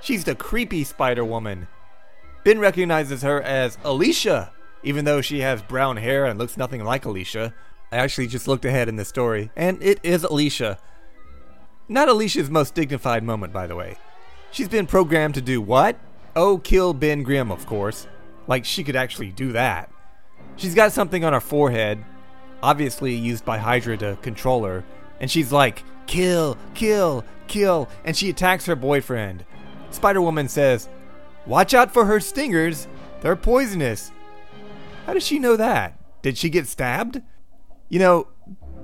She's 0.00 0.24
the 0.24 0.34
creepy 0.34 0.84
Spider 0.84 1.24
Woman. 1.24 1.68
Ben 2.44 2.58
recognizes 2.58 3.22
her 3.22 3.40
as 3.40 3.78
Alicia, 3.84 4.52
even 4.82 5.04
though 5.04 5.20
she 5.20 5.40
has 5.40 5.62
brown 5.62 5.96
hair 5.96 6.26
and 6.26 6.38
looks 6.38 6.56
nothing 6.56 6.82
like 6.82 7.04
Alicia. 7.04 7.54
I 7.92 7.96
actually 7.98 8.26
just 8.26 8.48
looked 8.48 8.64
ahead 8.64 8.88
in 8.88 8.96
the 8.96 9.04
story, 9.04 9.50
and 9.54 9.80
it 9.82 10.00
is 10.02 10.24
Alicia. 10.24 10.78
Not 11.88 12.08
Alicia's 12.08 12.50
most 12.50 12.74
dignified 12.74 13.22
moment, 13.22 13.52
by 13.52 13.66
the 13.66 13.76
way. 13.76 13.96
She's 14.50 14.68
been 14.68 14.86
programmed 14.86 15.34
to 15.34 15.42
do 15.42 15.60
what? 15.60 15.98
Oh, 16.34 16.58
kill 16.58 16.94
Ben 16.94 17.22
Grimm, 17.22 17.52
of 17.52 17.66
course. 17.66 18.08
Like 18.46 18.64
she 18.64 18.82
could 18.82 18.96
actually 18.96 19.30
do 19.30 19.52
that. 19.52 19.92
She's 20.56 20.74
got 20.74 20.92
something 20.92 21.24
on 21.24 21.32
her 21.32 21.40
forehead, 21.40 22.04
obviously 22.62 23.14
used 23.14 23.44
by 23.44 23.58
Hydra 23.58 23.96
to 23.98 24.18
control 24.22 24.64
her, 24.64 24.84
and 25.22 25.30
she's 25.30 25.52
like, 25.52 25.84
kill, 26.06 26.58
kill, 26.74 27.24
kill, 27.46 27.88
and 28.04 28.14
she 28.14 28.28
attacks 28.28 28.66
her 28.66 28.76
boyfriend. 28.76 29.46
Spider 29.90 30.20
Woman 30.20 30.48
says, 30.48 30.88
Watch 31.46 31.72
out 31.72 31.92
for 31.92 32.04
her 32.04 32.20
stingers, 32.20 32.88
they're 33.20 33.36
poisonous. 33.36 34.10
How 35.06 35.14
does 35.14 35.24
she 35.24 35.38
know 35.38 35.56
that? 35.56 35.98
Did 36.22 36.36
she 36.36 36.50
get 36.50 36.66
stabbed? 36.66 37.22
You 37.88 38.00
know, 38.00 38.28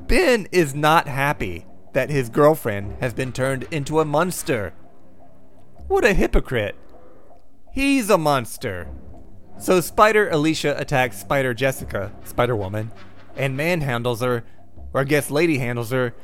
Ben 0.07 0.47
is 0.53 0.75
not 0.75 1.09
happy 1.09 1.67
that 1.93 2.11
his 2.11 2.29
girlfriend 2.29 2.97
has 3.01 3.13
been 3.13 3.33
turned 3.33 3.65
into 3.71 4.01
a 4.01 4.05
monster. 4.05 4.73
What 5.89 6.05
a 6.05 6.15
hypocrite. 6.15 6.77
He's 7.73 8.11
a 8.11 8.19
monster. 8.19 8.89
So 9.59 9.81
Spider 9.81 10.29
Alicia 10.31 10.77
attacks 10.79 11.19
Spider 11.19 11.53
Jessica, 11.53 12.13
Spider 12.25 12.55
Woman, 12.55 12.93
and 13.37 13.59
manhandles 13.59 14.21
her, 14.21 14.45
or 14.93 15.01
I 15.01 15.05
guess 15.05 15.31
Lady 15.31 15.59
handles 15.59 15.91
her, 15.91 16.15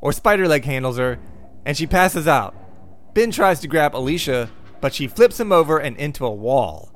or 0.00 0.12
Spider 0.12 0.48
Leg 0.48 0.64
handles 0.64 0.98
her, 0.98 1.18
and 1.64 1.76
she 1.76 1.86
passes 1.86 2.26
out. 2.26 2.54
Ben 3.14 3.30
tries 3.30 3.60
to 3.60 3.68
grab 3.68 3.94
Alicia, 3.94 4.50
but 4.80 4.94
she 4.94 5.06
flips 5.06 5.38
him 5.38 5.52
over 5.52 5.78
and 5.78 5.96
into 5.96 6.24
a 6.24 6.30
wall. 6.30 6.90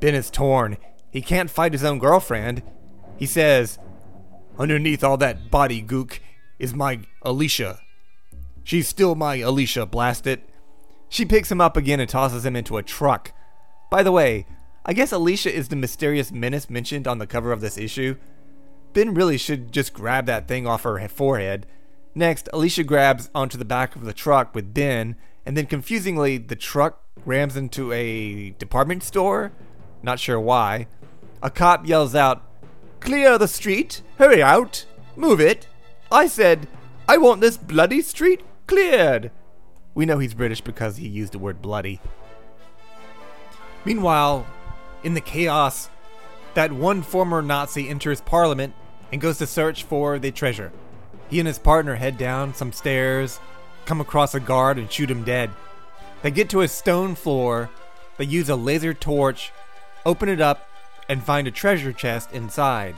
Ben 0.00 0.14
is 0.14 0.30
torn. 0.30 0.76
He 1.10 1.22
can't 1.22 1.50
fight 1.50 1.72
his 1.72 1.84
own 1.84 1.98
girlfriend. 1.98 2.62
He 3.16 3.26
says, 3.26 3.78
Underneath 4.58 5.02
all 5.02 5.16
that 5.18 5.50
body 5.50 5.82
gook 5.82 6.18
is 6.58 6.74
my 6.74 7.00
Alicia. 7.22 7.80
She's 8.64 8.88
still 8.88 9.14
my 9.14 9.36
Alicia, 9.36 9.86
blast 9.86 10.26
it. 10.26 10.48
She 11.08 11.24
picks 11.24 11.50
him 11.50 11.60
up 11.60 11.76
again 11.76 12.00
and 12.00 12.08
tosses 12.08 12.44
him 12.44 12.54
into 12.54 12.76
a 12.76 12.82
truck. 12.82 13.32
By 13.90 14.02
the 14.02 14.12
way, 14.12 14.46
I 14.84 14.92
guess 14.92 15.12
Alicia 15.12 15.54
is 15.54 15.68
the 15.68 15.76
mysterious 15.76 16.30
menace 16.30 16.68
mentioned 16.68 17.08
on 17.08 17.18
the 17.18 17.26
cover 17.26 17.52
of 17.52 17.60
this 17.60 17.78
issue. 17.78 18.16
Ben 18.98 19.14
really 19.14 19.38
should 19.38 19.70
just 19.70 19.92
grab 19.92 20.26
that 20.26 20.48
thing 20.48 20.66
off 20.66 20.82
her 20.82 21.06
forehead. 21.06 21.66
Next, 22.16 22.48
Alicia 22.52 22.82
grabs 22.82 23.30
onto 23.32 23.56
the 23.56 23.64
back 23.64 23.94
of 23.94 24.04
the 24.04 24.12
truck 24.12 24.56
with 24.56 24.74
Ben, 24.74 25.14
and 25.46 25.56
then 25.56 25.66
confusingly, 25.66 26.36
the 26.36 26.56
truck 26.56 27.04
rams 27.24 27.56
into 27.56 27.92
a 27.92 28.50
department 28.58 29.04
store? 29.04 29.52
Not 30.02 30.18
sure 30.18 30.40
why. 30.40 30.88
A 31.40 31.48
cop 31.48 31.86
yells 31.86 32.16
out, 32.16 32.42
Clear 32.98 33.38
the 33.38 33.46
street! 33.46 34.02
Hurry 34.16 34.42
out! 34.42 34.84
Move 35.14 35.40
it! 35.40 35.68
I 36.10 36.26
said, 36.26 36.66
I 37.08 37.18
want 37.18 37.40
this 37.40 37.56
bloody 37.56 38.02
street 38.02 38.42
cleared! 38.66 39.30
We 39.94 40.06
know 40.06 40.18
he's 40.18 40.34
British 40.34 40.60
because 40.60 40.96
he 40.96 41.06
used 41.06 41.34
the 41.34 41.38
word 41.38 41.62
bloody. 41.62 42.00
Meanwhile, 43.84 44.44
in 45.04 45.14
the 45.14 45.20
chaos, 45.20 45.88
that 46.54 46.72
one 46.72 47.02
former 47.02 47.42
Nazi 47.42 47.88
enters 47.88 48.20
Parliament 48.22 48.74
and 49.12 49.20
goes 49.20 49.38
to 49.38 49.46
search 49.46 49.84
for 49.84 50.18
the 50.18 50.30
treasure. 50.30 50.72
He 51.30 51.38
and 51.38 51.46
his 51.46 51.58
partner 51.58 51.96
head 51.96 52.18
down 52.18 52.54
some 52.54 52.72
stairs, 52.72 53.40
come 53.84 54.00
across 54.00 54.34
a 54.34 54.40
guard, 54.40 54.78
and 54.78 54.90
shoot 54.90 55.10
him 55.10 55.24
dead. 55.24 55.50
They 56.22 56.30
get 56.30 56.48
to 56.50 56.62
a 56.62 56.68
stone 56.68 57.14
floor, 57.14 57.70
they 58.16 58.24
use 58.24 58.48
a 58.48 58.56
laser 58.56 58.94
torch, 58.94 59.52
open 60.04 60.28
it 60.28 60.40
up, 60.40 60.68
and 61.08 61.22
find 61.22 61.46
a 61.46 61.52
treasure 61.52 61.92
chest 61.92 62.32
inside. 62.32 62.96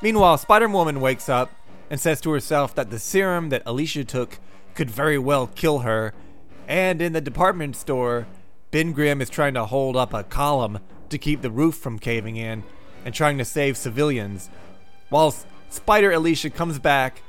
Meanwhile, 0.00 0.38
Spider 0.38 0.68
Woman 0.68 1.00
wakes 1.00 1.28
up 1.28 1.50
and 1.90 2.00
says 2.00 2.20
to 2.22 2.30
herself 2.32 2.74
that 2.74 2.90
the 2.90 2.98
serum 2.98 3.50
that 3.50 3.62
Alicia 3.66 4.04
took 4.04 4.38
could 4.74 4.90
very 4.90 5.18
well 5.18 5.46
kill 5.46 5.80
her, 5.80 6.14
and 6.66 7.02
in 7.02 7.12
the 7.12 7.20
department 7.20 7.76
store, 7.76 8.26
Ben 8.70 8.92
Grimm 8.92 9.20
is 9.20 9.28
trying 9.28 9.54
to 9.54 9.66
hold 9.66 9.96
up 9.96 10.14
a 10.14 10.24
column 10.24 10.78
to 11.10 11.18
keep 11.18 11.42
the 11.42 11.50
roof 11.50 11.74
from 11.74 11.98
caving 11.98 12.36
in 12.36 12.62
and 13.04 13.14
trying 13.14 13.36
to 13.36 13.44
save 13.44 13.76
civilians. 13.76 14.48
While 15.12 15.34
Spider 15.68 16.10
Alicia 16.10 16.48
comes 16.48 16.78
back, 16.78 17.20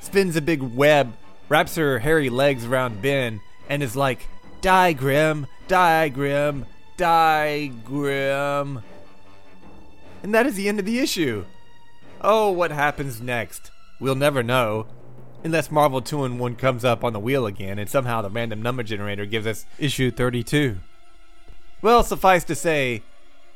spins 0.00 0.36
a 0.36 0.40
big 0.40 0.62
web, 0.62 1.12
wraps 1.48 1.74
her 1.74 1.98
hairy 1.98 2.30
legs 2.30 2.64
around 2.64 3.02
Ben, 3.02 3.40
and 3.68 3.82
is 3.82 3.96
like, 3.96 4.28
Die, 4.60 4.92
Grimm! 4.92 5.48
die, 5.66 6.08
Grimm! 6.08 6.66
die, 6.96 7.72
Grimm! 7.84 8.82
And 10.22 10.32
that 10.32 10.46
is 10.46 10.54
the 10.54 10.68
end 10.68 10.78
of 10.78 10.86
the 10.86 11.00
issue. 11.00 11.44
Oh, 12.20 12.52
what 12.52 12.70
happens 12.70 13.20
next? 13.20 13.72
We'll 13.98 14.14
never 14.14 14.44
know. 14.44 14.86
Unless 15.42 15.72
Marvel 15.72 16.00
2 16.00 16.24
in 16.24 16.38
1 16.38 16.54
comes 16.54 16.84
up 16.84 17.02
on 17.02 17.12
the 17.12 17.18
wheel 17.18 17.46
again 17.46 17.80
and 17.80 17.90
somehow 17.90 18.22
the 18.22 18.30
random 18.30 18.62
number 18.62 18.84
generator 18.84 19.26
gives 19.26 19.48
us 19.48 19.66
issue 19.80 20.12
32. 20.12 20.78
Well, 21.82 22.04
suffice 22.04 22.44
to 22.44 22.54
say, 22.54 23.02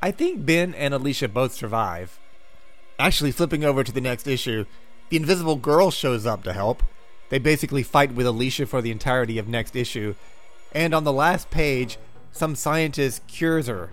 I 0.03 0.11
think 0.11 0.45
Ben 0.45 0.75
and 0.75 0.93
Alicia 0.93 1.29
both 1.29 1.53
survive. 1.53 2.19
Actually, 2.99 3.33
flipping 3.33 3.65
over 3.65 3.85
to 3.85 3.93
the 3.93 4.01
next 4.01 4.27
issue, 4.27 4.65
the 5.11 5.17
Invisible 5.17 5.57
Girl 5.57 5.91
shows 5.91 6.27
up 6.27 6.43
to 6.45 6.53
help. 6.53 6.83
They 7.29 7.39
basically 7.39 7.83
fight 7.83 8.13
with 8.13 8.27
Alicia 8.27 8.67
for 8.67 8.81
the 8.81 8.91
entirety 8.91 9.39
of 9.39 9.49
next 9.49 9.77
issue, 9.77 10.15
and 10.73 10.95
on 10.95 11.05
the 11.05 11.13
last 11.13 11.51
page, 11.51 11.99
some 12.33 12.55
scientist 12.55 13.27
cures 13.27 13.67
her. 13.67 13.91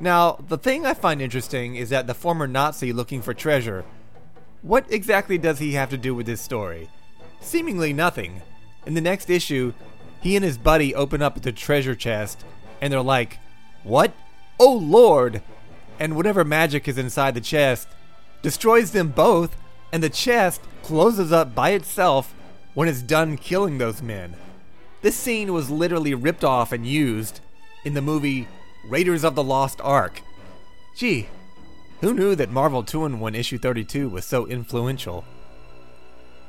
Now, 0.00 0.44
the 0.48 0.58
thing 0.58 0.84
I 0.84 0.94
find 0.94 1.22
interesting 1.22 1.76
is 1.76 1.90
that 1.90 2.06
the 2.06 2.14
former 2.14 2.46
Nazi 2.46 2.92
looking 2.92 3.22
for 3.22 3.32
treasure. 3.32 3.84
What 4.62 4.90
exactly 4.90 5.38
does 5.38 5.58
he 5.58 5.72
have 5.72 5.90
to 5.90 5.98
do 5.98 6.14
with 6.14 6.26
this 6.26 6.40
story? 6.40 6.90
Seemingly 7.40 7.92
nothing. 7.92 8.42
In 8.84 8.94
the 8.94 9.00
next 9.00 9.30
issue, 9.30 9.72
he 10.20 10.36
and 10.36 10.44
his 10.44 10.58
buddy 10.58 10.94
open 10.94 11.22
up 11.22 11.40
the 11.40 11.52
treasure 11.52 11.94
chest, 11.94 12.44
and 12.80 12.92
they're 12.92 13.00
like, 13.00 13.38
What? 13.84 14.12
Oh 14.58 14.74
lord! 14.74 15.42
And 15.98 16.16
whatever 16.16 16.44
magic 16.44 16.88
is 16.88 16.98
inside 16.98 17.34
the 17.34 17.40
chest 17.40 17.88
destroys 18.42 18.92
them 18.92 19.08
both, 19.08 19.56
and 19.92 20.02
the 20.02 20.10
chest 20.10 20.60
closes 20.82 21.32
up 21.32 21.54
by 21.54 21.70
itself 21.70 22.34
when 22.74 22.88
it's 22.88 23.02
done 23.02 23.36
killing 23.36 23.78
those 23.78 24.02
men. 24.02 24.36
This 25.02 25.16
scene 25.16 25.52
was 25.52 25.70
literally 25.70 26.14
ripped 26.14 26.44
off 26.44 26.72
and 26.72 26.86
used 26.86 27.40
in 27.84 27.94
the 27.94 28.02
movie 28.02 28.48
Raiders 28.88 29.24
of 29.24 29.34
the 29.34 29.44
Lost 29.44 29.80
Ark. 29.80 30.22
Gee, 30.96 31.28
who 32.00 32.12
knew 32.12 32.34
that 32.34 32.50
Marvel 32.50 32.82
2 32.82 33.04
in 33.06 33.20
1 33.20 33.34
issue 33.34 33.58
32 33.58 34.08
was 34.08 34.24
so 34.24 34.46
influential? 34.46 35.24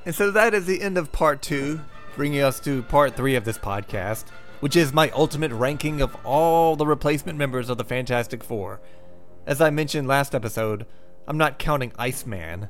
And 0.06 0.14
so 0.14 0.32
that 0.32 0.54
is 0.54 0.66
the 0.66 0.82
end 0.82 0.98
of 0.98 1.12
part 1.12 1.42
2, 1.42 1.80
bringing 2.16 2.42
us 2.42 2.60
to 2.62 2.84
part 2.84 3.16
3 3.16 3.36
of 3.36 3.46
this 3.46 3.58
podcast, 3.58 4.26
which 4.60 4.76
is 4.76 4.94
my 4.94 5.10
ultimate 5.12 5.52
ranking 5.52 6.02
of 6.02 6.16
all 6.26 6.76
the 6.76 6.88
replacement 6.88 7.38
members 7.38 7.70
of 7.70 7.78
the 7.78 7.84
Fantastic 7.84 8.44
Four. 8.44 8.80
As 9.46 9.62
I 9.62 9.70
mentioned 9.70 10.08
last 10.08 10.34
episode, 10.34 10.86
I'm 11.28 11.38
not 11.38 11.60
counting 11.60 11.92
Iceman. 12.00 12.70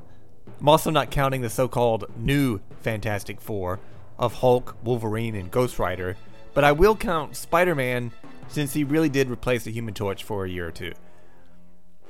I'm 0.60 0.68
also 0.68 0.90
not 0.90 1.12
counting 1.12 1.42
the 1.42 1.50
so 1.50 1.68
called 1.68 2.06
new 2.16 2.60
Fantastic 2.80 3.40
Four 3.40 3.78
of 4.18 4.34
Hulk, 4.34 4.76
Wolverine, 4.82 5.36
and 5.36 5.50
Ghost 5.50 5.78
Rider, 5.78 6.16
but 6.54 6.64
I 6.64 6.72
will 6.72 6.96
count 6.96 7.36
Spider 7.36 7.76
Man 7.76 8.10
since 8.48 8.72
he 8.72 8.82
really 8.82 9.08
did 9.08 9.30
replace 9.30 9.62
the 9.62 9.70
Human 9.70 9.94
Torch 9.94 10.24
for 10.24 10.44
a 10.44 10.48
year 10.48 10.66
or 10.66 10.72
two. 10.72 10.92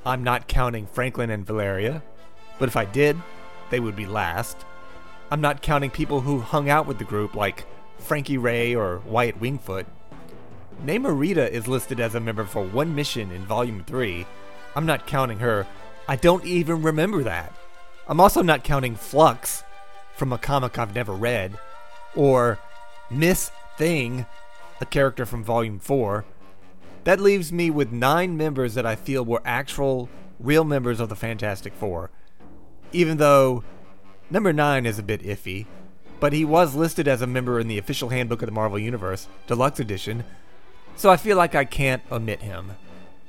I'm 0.07 0.25
not 0.25 0.49
counting 0.49 0.87
Franklin 0.87 1.29
and 1.29 1.47
Valeria, 1.47 2.03
but 2.59 2.69
if 2.69 2.77
I 2.77 2.87
did, 2.87 3.19
they 3.69 3.81
would 3.81 3.97
be 3.97 4.07
last. 4.07 4.65
I'm 5.31 5.43
not 5.43 5.61
counting 5.61 5.91
people 5.91 6.23
who 6.23 6.41
hung 6.41 6.71
out 6.71 6.87
with 6.87 6.97
the 6.97 7.05
group 7.05 7.35
like 7.35 7.67
Frankie 7.99 8.39
Raye 8.39 8.75
or 8.75 9.03
Wyatt 9.05 9.39
Wingfoot. 9.39 9.85
Namorita 10.83 11.51
is 11.51 11.69
listed 11.69 12.01
as 12.01 12.15
a 12.15 12.21
member 12.21 12.45
for 12.45 12.63
one 12.63 12.95
mission 12.95 13.33
in 13.33 13.45
Volume 13.45 13.85
3. 13.85 14.25
I'm 14.75 14.87
not 14.87 15.07
counting 15.07 15.41
her. 15.41 15.67
I 16.09 16.17
don't 16.17 16.45
even 16.47 16.81
remember 16.81 17.23
that. 17.25 17.53
I'm 18.09 18.19
also 18.19 18.41
not 18.41 18.65
counting 18.65 18.97
Flux 18.97 19.63
from 20.17 20.33
a 20.33 20.39
comic 20.39 20.79
I've 20.79 20.95
never 20.95 21.13
read, 21.13 21.59
or 22.17 22.59
Miss 23.11 23.51
Thing, 23.77 24.25
a 24.81 24.87
character 24.87 25.27
from 25.27 25.45
Volume 25.45 25.79
4. 25.79 26.25
That 27.05 27.21
leaves 27.21 27.53
me 27.53 27.71
with 27.71 27.93
nine 27.93 28.39
members 28.39 28.73
that 28.75 28.87
I 28.87 28.97
feel 28.97 29.23
were 29.23 29.43
actual, 29.45 30.09
real 30.41 30.65
members 30.65 30.99
of 30.99 31.11
the 31.11 31.15
Fantastic 31.15 31.75
Four. 31.75 32.11
Even 32.91 33.19
though 33.19 33.63
number 34.31 34.53
9 34.55 34.87
is 34.87 34.99
a 34.99 35.03
bit 35.03 35.23
iffy, 35.23 35.67
but 36.21 36.33
he 36.33 36.45
was 36.45 36.75
listed 36.75 37.07
as 37.07 37.21
a 37.21 37.27
member 37.27 37.61
in 37.61 37.69
the 37.69 37.79
official 37.79 38.09
handbook 38.09 38.41
of 38.41 38.47
the 38.47 38.53
Marvel 38.53 38.79
Universe, 38.79 39.29
Deluxe 39.47 39.79
Edition, 39.79 40.25
so 40.97 41.11
I 41.11 41.19
feel 41.19 41.37
like 41.37 41.55
I 41.55 41.67
can't 41.67 42.03
omit 42.11 42.41
him. 42.41 42.73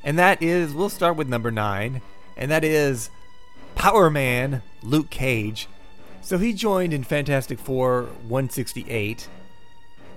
And 0.01 0.17
that 0.17 0.41
is, 0.41 0.73
we'll 0.73 0.89
start 0.89 1.17
with 1.17 1.27
number 1.27 1.51
9, 1.51 2.01
and 2.39 2.49
that 2.49 2.63
is 2.63 3.11
Power 3.75 4.09
Man 4.09 4.63
Luke 4.81 5.09
Cage. 5.11 5.67
So 6.21 6.37
he 6.37 6.53
joined 6.53 6.93
in 6.93 7.03
Fantastic 7.03 7.59
Four 7.59 8.03
168. 8.27 9.27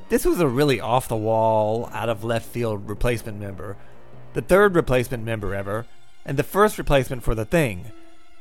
This 0.08 0.24
was 0.24 0.40
a 0.40 0.46
really 0.46 0.80
off 0.80 1.08
the 1.08 1.16
wall, 1.16 1.90
out 1.92 2.08
of 2.08 2.22
left 2.22 2.46
field 2.46 2.88
replacement 2.88 3.40
member. 3.40 3.76
The 4.34 4.40
third 4.40 4.74
replacement 4.74 5.24
member 5.24 5.54
ever, 5.54 5.86
and 6.24 6.38
the 6.38 6.42
first 6.42 6.78
replacement 6.78 7.22
for 7.24 7.34
the 7.34 7.44
Thing. 7.44 7.92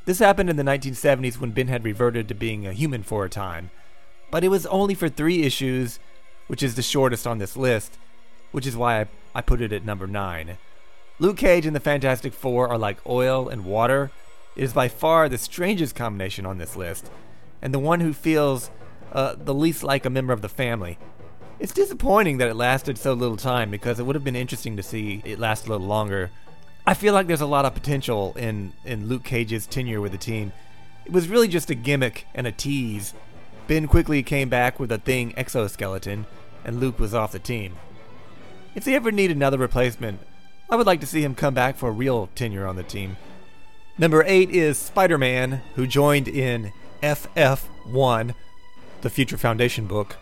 This 0.04 0.20
happened 0.20 0.48
in 0.48 0.56
the 0.56 0.62
1970s 0.62 1.38
when 1.38 1.50
Ben 1.50 1.68
had 1.68 1.84
reverted 1.84 2.28
to 2.28 2.34
being 2.34 2.66
a 2.66 2.72
human 2.72 3.02
for 3.02 3.24
a 3.24 3.30
time. 3.30 3.70
But 4.30 4.44
it 4.44 4.48
was 4.48 4.66
only 4.66 4.94
for 4.94 5.08
three 5.08 5.42
issues, 5.42 5.98
which 6.46 6.62
is 6.62 6.74
the 6.76 6.82
shortest 6.82 7.26
on 7.26 7.38
this 7.38 7.56
list, 7.56 7.98
which 8.52 8.66
is 8.66 8.76
why 8.76 9.00
I, 9.00 9.06
I 9.34 9.40
put 9.40 9.60
it 9.60 9.72
at 9.72 9.84
number 9.84 10.06
9. 10.06 10.56
Luke 11.18 11.36
Cage 11.36 11.66
and 11.66 11.76
the 11.76 11.80
Fantastic 11.80 12.32
Four 12.32 12.68
are 12.68 12.78
like 12.78 13.06
oil 13.06 13.48
and 13.48 13.64
water. 13.64 14.10
It 14.56 14.64
is 14.64 14.72
by 14.72 14.88
far 14.88 15.28
the 15.28 15.38
strangest 15.38 15.94
combination 15.94 16.46
on 16.46 16.58
this 16.58 16.76
list, 16.76 17.10
and 17.60 17.72
the 17.72 17.78
one 17.78 18.00
who 18.00 18.12
feels 18.12 18.70
uh, 19.12 19.34
the 19.36 19.54
least 19.54 19.82
like 19.82 20.04
a 20.04 20.10
member 20.10 20.32
of 20.32 20.42
the 20.42 20.48
family. 20.48 20.98
It's 21.60 21.72
disappointing 21.72 22.38
that 22.38 22.48
it 22.48 22.54
lasted 22.54 22.98
so 22.98 23.12
little 23.12 23.36
time 23.36 23.70
because 23.70 24.00
it 24.00 24.02
would 24.04 24.16
have 24.16 24.24
been 24.24 24.34
interesting 24.34 24.76
to 24.76 24.82
see 24.82 25.22
it 25.24 25.38
last 25.38 25.66
a 25.66 25.70
little 25.70 25.86
longer. 25.86 26.30
I 26.86 26.94
feel 26.94 27.14
like 27.14 27.28
there's 27.28 27.40
a 27.40 27.46
lot 27.46 27.64
of 27.64 27.74
potential 27.74 28.34
in, 28.36 28.72
in 28.84 29.08
Luke 29.08 29.22
Cage's 29.22 29.66
tenure 29.66 30.00
with 30.00 30.10
the 30.10 30.18
team. 30.18 30.52
It 31.04 31.12
was 31.12 31.28
really 31.28 31.46
just 31.46 31.70
a 31.70 31.76
gimmick 31.76 32.26
and 32.34 32.46
a 32.46 32.52
tease. 32.52 33.14
Ben 33.68 33.86
quickly 33.86 34.24
came 34.24 34.48
back 34.48 34.80
with 34.80 34.90
a 34.90 34.98
thing 34.98 35.34
exoskeleton, 35.36 36.26
and 36.64 36.80
Luke 36.80 36.98
was 36.98 37.14
off 37.14 37.32
the 37.32 37.38
team. 37.38 37.76
If 38.74 38.84
they 38.84 38.96
ever 38.96 39.12
need 39.12 39.30
another 39.30 39.58
replacement, 39.58 40.18
I 40.70 40.76
would 40.76 40.86
like 40.86 41.00
to 41.00 41.06
see 41.06 41.22
him 41.22 41.34
come 41.34 41.54
back 41.54 41.76
for 41.76 41.88
a 41.88 41.92
real 41.92 42.28
tenure 42.34 42.66
on 42.66 42.76
the 42.76 42.82
team. 42.82 43.16
Number 43.98 44.24
8 44.26 44.50
is 44.50 44.78
Spider 44.78 45.18
Man, 45.18 45.60
who 45.74 45.86
joined 45.86 46.28
in 46.28 46.72
FF1, 47.02 48.34
the 49.02 49.10
Future 49.10 49.36
Foundation 49.36 49.86
book. 49.86 50.16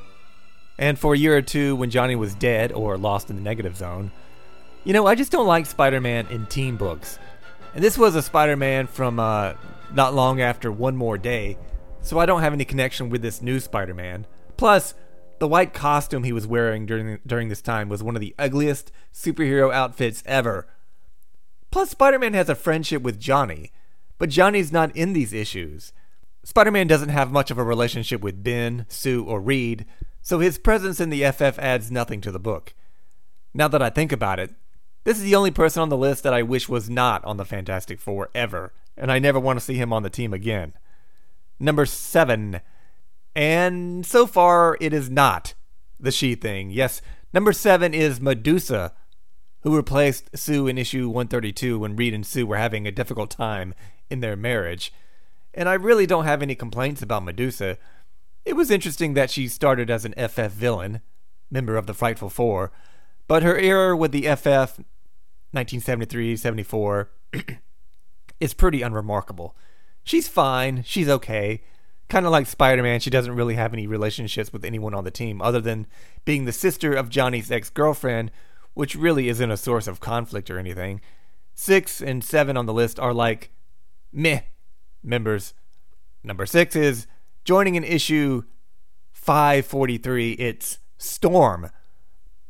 And 0.78 0.98
for 0.98 1.14
a 1.14 1.18
year 1.18 1.36
or 1.36 1.42
two, 1.42 1.76
when 1.76 1.90
Johnny 1.90 2.16
was 2.16 2.34
dead 2.34 2.72
or 2.72 2.96
lost 2.96 3.30
in 3.30 3.36
the 3.36 3.42
negative 3.42 3.76
zone, 3.76 4.10
you 4.82 4.92
know, 4.92 5.06
I 5.06 5.14
just 5.14 5.30
don't 5.30 5.46
like 5.46 5.66
Spider 5.66 6.00
Man 6.00 6.26
in 6.28 6.46
team 6.46 6.76
books. 6.76 7.18
And 7.74 7.84
this 7.84 7.98
was 7.98 8.16
a 8.16 8.22
Spider 8.22 8.56
Man 8.56 8.86
from 8.86 9.20
uh, 9.20 9.52
not 9.94 10.14
long 10.14 10.40
after 10.40 10.72
One 10.72 10.96
More 10.96 11.18
Day, 11.18 11.58
so 12.02 12.18
I 12.18 12.26
don't 12.26 12.40
have 12.40 12.54
any 12.54 12.64
connection 12.64 13.10
with 13.10 13.22
this 13.22 13.42
new 13.42 13.60
Spider 13.60 13.94
Man. 13.94 14.26
Plus, 14.56 14.94
the 15.40 15.48
white 15.48 15.72
costume 15.72 16.22
he 16.22 16.32
was 16.32 16.46
wearing 16.46 16.86
during 16.86 17.18
during 17.26 17.48
this 17.48 17.62
time 17.62 17.88
was 17.88 18.02
one 18.02 18.14
of 18.14 18.20
the 18.20 18.34
ugliest 18.38 18.92
superhero 19.12 19.72
outfits 19.72 20.22
ever. 20.26 20.68
Plus, 21.70 21.90
Spider 21.90 22.18
Man 22.18 22.34
has 22.34 22.48
a 22.48 22.54
friendship 22.54 23.02
with 23.02 23.18
Johnny, 23.18 23.72
but 24.18 24.28
Johnny's 24.28 24.70
not 24.70 24.94
in 24.94 25.14
these 25.14 25.32
issues. 25.32 25.92
Spider 26.44 26.70
Man 26.70 26.86
doesn't 26.86 27.08
have 27.08 27.32
much 27.32 27.50
of 27.50 27.58
a 27.58 27.64
relationship 27.64 28.20
with 28.20 28.44
Ben, 28.44 28.84
Sue, 28.88 29.24
or 29.24 29.40
Reed, 29.40 29.86
so 30.20 30.40
his 30.40 30.58
presence 30.58 31.00
in 31.00 31.08
the 31.08 31.24
FF 31.32 31.58
adds 31.58 31.90
nothing 31.90 32.20
to 32.20 32.30
the 32.30 32.38
book. 32.38 32.74
Now 33.54 33.68
that 33.68 33.82
I 33.82 33.88
think 33.88 34.12
about 34.12 34.38
it, 34.38 34.52
this 35.04 35.16
is 35.16 35.22
the 35.22 35.34
only 35.34 35.50
person 35.50 35.80
on 35.80 35.88
the 35.88 35.96
list 35.96 36.22
that 36.22 36.34
I 36.34 36.42
wish 36.42 36.68
was 36.68 36.90
not 36.90 37.24
on 37.24 37.38
the 37.38 37.46
Fantastic 37.46 37.98
Four 37.98 38.28
ever, 38.34 38.74
and 38.94 39.10
I 39.10 39.18
never 39.18 39.40
want 39.40 39.58
to 39.58 39.64
see 39.64 39.74
him 39.74 39.92
on 39.92 40.02
the 40.02 40.10
team 40.10 40.34
again. 40.34 40.74
Number 41.58 41.86
7 41.86 42.60
and 43.34 44.04
so 44.04 44.26
far, 44.26 44.76
it 44.80 44.92
is 44.92 45.08
not 45.08 45.54
the 45.98 46.10
she 46.10 46.34
thing. 46.34 46.70
Yes, 46.70 47.00
number 47.32 47.52
seven 47.52 47.94
is 47.94 48.20
Medusa, 48.20 48.92
who 49.62 49.76
replaced 49.76 50.36
Sue 50.36 50.66
in 50.66 50.78
issue 50.78 51.08
132 51.08 51.78
when 51.78 51.96
Reed 51.96 52.14
and 52.14 52.26
Sue 52.26 52.46
were 52.46 52.56
having 52.56 52.86
a 52.86 52.92
difficult 52.92 53.30
time 53.30 53.74
in 54.08 54.20
their 54.20 54.36
marriage. 54.36 54.92
And 55.54 55.68
I 55.68 55.74
really 55.74 56.06
don't 56.06 56.24
have 56.24 56.42
any 56.42 56.54
complaints 56.54 57.02
about 57.02 57.24
Medusa. 57.24 57.78
It 58.44 58.54
was 58.54 58.70
interesting 58.70 59.14
that 59.14 59.30
she 59.30 59.48
started 59.48 59.90
as 59.90 60.04
an 60.04 60.14
FF 60.14 60.52
villain, 60.52 61.00
member 61.50 61.76
of 61.76 61.86
the 61.86 61.94
Frightful 61.94 62.30
Four, 62.30 62.72
but 63.28 63.42
her 63.42 63.58
era 63.58 63.96
with 63.96 64.12
the 64.12 64.22
FF 64.22 64.78
1973 65.52 66.36
74 66.36 67.10
is 68.40 68.54
pretty 68.54 68.82
unremarkable. 68.82 69.56
She's 70.02 70.26
fine, 70.26 70.82
she's 70.84 71.08
okay 71.08 71.62
kind 72.10 72.26
of 72.26 72.32
like 72.32 72.46
Spider 72.46 72.82
Man, 72.82 73.00
she 73.00 73.08
doesn't 73.08 73.34
really 73.34 73.54
have 73.54 73.72
any 73.72 73.86
relationships 73.86 74.52
with 74.52 74.64
anyone 74.64 74.94
on 74.94 75.04
the 75.04 75.10
team 75.10 75.40
other 75.40 75.60
than 75.60 75.86
being 76.24 76.44
the 76.44 76.52
sister 76.52 76.92
of 76.92 77.08
Johnny's 77.08 77.50
ex 77.50 77.70
girlfriend, 77.70 78.30
which 78.74 78.94
really 78.94 79.28
isn't 79.28 79.50
a 79.50 79.56
source 79.56 79.86
of 79.86 80.00
conflict 80.00 80.50
or 80.50 80.58
anything. 80.58 81.00
Six 81.54 82.02
and 82.02 82.22
seven 82.22 82.56
on 82.56 82.66
the 82.66 82.74
list 82.74 82.98
are 82.98 83.14
like 83.14 83.52
meh 84.12 84.40
members. 85.02 85.54
Number 86.22 86.44
six 86.44 86.76
is 86.76 87.06
joining 87.44 87.76
an 87.76 87.84
issue 87.84 88.42
543. 89.12 90.32
It's 90.32 90.78
Storm. 90.98 91.70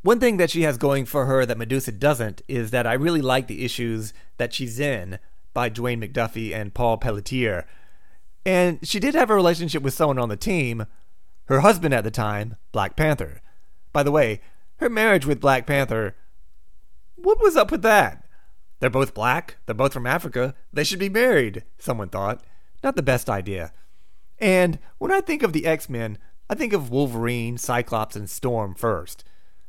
One 0.03 0.19
thing 0.19 0.39
that 0.39 0.51
she 0.51 0.63
has 0.63 0.79
going 0.79 1.05
for 1.05 1.27
her 1.27 1.45
that 1.45 1.59
Medusa 1.59 1.93
doesn't 1.93 2.41
is 2.49 2.71
that 2.71 2.87
I 2.87 2.95
really 2.95 3.21
like 3.21 3.47
the 3.47 3.65
issues 3.65 4.15
that 4.39 4.55
she's 4.55 4.81
in 4.81 5.19
by 5.53 5.69
Dwayne 5.69 6.03
McDuffie 6.03 6.55
and 6.55 6.73
Paul 6.73 6.97
Pelletier. 6.97 7.67
And 8.45 8.79
she 8.87 9.01
did 9.01 9.15
have 9.15 9.31
a 9.31 9.35
relationship 9.35 9.83
with 9.83 9.95
someone 9.95 10.19
on 10.19 10.29
the 10.29 10.37
team, 10.37 10.87
her 11.47 11.61
husband 11.61 11.93
at 11.93 12.05
the 12.05 12.11
time, 12.11 12.57
Black 12.73 12.97
Panther. 12.97 13.41
By 13.93 14.03
the 14.03 14.13
way, 14.13 14.41
her 14.77 14.89
marriage 14.89 15.27
with 15.27 15.41
Black 15.41 15.67
Panther, 15.67 16.17
what 17.17 17.41
was 17.41 17.57
up 17.57 17.71
with 17.71 17.83
that? 17.83 18.25
They're 18.79 18.89
both 18.89 19.13
black, 19.13 19.59
they're 19.67 19.75
both 19.75 19.93
from 19.93 20.07
Africa, 20.07 20.55
they 20.73 20.85
should 20.85 20.99
be 20.99 21.11
married, 21.11 21.65
someone 21.79 22.09
thought. 22.09 22.43
Not 22.83 22.97
the 22.97 23.03
best 23.03 23.29
idea. 23.29 23.73
And 24.39 24.79
when 24.97 25.13
I 25.13 25.21
think 25.21 25.43
of 25.43 25.53
the 25.53 25.67
X 25.67 25.91
Men, 25.91 26.17
I 26.49 26.55
think 26.55 26.73
of 26.73 26.91
Wolverine, 26.91 27.59
Cyclops, 27.59 28.17
and 28.17 28.29
Storm 28.29 28.75
first. 28.75 29.23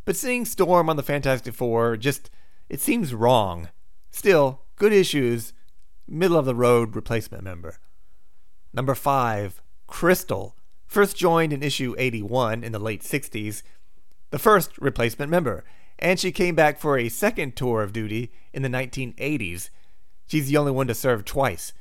But 0.06 0.16
seeing 0.16 0.46
Storm 0.46 0.90
on 0.90 0.96
the 0.96 1.04
Fantastic 1.04 1.54
Four 1.54 1.98
just 1.98 2.30
it 2.70 2.80
seems 2.80 3.14
wrong. 3.14 3.68
Still, 4.12 4.62
good 4.78 4.94
issues, 4.94 5.52
middle 6.08 6.38
of 6.38 6.46
the 6.46 6.56
road 6.56 6.96
replacement 6.96 7.44
member. 7.44 7.80
Number 8.74 8.96
5, 8.96 9.62
Crystal, 9.88 10.56
first 10.88 11.18
joined 11.18 11.54
in 11.54 11.64
issue 11.64 11.96
81 11.98 12.64
in 12.64 12.72
the 12.72 12.80
late 12.80 13.02
60s, 13.02 13.64
the 14.30 14.40
first 14.40 14.78
replacement 14.78 15.30
member, 15.30 15.64
and 16.00 16.20
she 16.20 16.32
came 16.32 16.56
back 16.56 16.80
for 16.80 16.98
a 16.98 17.10
second 17.10 17.56
tour 17.56 17.84
of 17.84 17.94
duty 17.94 18.32
in 18.54 18.62
the 18.62 18.70
1980s. 18.70 19.70
She's 20.26 20.48
the 20.48 20.58
only 20.58 20.72
one 20.72 20.88
to 20.88 20.96
serve 20.96 21.26
twice. 21.26 21.74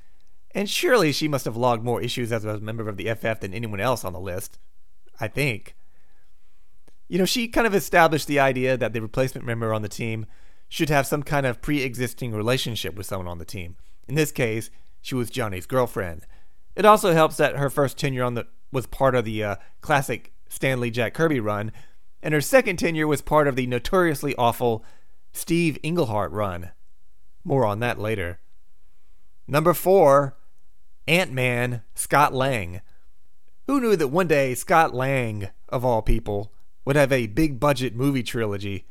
And 0.52 0.68
surely 0.68 1.12
she 1.12 1.28
must 1.28 1.44
have 1.44 1.56
logged 1.56 1.84
more 1.84 2.02
issues 2.02 2.32
as 2.32 2.44
a 2.44 2.58
member 2.58 2.88
of 2.88 2.96
the 2.96 3.12
FF 3.14 3.40
than 3.40 3.54
anyone 3.54 3.80
else 3.80 4.04
on 4.04 4.12
the 4.12 4.20
list. 4.20 4.58
I 5.20 5.28
think. 5.28 5.76
You 7.08 7.18
know, 7.18 7.24
she 7.24 7.48
kind 7.48 7.66
of 7.66 7.74
established 7.74 8.26
the 8.26 8.40
idea 8.40 8.76
that 8.76 8.92
the 8.92 9.00
replacement 9.00 9.46
member 9.46 9.72
on 9.72 9.82
the 9.82 9.88
team 9.88 10.26
should 10.68 10.88
have 10.88 11.06
some 11.06 11.22
kind 11.22 11.46
of 11.46 11.60
pre 11.60 11.82
existing 11.82 12.32
relationship 12.32 12.94
with 12.94 13.06
someone 13.06 13.28
on 13.28 13.38
the 13.38 13.44
team. 13.44 13.76
In 14.08 14.14
this 14.14 14.32
case, 14.32 14.70
she 15.00 15.14
was 15.14 15.30
Johnny's 15.30 15.66
girlfriend. 15.66 16.26
It 16.80 16.86
also 16.86 17.12
helps 17.12 17.36
that 17.36 17.58
her 17.58 17.68
first 17.68 17.98
tenure 17.98 18.24
on 18.24 18.32
the 18.32 18.46
was 18.72 18.86
part 18.86 19.14
of 19.14 19.26
the 19.26 19.44
uh, 19.44 19.56
classic 19.82 20.32
Stan 20.48 20.80
Lee 20.80 20.90
Jack 20.90 21.12
Kirby 21.12 21.38
run, 21.38 21.72
and 22.22 22.32
her 22.32 22.40
second 22.40 22.78
tenure 22.78 23.06
was 23.06 23.20
part 23.20 23.46
of 23.46 23.54
the 23.54 23.66
notoriously 23.66 24.34
awful 24.36 24.82
Steve 25.30 25.76
Englehart 25.82 26.32
run. 26.32 26.70
More 27.44 27.66
on 27.66 27.80
that 27.80 27.98
later. 27.98 28.40
Number 29.46 29.74
four, 29.74 30.38
Ant 31.06 31.30
Man 31.32 31.82
Scott 31.94 32.32
Lang. 32.32 32.80
Who 33.66 33.78
knew 33.78 33.94
that 33.94 34.08
one 34.08 34.26
day 34.26 34.54
Scott 34.54 34.94
Lang, 34.94 35.50
of 35.68 35.84
all 35.84 36.00
people, 36.00 36.50
would 36.86 36.96
have 36.96 37.12
a 37.12 37.26
big 37.26 37.60
budget 37.60 37.94
movie 37.94 38.22
trilogy? 38.22 38.86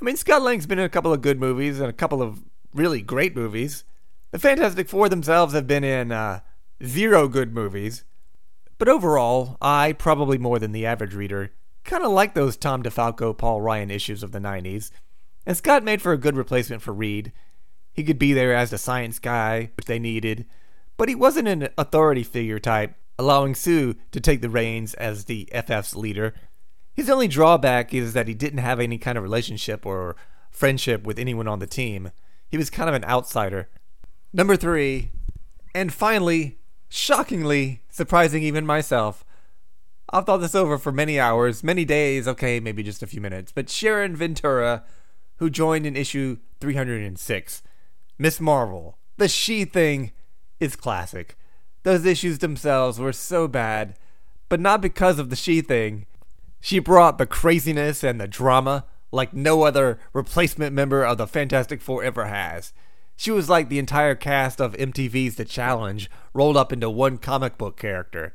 I 0.00 0.04
mean, 0.04 0.16
Scott 0.16 0.42
Lang's 0.42 0.66
been 0.66 0.80
in 0.80 0.84
a 0.84 0.88
couple 0.88 1.12
of 1.12 1.22
good 1.22 1.38
movies 1.38 1.78
and 1.78 1.88
a 1.88 1.92
couple 1.92 2.20
of 2.20 2.42
really 2.74 3.00
great 3.00 3.36
movies. 3.36 3.84
The 4.32 4.40
Fantastic 4.40 4.88
Four 4.88 5.08
themselves 5.08 5.54
have 5.54 5.68
been 5.68 5.84
in 5.84 6.10
uh, 6.10 6.40
zero 6.84 7.28
good 7.28 7.54
movies. 7.54 8.04
But 8.78 8.88
overall, 8.88 9.56
I, 9.60 9.92
probably 9.92 10.38
more 10.38 10.58
than 10.58 10.72
the 10.72 10.86
average 10.86 11.14
reader, 11.14 11.52
kind 11.84 12.04
of 12.04 12.10
like 12.10 12.34
those 12.34 12.56
Tom 12.56 12.82
DeFalco, 12.82 13.36
Paul 13.36 13.60
Ryan 13.62 13.90
issues 13.90 14.22
of 14.22 14.32
the 14.32 14.38
90s. 14.38 14.90
And 15.46 15.56
Scott 15.56 15.84
made 15.84 16.02
for 16.02 16.12
a 16.12 16.18
good 16.18 16.36
replacement 16.36 16.82
for 16.82 16.92
Reed. 16.92 17.32
He 17.92 18.04
could 18.04 18.18
be 18.18 18.32
there 18.32 18.54
as 18.54 18.70
the 18.70 18.78
science 18.78 19.18
guy, 19.18 19.70
which 19.76 19.86
they 19.86 19.98
needed, 19.98 20.46
but 20.96 21.08
he 21.08 21.14
wasn't 21.14 21.48
an 21.48 21.68
authority 21.78 22.22
figure 22.22 22.58
type, 22.58 22.94
allowing 23.18 23.54
Sue 23.54 23.94
to 24.10 24.20
take 24.20 24.42
the 24.42 24.50
reins 24.50 24.92
as 24.94 25.24
the 25.24 25.48
FF's 25.54 25.96
leader. 25.96 26.34
His 26.92 27.08
only 27.08 27.28
drawback 27.28 27.94
is 27.94 28.12
that 28.12 28.28
he 28.28 28.34
didn't 28.34 28.58
have 28.58 28.80
any 28.80 28.98
kind 28.98 29.16
of 29.16 29.24
relationship 29.24 29.86
or 29.86 30.16
friendship 30.50 31.04
with 31.04 31.18
anyone 31.18 31.48
on 31.48 31.58
the 31.58 31.66
team. 31.66 32.10
He 32.48 32.58
was 32.58 32.70
kind 32.70 32.88
of 32.88 32.94
an 32.94 33.04
outsider. 33.04 33.68
Number 34.32 34.56
three, 34.56 35.12
and 35.74 35.92
finally, 35.92 36.58
shockingly, 36.88 37.82
surprising 37.88 38.42
even 38.42 38.66
myself, 38.66 39.24
I've 40.10 40.24
thought 40.24 40.38
this 40.38 40.54
over 40.54 40.78
for 40.78 40.92
many 40.92 41.18
hours, 41.18 41.64
many 41.64 41.84
days, 41.84 42.28
okay, 42.28 42.60
maybe 42.60 42.82
just 42.82 43.02
a 43.02 43.06
few 43.06 43.20
minutes, 43.20 43.52
but 43.52 43.68
Sharon 43.68 44.14
Ventura, 44.14 44.84
who 45.36 45.50
joined 45.50 45.86
in 45.86 45.96
issue 45.96 46.38
306. 46.60 47.62
Miss 48.18 48.40
Marvel. 48.40 48.98
The 49.16 49.28
she 49.28 49.64
thing 49.64 50.12
is 50.60 50.76
classic. 50.76 51.36
Those 51.82 52.04
issues 52.04 52.38
themselves 52.38 52.98
were 52.98 53.12
so 53.12 53.48
bad, 53.48 53.96
but 54.48 54.60
not 54.60 54.80
because 54.80 55.18
of 55.18 55.30
the 55.30 55.36
she 55.36 55.60
thing. 55.60 56.06
She 56.60 56.78
brought 56.78 57.18
the 57.18 57.26
craziness 57.26 58.02
and 58.02 58.20
the 58.20 58.28
drama 58.28 58.84
like 59.12 59.32
no 59.32 59.62
other 59.62 59.98
replacement 60.12 60.74
member 60.74 61.04
of 61.04 61.18
the 61.18 61.26
Fantastic 61.26 61.80
Four 61.80 62.02
ever 62.02 62.26
has. 62.26 62.72
She 63.16 63.30
was 63.30 63.48
like 63.48 63.68
the 63.68 63.78
entire 63.78 64.14
cast 64.14 64.60
of 64.60 64.74
MTV's 64.74 65.36
The 65.36 65.44
Challenge 65.44 66.10
rolled 66.34 66.56
up 66.56 66.72
into 66.72 66.90
one 66.90 67.16
comic 67.18 67.56
book 67.56 67.76
character. 67.78 68.34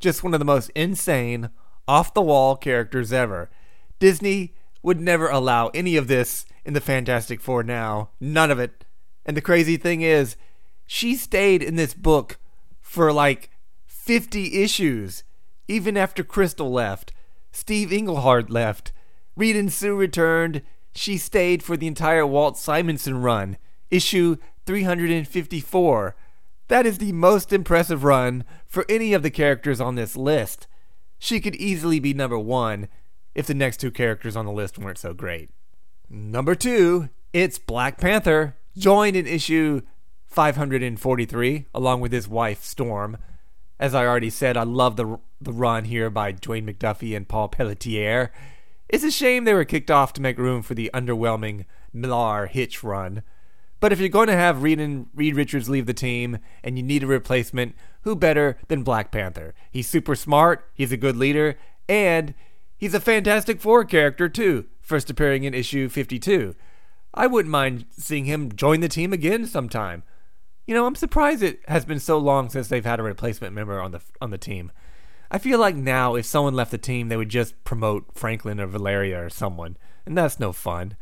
Just 0.00 0.24
one 0.24 0.32
of 0.34 0.40
the 0.40 0.44
most 0.44 0.70
insane, 0.74 1.50
off 1.86 2.14
the 2.14 2.22
wall 2.22 2.56
characters 2.56 3.12
ever. 3.12 3.50
Disney 3.98 4.54
would 4.82 5.00
never 5.00 5.28
allow 5.28 5.68
any 5.68 5.96
of 5.96 6.08
this 6.08 6.46
in 6.64 6.72
the 6.74 6.80
Fantastic 6.80 7.40
Four 7.40 7.62
now. 7.62 8.10
None 8.20 8.50
of 8.50 8.58
it. 8.58 8.84
And 9.24 9.36
the 9.36 9.42
crazy 9.42 9.76
thing 9.76 10.00
is, 10.00 10.36
she 10.86 11.14
stayed 11.14 11.62
in 11.62 11.76
this 11.76 11.94
book 11.94 12.38
for 12.80 13.12
like 13.12 13.50
50 13.86 14.62
issues, 14.62 15.22
even 15.68 15.96
after 15.96 16.24
Crystal 16.24 16.72
left. 16.72 17.12
Steve 17.52 17.92
Englehart 17.92 18.50
left. 18.50 18.92
Reed 19.36 19.56
and 19.56 19.72
Sue 19.72 19.94
returned. 19.94 20.62
She 20.94 21.16
stayed 21.16 21.62
for 21.62 21.76
the 21.76 21.86
entire 21.86 22.26
Walt 22.26 22.58
Simonson 22.58 23.22
run, 23.22 23.56
issue 23.92 24.36
354. 24.66 26.16
That 26.68 26.86
is 26.86 26.98
the 26.98 27.12
most 27.12 27.52
impressive 27.52 28.02
run 28.02 28.44
for 28.66 28.84
any 28.88 29.12
of 29.12 29.22
the 29.22 29.30
characters 29.30 29.80
on 29.80 29.94
this 29.94 30.16
list. 30.16 30.66
She 31.18 31.40
could 31.40 31.54
easily 31.56 32.00
be 32.00 32.14
number 32.14 32.38
one 32.38 32.88
if 33.34 33.46
the 33.46 33.54
next 33.54 33.76
two 33.76 33.90
characters 33.90 34.34
on 34.34 34.46
the 34.46 34.52
list 34.52 34.78
weren't 34.78 34.98
so 34.98 35.14
great. 35.14 35.50
Number 36.08 36.54
two, 36.54 37.10
it's 37.32 37.58
Black 37.58 37.98
Panther, 37.98 38.56
joined 38.76 39.16
in 39.16 39.26
issue 39.26 39.82
543 40.26 41.66
along 41.74 42.00
with 42.00 42.12
his 42.12 42.28
wife 42.28 42.64
Storm. 42.64 43.18
As 43.78 43.94
I 43.94 44.06
already 44.06 44.30
said, 44.30 44.56
I 44.56 44.64
love 44.64 44.96
the 44.96 45.18
the 45.40 45.52
run 45.52 45.84
here 45.84 46.08
by 46.08 46.32
Dwayne 46.32 46.70
McDuffie 46.70 47.16
and 47.16 47.28
Paul 47.28 47.48
Pelletier. 47.48 48.32
It's 48.88 49.04
a 49.04 49.10
shame 49.10 49.44
they 49.44 49.54
were 49.54 49.64
kicked 49.64 49.90
off 49.90 50.12
to 50.14 50.22
make 50.22 50.38
room 50.38 50.62
for 50.62 50.74
the 50.74 50.90
underwhelming 50.94 51.64
Millar 51.92 52.46
Hitch 52.46 52.84
run. 52.84 53.22
But 53.82 53.92
if 53.92 53.98
you're 53.98 54.08
going 54.08 54.28
to 54.28 54.36
have 54.36 54.62
Reed 54.62 54.78
and 54.78 55.08
Reed 55.12 55.34
Richards 55.34 55.68
leave 55.68 55.86
the 55.86 55.92
team 55.92 56.38
and 56.62 56.76
you 56.76 56.84
need 56.84 57.02
a 57.02 57.08
replacement, 57.08 57.74
who 58.02 58.14
better 58.14 58.56
than 58.68 58.84
Black 58.84 59.10
Panther? 59.10 59.56
He's 59.72 59.88
super 59.88 60.14
smart, 60.14 60.70
he's 60.72 60.92
a 60.92 60.96
good 60.96 61.16
leader, 61.16 61.58
and 61.88 62.32
he's 62.76 62.94
a 62.94 63.00
Fantastic 63.00 63.60
Four 63.60 63.84
character 63.84 64.28
too, 64.28 64.66
first 64.80 65.10
appearing 65.10 65.42
in 65.42 65.52
issue 65.52 65.88
52. 65.88 66.54
I 67.12 67.26
wouldn't 67.26 67.50
mind 67.50 67.86
seeing 67.90 68.26
him 68.26 68.54
join 68.54 68.78
the 68.78 68.88
team 68.88 69.12
again 69.12 69.46
sometime. 69.46 70.04
You 70.64 70.76
know, 70.76 70.86
I'm 70.86 70.94
surprised 70.94 71.42
it 71.42 71.58
has 71.66 71.84
been 71.84 71.98
so 71.98 72.18
long 72.18 72.50
since 72.50 72.68
they've 72.68 72.84
had 72.84 73.00
a 73.00 73.02
replacement 73.02 73.52
member 73.52 73.80
on 73.80 73.90
the 73.90 74.00
on 74.20 74.30
the 74.30 74.38
team. 74.38 74.70
I 75.28 75.38
feel 75.38 75.58
like 75.58 75.74
now 75.74 76.14
if 76.14 76.24
someone 76.24 76.54
left 76.54 76.70
the 76.70 76.78
team, 76.78 77.08
they 77.08 77.16
would 77.16 77.30
just 77.30 77.64
promote 77.64 78.14
Franklin 78.14 78.60
or 78.60 78.66
Valeria 78.68 79.24
or 79.24 79.28
someone, 79.28 79.76
and 80.06 80.16
that's 80.16 80.38
no 80.38 80.52
fun. 80.52 80.94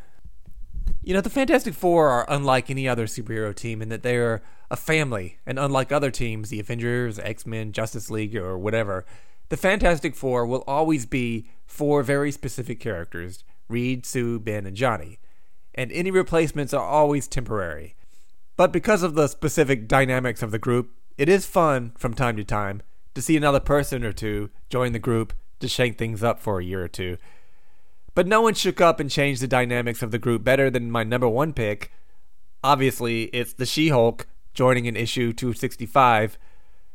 You 1.02 1.14
know, 1.14 1.20
the 1.20 1.30
Fantastic 1.30 1.74
Four 1.74 2.08
are 2.08 2.26
unlike 2.28 2.70
any 2.70 2.88
other 2.88 3.06
superhero 3.06 3.54
team 3.54 3.80
in 3.80 3.88
that 3.88 4.02
they 4.02 4.16
are 4.16 4.42
a 4.70 4.76
family, 4.76 5.38
and 5.46 5.58
unlike 5.58 5.90
other 5.90 6.10
teams, 6.10 6.50
the 6.50 6.60
Avengers, 6.60 7.18
X 7.18 7.46
Men, 7.46 7.72
Justice 7.72 8.10
League, 8.10 8.36
or 8.36 8.58
whatever, 8.58 9.04
the 9.48 9.56
Fantastic 9.56 10.14
Four 10.14 10.46
will 10.46 10.62
always 10.66 11.06
be 11.06 11.48
four 11.66 12.02
very 12.02 12.30
specific 12.30 12.80
characters 12.80 13.44
Reed, 13.68 14.04
Sue, 14.04 14.38
Ben, 14.38 14.66
and 14.66 14.76
Johnny. 14.76 15.18
And 15.74 15.90
any 15.92 16.10
replacements 16.10 16.74
are 16.74 16.84
always 16.84 17.28
temporary. 17.28 17.94
But 18.56 18.72
because 18.72 19.02
of 19.02 19.14
the 19.14 19.28
specific 19.28 19.88
dynamics 19.88 20.42
of 20.42 20.50
the 20.50 20.58
group, 20.58 20.90
it 21.16 21.28
is 21.28 21.46
fun 21.46 21.92
from 21.96 22.14
time 22.14 22.36
to 22.36 22.44
time 22.44 22.82
to 23.14 23.22
see 23.22 23.36
another 23.36 23.60
person 23.60 24.04
or 24.04 24.12
two 24.12 24.50
join 24.68 24.92
the 24.92 24.98
group 24.98 25.32
to 25.60 25.68
shake 25.68 25.98
things 25.98 26.22
up 26.22 26.40
for 26.40 26.58
a 26.58 26.64
year 26.64 26.82
or 26.84 26.88
two. 26.88 27.16
But 28.14 28.26
no 28.26 28.40
one 28.40 28.54
shook 28.54 28.80
up 28.80 29.00
and 29.00 29.10
changed 29.10 29.40
the 29.40 29.48
dynamics 29.48 30.02
of 30.02 30.10
the 30.10 30.18
group 30.18 30.42
better 30.44 30.70
than 30.70 30.90
my 30.90 31.04
number 31.04 31.28
one 31.28 31.52
pick. 31.52 31.92
Obviously, 32.62 33.24
it's 33.24 33.52
the 33.52 33.66
She 33.66 33.88
Hulk 33.88 34.26
joining 34.52 34.86
in 34.86 34.96
issue 34.96 35.32
265. 35.32 36.38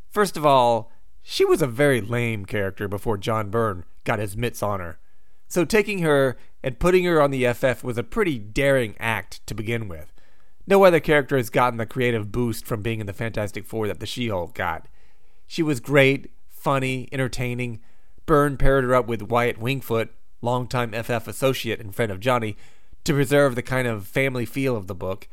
First 0.09 0.38
of 0.38 0.45
all, 0.45 0.91
she 1.24 1.45
was 1.45 1.61
a 1.61 1.68
very 1.68 2.01
lame 2.01 2.45
character 2.45 2.88
before 2.88 3.18
John 3.18 3.49
Byrne 3.49 3.86
got 4.03 4.20
his 4.20 4.38
mitts 4.38 4.61
on 4.61 4.80
her. 4.80 4.99
So 5.47 5.66
taking 5.66 5.99
her 5.99 6.38
and 6.63 6.80
putting 6.80 7.03
her 7.05 7.22
on 7.22 7.32
the 7.32 7.51
FF 7.53 7.84
was 7.84 7.97
a 7.97 8.03
pretty 8.03 8.38
daring 8.38 8.95
act 8.99 9.45
to 9.47 9.55
begin 9.55 9.88
with. 9.88 10.11
No 10.68 10.84
other 10.84 10.99
character 10.99 11.38
has 11.38 11.49
gotten 11.49 11.78
the 11.78 11.86
creative 11.86 12.32
boost 12.32 12.66
from 12.66 12.82
being 12.82 12.99
in 12.99 13.05
the 13.05 13.13
Fantastic 13.13 13.66
Four 13.66 13.88
that 13.88 13.99
the 13.99 14.05
She 14.05 14.30
Hulk 14.30 14.53
got. 14.53 14.88
She 15.47 15.61
was 15.61 15.80
great, 15.80 16.32
funny, 16.49 17.07
entertaining. 17.11 17.80
Byrne 18.26 18.57
paired 18.57 18.84
her 18.84 18.95
up 18.95 19.07
with 19.07 19.22
Wyatt 19.22 19.59
Wingfoot, 19.59 20.09
longtime 20.46 20.91
FF 20.91 21.28
associate 21.28 21.80
and 21.80 21.93
friend 21.93 22.12
of 22.12 22.22
Johnny, 22.22 22.56
to 23.04 23.14
preserve 23.14 23.56
the 23.56 23.62
kind 23.62 23.88
of 23.88 24.08
family 24.08 24.46
feel 24.46 24.78
of 24.78 24.88
the 24.88 24.96
book. 24.96 25.28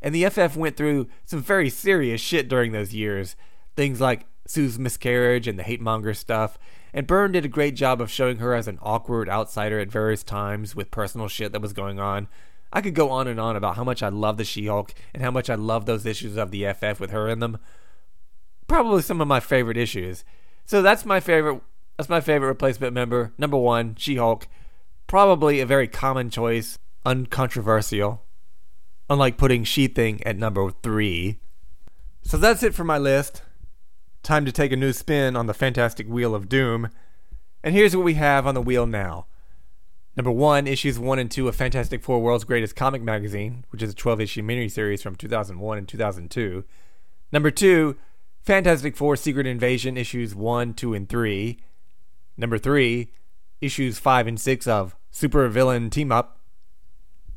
And 0.00 0.14
the 0.14 0.28
FF 0.28 0.56
went 0.56 0.76
through 0.76 1.08
some 1.24 1.42
very 1.42 1.68
serious 1.68 2.20
shit 2.20 2.48
during 2.48 2.72
those 2.72 2.94
years. 2.94 3.36
Things 3.76 4.00
like 4.00 4.26
Sue's 4.46 4.78
miscarriage 4.78 5.46
and 5.46 5.58
the 5.58 5.62
hate 5.62 5.80
monger 5.80 6.14
stuff. 6.14 6.58
And 6.94 7.06
Byrne 7.06 7.32
did 7.32 7.44
a 7.44 7.48
great 7.48 7.74
job 7.74 8.00
of 8.00 8.10
showing 8.10 8.38
her 8.38 8.54
as 8.54 8.66
an 8.66 8.78
awkward 8.82 9.28
outsider 9.28 9.78
at 9.78 9.90
various 9.90 10.22
times 10.22 10.74
with 10.74 10.90
personal 10.90 11.28
shit 11.28 11.52
that 11.52 11.62
was 11.62 11.72
going 11.72 12.00
on. 12.00 12.28
I 12.72 12.80
could 12.80 12.94
go 12.94 13.10
on 13.10 13.28
and 13.28 13.38
on 13.38 13.54
about 13.54 13.76
how 13.76 13.84
much 13.84 14.02
I 14.02 14.08
love 14.08 14.38
the 14.38 14.44
She 14.44 14.66
Hulk 14.66 14.94
and 15.12 15.22
how 15.22 15.30
much 15.30 15.50
I 15.50 15.54
love 15.54 15.86
those 15.86 16.06
issues 16.06 16.36
of 16.36 16.50
the 16.50 16.72
FF 16.72 16.98
with 16.98 17.10
her 17.10 17.28
in 17.28 17.38
them 17.40 17.58
probably 18.72 19.02
some 19.02 19.20
of 19.20 19.28
my 19.28 19.38
favorite 19.38 19.76
issues. 19.76 20.24
So 20.64 20.80
that's 20.80 21.04
my 21.04 21.20
favorite 21.20 21.60
That's 22.02 22.10
my 22.10 22.20
favorite 22.20 22.48
replacement 22.48 22.94
member. 22.94 23.32
Number 23.38 23.56
one, 23.56 23.94
She 23.94 24.16
Hulk. 24.16 24.48
Probably 25.06 25.60
a 25.60 25.66
very 25.66 25.86
common 25.86 26.30
choice, 26.30 26.76
uncontroversial. 27.06 28.24
Unlike 29.08 29.36
putting 29.36 29.62
She 29.62 29.86
Thing 29.86 30.20
at 30.26 30.36
number 30.36 30.72
three. 30.82 31.38
So 32.22 32.36
that's 32.36 32.64
it 32.64 32.74
for 32.74 32.82
my 32.82 32.98
list. 32.98 33.42
Time 34.24 34.44
to 34.44 34.50
take 34.50 34.72
a 34.72 34.76
new 34.76 34.92
spin 34.92 35.36
on 35.36 35.46
the 35.46 35.54
fantastic 35.54 36.08
Wheel 36.08 36.34
of 36.34 36.48
Doom. 36.48 36.90
And 37.62 37.72
here's 37.72 37.94
what 37.94 38.04
we 38.04 38.14
have 38.14 38.48
on 38.48 38.56
the 38.56 38.60
wheel 38.60 38.84
now. 38.84 39.26
Number 40.16 40.32
one, 40.32 40.66
issues 40.66 40.98
one 40.98 41.20
and 41.20 41.30
two 41.30 41.46
of 41.46 41.54
Fantastic 41.54 42.02
Four 42.02 42.20
World's 42.20 42.42
Greatest 42.42 42.74
Comic 42.74 43.02
Magazine, 43.02 43.64
which 43.70 43.80
is 43.80 43.92
a 43.92 43.94
12 43.94 44.22
issue 44.22 44.42
miniseries 44.42 45.04
from 45.04 45.14
2001 45.14 45.78
and 45.78 45.86
2002. 45.86 46.64
Number 47.30 47.52
two, 47.52 47.96
Fantastic 48.40 48.96
Four 48.96 49.14
Secret 49.14 49.46
Invasion, 49.46 49.96
issues 49.96 50.34
one, 50.34 50.74
two, 50.74 50.94
and 50.94 51.08
three. 51.08 51.60
Number 52.42 52.58
three, 52.58 53.12
issues 53.60 54.00
five 54.00 54.26
and 54.26 54.38
six 54.38 54.66
of 54.66 54.96
Super 55.12 55.46
Villain 55.48 55.90
Team 55.90 56.10
Up. 56.10 56.40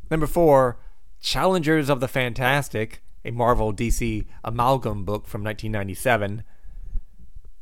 Number 0.10 0.26
four, 0.26 0.80
Challengers 1.22 1.92
of 1.92 2.00
the 2.00 2.08
Fantastic, 2.08 3.04
a 3.24 3.30
Marvel 3.30 3.72
DC 3.72 4.26
amalgam 4.44 5.06
book 5.06 5.28
from 5.28 5.44
1997. 5.44 6.44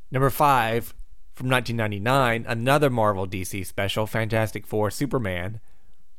Number 0.09 0.29
five, 0.29 0.93
from 1.33 1.49
1999, 1.49 2.45
another 2.47 2.89
Marvel 2.89 3.27
DC 3.27 3.65
special, 3.65 4.07
Fantastic 4.07 4.65
Four 4.65 4.89
Superman. 4.89 5.59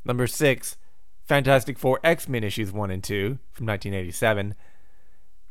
Number 0.04 0.26
6, 0.26 0.76
Fantastic 1.24 1.78
Four 1.78 2.00
X 2.04 2.28
Men 2.28 2.44
issues 2.44 2.70
1 2.70 2.90
and 2.90 3.02
2 3.02 3.38
from 3.50 3.64
1987. 3.64 4.54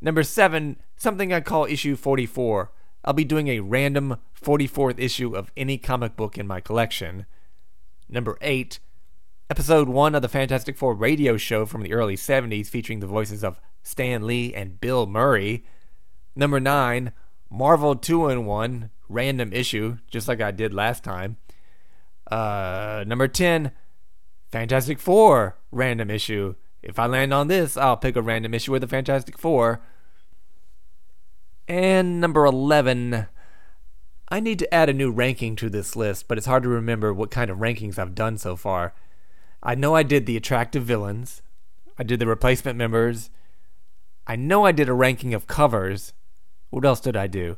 Number 0.02 0.22
7, 0.22 0.78
something 0.98 1.34
I 1.34 1.42
call 1.42 1.66
issue 1.66 1.96
44. 1.96 2.70
I'll 3.06 3.14
be 3.14 3.26
doing 3.26 3.50
a 3.50 3.60
random 3.60 4.18
44th 4.42 5.00
issue 5.00 5.36
of 5.36 5.52
any 5.58 5.78
comic 5.78 6.16
book 6.16 6.38
in 6.38 6.48
my 6.48 6.62
collection. 6.62 7.26
Number 8.08 8.38
8, 8.42 8.80
episode 9.50 9.90
1 9.90 10.16
of 10.16 10.22
the 10.22 10.30
Fantastic 10.30 10.78
Four 10.78 10.94
radio 10.94 11.36
show 11.36 11.66
from 11.66 11.82
the 11.82 11.94
early 11.94 12.16
70s 12.16 12.68
featuring 12.68 13.00
the 13.02 13.08
voices 13.08 13.44
of 13.44 13.60
Stan 13.82 14.26
Lee 14.26 14.54
and 14.54 14.80
Bill 14.80 15.06
Murray. 15.06 15.66
Number 16.36 16.60
9, 16.60 17.12
Marvel 17.50 17.96
2 17.96 18.30
in 18.30 18.46
1 18.46 18.90
random 19.10 19.52
issue, 19.52 19.98
just 20.10 20.28
like 20.28 20.42
I 20.42 20.52
did 20.52 20.74
last 20.74 21.04
time. 21.04 21.38
Uh, 22.32 23.04
number 23.06 23.28
10, 23.28 23.72
Fantastic 24.50 25.00
Four 25.00 25.58
random 25.72 26.10
issue. 26.10 26.56
If 26.82 27.00
I 27.00 27.08
land 27.08 27.34
on 27.34 27.48
this, 27.48 27.76
I'll 27.76 27.98
pick 27.98 28.16
a 28.16 28.22
random 28.22 28.54
issue 28.54 28.76
of 28.76 28.82
the 28.82 28.88
Fantastic 28.88 29.38
Four. 29.38 29.82
And 31.68 32.20
number 32.20 32.46
11, 32.46 33.28
I 34.30 34.40
need 34.40 34.60
to 34.60 34.74
add 34.74 34.90
a 34.90 34.94
new 34.94 35.12
ranking 35.12 35.56
to 35.58 35.70
this 35.70 35.96
list, 35.96 36.28
but 36.28 36.38
it's 36.38 36.48
hard 36.48 36.64
to 36.64 36.70
remember 36.70 37.14
what 37.14 37.32
kind 37.32 37.50
of 37.50 37.60
rankings 37.60 37.98
I've 37.98 38.16
done 38.16 38.38
so 38.38 38.56
far. 38.56 38.94
I 39.62 39.76
know 39.76 39.96
I 39.96 40.04
did 40.04 40.26
the 40.26 40.36
attractive 40.36 40.84
villains, 40.84 41.42
I 41.98 42.04
did 42.04 42.20
the 42.20 42.28
replacement 42.28 42.78
members, 42.78 43.30
I 44.26 44.36
know 44.36 44.66
I 44.66 44.72
did 44.72 44.88
a 44.88 44.94
ranking 44.94 45.34
of 45.34 45.48
covers. 45.48 46.14
What 46.70 46.86
else 46.86 47.00
did 47.00 47.16
I 47.18 47.28
do? 47.28 47.58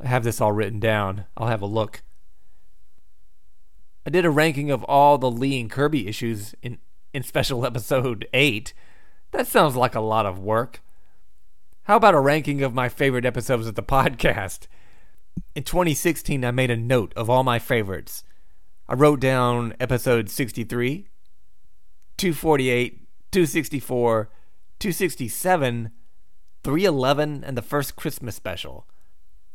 I 0.00 0.08
have 0.08 0.24
this 0.24 0.40
all 0.40 0.52
written 0.52 0.78
down. 0.78 1.24
I'll 1.36 1.48
have 1.48 1.62
a 1.62 1.66
look. 1.66 2.02
I 4.06 4.10
did 4.10 4.24
a 4.24 4.30
ranking 4.30 4.70
of 4.70 4.84
all 4.84 5.18
the 5.18 5.30
Lee 5.30 5.60
and 5.60 5.70
Kirby 5.70 6.06
issues 6.06 6.54
in, 6.62 6.78
in 7.12 7.22
special 7.22 7.64
episode 7.64 8.26
8. 8.32 8.72
That 9.32 9.46
sounds 9.46 9.76
like 9.76 9.94
a 9.94 10.00
lot 10.00 10.26
of 10.26 10.38
work. 10.38 10.82
How 11.90 11.96
about 11.96 12.14
a 12.14 12.20
ranking 12.20 12.62
of 12.62 12.72
my 12.72 12.88
favorite 12.88 13.24
episodes 13.24 13.66
of 13.66 13.74
the 13.74 13.82
podcast? 13.82 14.68
In 15.56 15.64
2016, 15.64 16.44
I 16.44 16.52
made 16.52 16.70
a 16.70 16.76
note 16.76 17.12
of 17.16 17.28
all 17.28 17.42
my 17.42 17.58
favorites. 17.58 18.22
I 18.88 18.94
wrote 18.94 19.18
down 19.18 19.74
episode 19.80 20.30
63, 20.30 21.08
248, 22.16 22.92
264, 23.32 24.30
267, 24.78 25.90
311, 26.62 27.42
and 27.42 27.58
the 27.58 27.60
first 27.60 27.96
Christmas 27.96 28.36
special. 28.36 28.86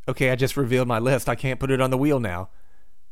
Okay, 0.06 0.30
I 0.30 0.36
just 0.36 0.58
revealed 0.58 0.90
my 0.90 1.00
list. 1.00 1.30
I 1.30 1.36
can't 1.36 1.62
put 1.62 1.72
it 1.72 1.80
on 1.80 1.90
the 1.90 1.98
wheel 1.98 2.20
now. 2.20 2.50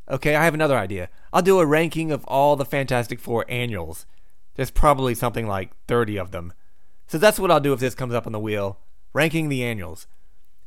Okay, 0.10 0.36
I 0.36 0.44
have 0.44 0.54
another 0.54 0.78
idea. 0.78 1.08
I'll 1.32 1.42
do 1.42 1.60
a 1.60 1.66
ranking 1.66 2.12
of 2.12 2.26
all 2.26 2.58
the 2.58 2.66
Fantastic 2.66 3.22
Four 3.22 3.46
annuals. 3.48 4.06
There's 4.56 4.70
probably 4.70 5.16
something 5.16 5.48
like 5.48 5.72
30 5.88 6.18
of 6.20 6.32
them. 6.32 6.52
So 7.08 7.18
that's 7.18 7.40
what 7.40 7.52
I'll 7.52 7.62
do 7.62 7.72
if 7.72 7.80
this 7.80 7.96
comes 7.96 8.14
up 8.14 8.28
on 8.28 8.34
the 8.34 8.40
wheel. 8.42 8.80
Ranking 9.14 9.50
the 9.50 9.64
annuals. 9.64 10.08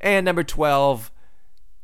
And 0.00 0.24
number 0.24 0.44
12, 0.44 1.10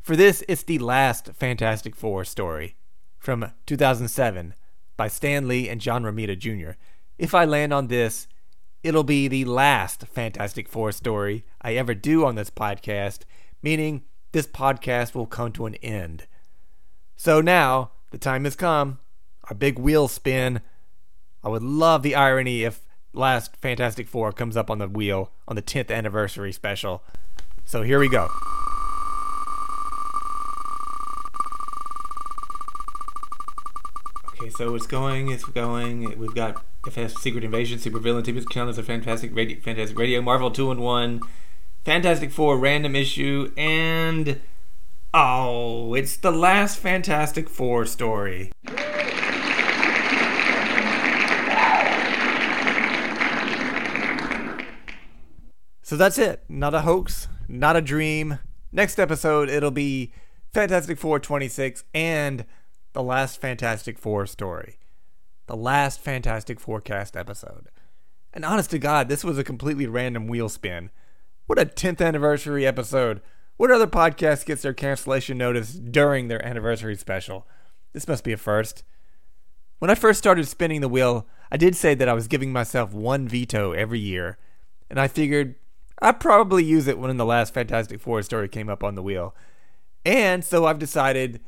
for 0.02 0.16
this, 0.16 0.44
it's 0.48 0.62
the 0.62 0.78
last 0.78 1.30
Fantastic 1.34 1.96
Four 1.96 2.24
story 2.24 2.76
from 3.18 3.52
2007 3.66 4.54
by 4.96 5.08
Stan 5.08 5.48
Lee 5.48 5.68
and 5.68 5.80
John 5.80 6.02
Romita 6.04 6.38
Jr. 6.38 6.72
If 7.18 7.34
I 7.34 7.44
land 7.44 7.72
on 7.72 7.88
this, 7.88 8.26
it'll 8.82 9.04
be 9.04 9.28
the 9.28 9.44
last 9.44 10.06
Fantastic 10.08 10.68
Four 10.68 10.92
story 10.92 11.44
I 11.60 11.74
ever 11.74 11.94
do 11.94 12.24
on 12.24 12.34
this 12.34 12.50
podcast, 12.50 13.20
meaning 13.62 14.02
this 14.32 14.46
podcast 14.46 15.14
will 15.14 15.26
come 15.26 15.52
to 15.52 15.66
an 15.66 15.76
end. 15.76 16.26
So 17.16 17.40
now, 17.40 17.92
the 18.10 18.18
time 18.18 18.44
has 18.44 18.56
come. 18.56 18.98
Our 19.44 19.54
big 19.54 19.78
wheel 19.78 20.08
spin. 20.08 20.60
I 21.44 21.48
would 21.48 21.62
love 21.62 22.02
the 22.02 22.14
irony 22.14 22.64
if 22.64 22.82
last 23.12 23.56
Fantastic 23.56 24.08
Four 24.08 24.32
comes 24.32 24.56
up 24.56 24.70
on 24.70 24.78
the 24.78 24.88
wheel 24.88 25.30
on 25.46 25.56
the 25.56 25.62
10th 25.62 25.90
anniversary 25.90 26.52
special. 26.52 27.02
So 27.64 27.82
here 27.82 27.98
we 27.98 28.08
go. 28.08 28.28
Okay, 34.28 34.50
so 34.50 34.74
it's 34.74 34.86
going, 34.86 35.30
it's 35.30 35.44
going. 35.44 36.18
We've 36.18 36.34
got 36.34 36.64
Secret 36.90 37.44
Invasion, 37.44 37.78
Super 37.78 37.98
Villain, 37.98 38.24
Team 38.24 38.44
Challenge, 38.50 38.76
a 38.76 38.82
Fantastic 38.82 39.34
Radio, 39.34 39.60
Fantastic 39.60 39.98
Radio, 39.98 40.20
Marvel 40.20 40.50
2 40.50 40.70
and 40.72 40.80
1, 40.80 41.20
Fantastic 41.84 42.30
Four 42.32 42.58
random 42.58 42.96
issue, 42.96 43.52
and 43.56 44.40
oh, 45.14 45.94
it's 45.94 46.16
the 46.16 46.32
last 46.32 46.78
Fantastic 46.78 47.48
Four 47.48 47.86
story. 47.86 48.52
So 55.92 55.98
that's 55.98 56.16
it. 56.16 56.42
Not 56.48 56.72
a 56.72 56.80
hoax, 56.80 57.28
not 57.48 57.76
a 57.76 57.82
dream. 57.82 58.38
Next 58.72 58.98
episode, 58.98 59.50
it'll 59.50 59.70
be 59.70 60.10
Fantastic 60.54 60.96
Four 60.96 61.20
26 61.20 61.84
and 61.92 62.46
the 62.94 63.02
last 63.02 63.38
Fantastic 63.42 63.98
Four 63.98 64.24
story. 64.24 64.78
The 65.48 65.54
last 65.54 66.00
Fantastic 66.00 66.58
Forecast 66.60 67.14
episode. 67.14 67.68
And 68.32 68.42
honest 68.42 68.70
to 68.70 68.78
God, 68.78 69.10
this 69.10 69.22
was 69.22 69.36
a 69.36 69.44
completely 69.44 69.86
random 69.86 70.28
wheel 70.28 70.48
spin. 70.48 70.88
What 71.44 71.58
a 71.58 71.66
10th 71.66 72.00
anniversary 72.00 72.66
episode. 72.66 73.20
What 73.58 73.70
other 73.70 73.86
podcast 73.86 74.46
gets 74.46 74.62
their 74.62 74.72
cancellation 74.72 75.36
notice 75.36 75.74
during 75.74 76.28
their 76.28 76.42
anniversary 76.42 76.96
special? 76.96 77.46
This 77.92 78.08
must 78.08 78.24
be 78.24 78.32
a 78.32 78.38
first. 78.38 78.82
When 79.78 79.90
I 79.90 79.94
first 79.94 80.20
started 80.20 80.48
spinning 80.48 80.80
the 80.80 80.88
wheel, 80.88 81.26
I 81.50 81.58
did 81.58 81.76
say 81.76 81.94
that 81.96 82.08
I 82.08 82.14
was 82.14 82.28
giving 82.28 82.50
myself 82.50 82.94
one 82.94 83.28
veto 83.28 83.72
every 83.72 84.00
year, 84.00 84.38
and 84.88 84.98
I 84.98 85.06
figured 85.06 85.56
I'd 86.02 86.18
probably 86.18 86.64
use 86.64 86.88
it 86.88 86.98
when 86.98 87.16
the 87.16 87.24
last 87.24 87.54
Fantastic 87.54 88.00
Four 88.00 88.22
story 88.22 88.48
came 88.48 88.68
up 88.68 88.82
on 88.82 88.96
the 88.96 89.02
wheel. 89.02 89.36
And 90.04 90.44
so 90.44 90.66
I've 90.66 90.80
decided 90.80 91.40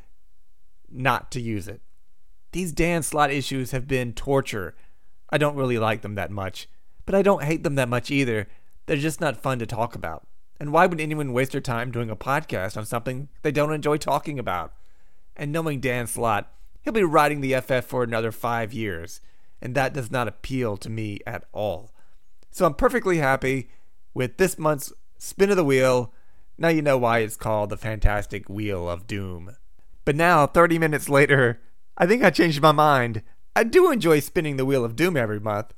not 0.88 1.32
to 1.32 1.40
use 1.40 1.66
it. 1.66 1.80
These 2.52 2.70
Dan 2.70 3.02
Slott 3.02 3.32
issues 3.32 3.72
have 3.72 3.88
been 3.88 4.12
torture. 4.12 4.76
I 5.28 5.38
don't 5.38 5.57
really 5.57 5.78
like 5.78 6.02
them 6.02 6.14
that 6.14 6.30
much, 6.30 6.68
but 7.05 7.16
I 7.16 7.22
don't 7.22 7.42
hate 7.42 7.64
them 7.64 7.74
that 7.74 7.88
much 7.88 8.12
either. 8.12 8.46
They're 8.86 8.96
just 8.96 9.20
not 9.20 9.42
fun 9.42 9.59
to 9.59 9.66
talk 9.66 9.96
about. 9.96 10.24
And 10.61 10.72
why 10.72 10.86
would 10.86 11.00
anyone 11.00 11.32
waste 11.32 11.50
their 11.50 11.61
time 11.61 11.90
doing 11.90 12.09
a 12.09 12.16
podcast 12.16 12.76
on 12.76 12.86
something 12.86 13.28
they 13.42 13.50
don't 13.50 13.72
enjoy 13.72 13.96
talking 13.96 14.38
about? 14.38 14.72
And 15.34 15.50
knowing 15.50 15.80
Dan 15.80 16.07
Slott, 16.07 16.48
he'll 16.82 16.92
be 16.92 17.02
writing 17.02 17.40
the 17.40 17.61
FF 17.61 17.84
for 17.86 18.05
another 18.05 18.30
five 18.30 18.72
years, 18.72 19.20
and 19.61 19.74
that 19.74 19.92
does 19.92 20.12
not 20.12 20.28
appeal 20.28 20.76
to 20.76 20.88
me 20.88 21.18
at 21.26 21.44
all. 21.52 21.92
So 22.52 22.66
I'm 22.66 22.74
perfectly 22.74 23.18
happy 23.18 23.68
with 24.14 24.36
this 24.36 24.58
month's 24.58 24.92
Spin 25.18 25.50
of 25.50 25.56
the 25.56 25.64
Wheel. 25.64 26.12
Now 26.56 26.68
you 26.68 26.82
know 26.82 26.96
why 26.96 27.18
it's 27.18 27.36
called 27.36 27.70
the 27.70 27.76
Fantastic 27.76 28.48
Wheel 28.48 28.88
of 28.88 29.06
Doom. 29.06 29.56
But 30.04 30.16
now, 30.16 30.46
30 30.46 30.78
minutes 30.78 31.08
later, 31.08 31.60
I 31.96 32.06
think 32.06 32.22
I 32.22 32.30
changed 32.30 32.62
my 32.62 32.72
mind. 32.72 33.22
I 33.56 33.64
do 33.64 33.90
enjoy 33.90 34.20
spinning 34.20 34.56
the 34.56 34.64
Wheel 34.64 34.84
of 34.84 34.96
Doom 34.96 35.16
every 35.16 35.40
month. 35.40 35.72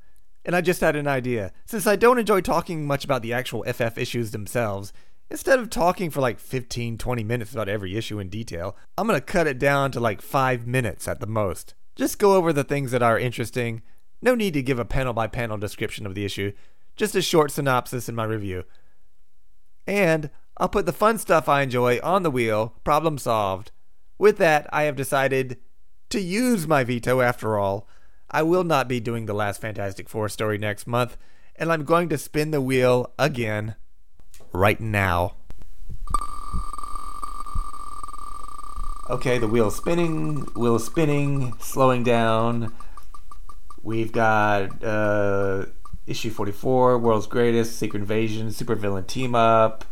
And 0.44 0.54
I 0.54 0.60
just 0.60 0.80
had 0.80 0.96
an 0.96 1.08
idea. 1.08 1.52
Since 1.64 1.86
I 1.86 1.96
don't 1.96 2.18
enjoy 2.18 2.40
talking 2.40 2.86
much 2.86 3.04
about 3.04 3.22
the 3.22 3.32
actual 3.32 3.64
FF 3.64 3.98
issues 3.98 4.30
themselves, 4.30 4.92
instead 5.28 5.58
of 5.58 5.70
talking 5.70 6.10
for 6.10 6.20
like 6.20 6.38
15, 6.38 6.98
20 6.98 7.24
minutes 7.24 7.52
about 7.52 7.68
every 7.68 7.96
issue 7.96 8.18
in 8.18 8.28
detail, 8.28 8.76
I'm 8.96 9.08
to 9.08 9.20
cut 9.20 9.46
it 9.46 9.58
down 9.58 9.90
to 9.92 10.00
like 10.00 10.22
5 10.22 10.66
minutes 10.66 11.08
at 11.08 11.20
the 11.20 11.26
most. 11.26 11.74
Just 11.96 12.18
go 12.18 12.34
over 12.34 12.52
the 12.52 12.64
things 12.64 12.90
that 12.92 13.02
are 13.02 13.18
interesting. 13.18 13.82
No 14.22 14.34
need 14.34 14.54
to 14.54 14.62
give 14.62 14.78
a 14.78 14.84
panel 14.84 15.12
by 15.12 15.26
panel 15.26 15.58
description 15.58 16.06
of 16.06 16.14
the 16.14 16.24
issue, 16.24 16.52
just 16.96 17.14
a 17.14 17.22
short 17.22 17.50
synopsis 17.50 18.08
in 18.08 18.14
my 18.14 18.24
review. 18.24 18.64
And 19.86 20.30
I'll 20.56 20.68
put 20.68 20.86
the 20.86 20.92
fun 20.92 21.18
stuff 21.18 21.48
I 21.48 21.62
enjoy 21.62 22.00
on 22.02 22.22
the 22.22 22.30
wheel, 22.30 22.74
problem 22.82 23.18
solved. 23.18 23.70
with 24.18 24.38
that, 24.38 24.66
I 24.72 24.84
have 24.84 24.96
decided 24.96 25.58
to 26.08 26.20
use 26.20 26.66
my 26.66 26.84
veto 26.84 27.20
after 27.20 27.58
all. 27.58 27.86
I 28.30 28.42
will 28.42 28.64
not 28.64 28.88
be 28.88 28.98
doing 28.98 29.26
the 29.26 29.34
last 29.34 29.60
Fantastic 29.60 30.08
Four 30.08 30.28
story 30.28 30.58
next 30.58 30.86
month, 30.86 31.16
and 31.56 31.70
I'm 31.70 31.84
going 31.84 32.08
to 32.08 32.18
spin 32.18 32.50
the 32.50 32.60
wheel 32.60 33.12
again 33.18 33.76
right 34.52 34.80
now. 34.80 35.36
Okay, 39.08 39.38
the 39.38 39.46
wheel's 39.46 39.76
spinning, 39.76 40.40
wheel 40.56 40.80
spinning, 40.80 41.52
slowing 41.60 42.02
down. 42.02 42.74
We've 43.82 44.10
got 44.10 44.82
uh, 44.82 45.66
issue 46.06 46.30
44, 46.30 46.98
World's 46.98 47.26
Greatest, 47.26 47.76
Secret 47.78 48.00
Invasion, 48.00 48.48
Supervillain 48.48 49.06
Team 49.06 49.34
Up, 49.34 49.84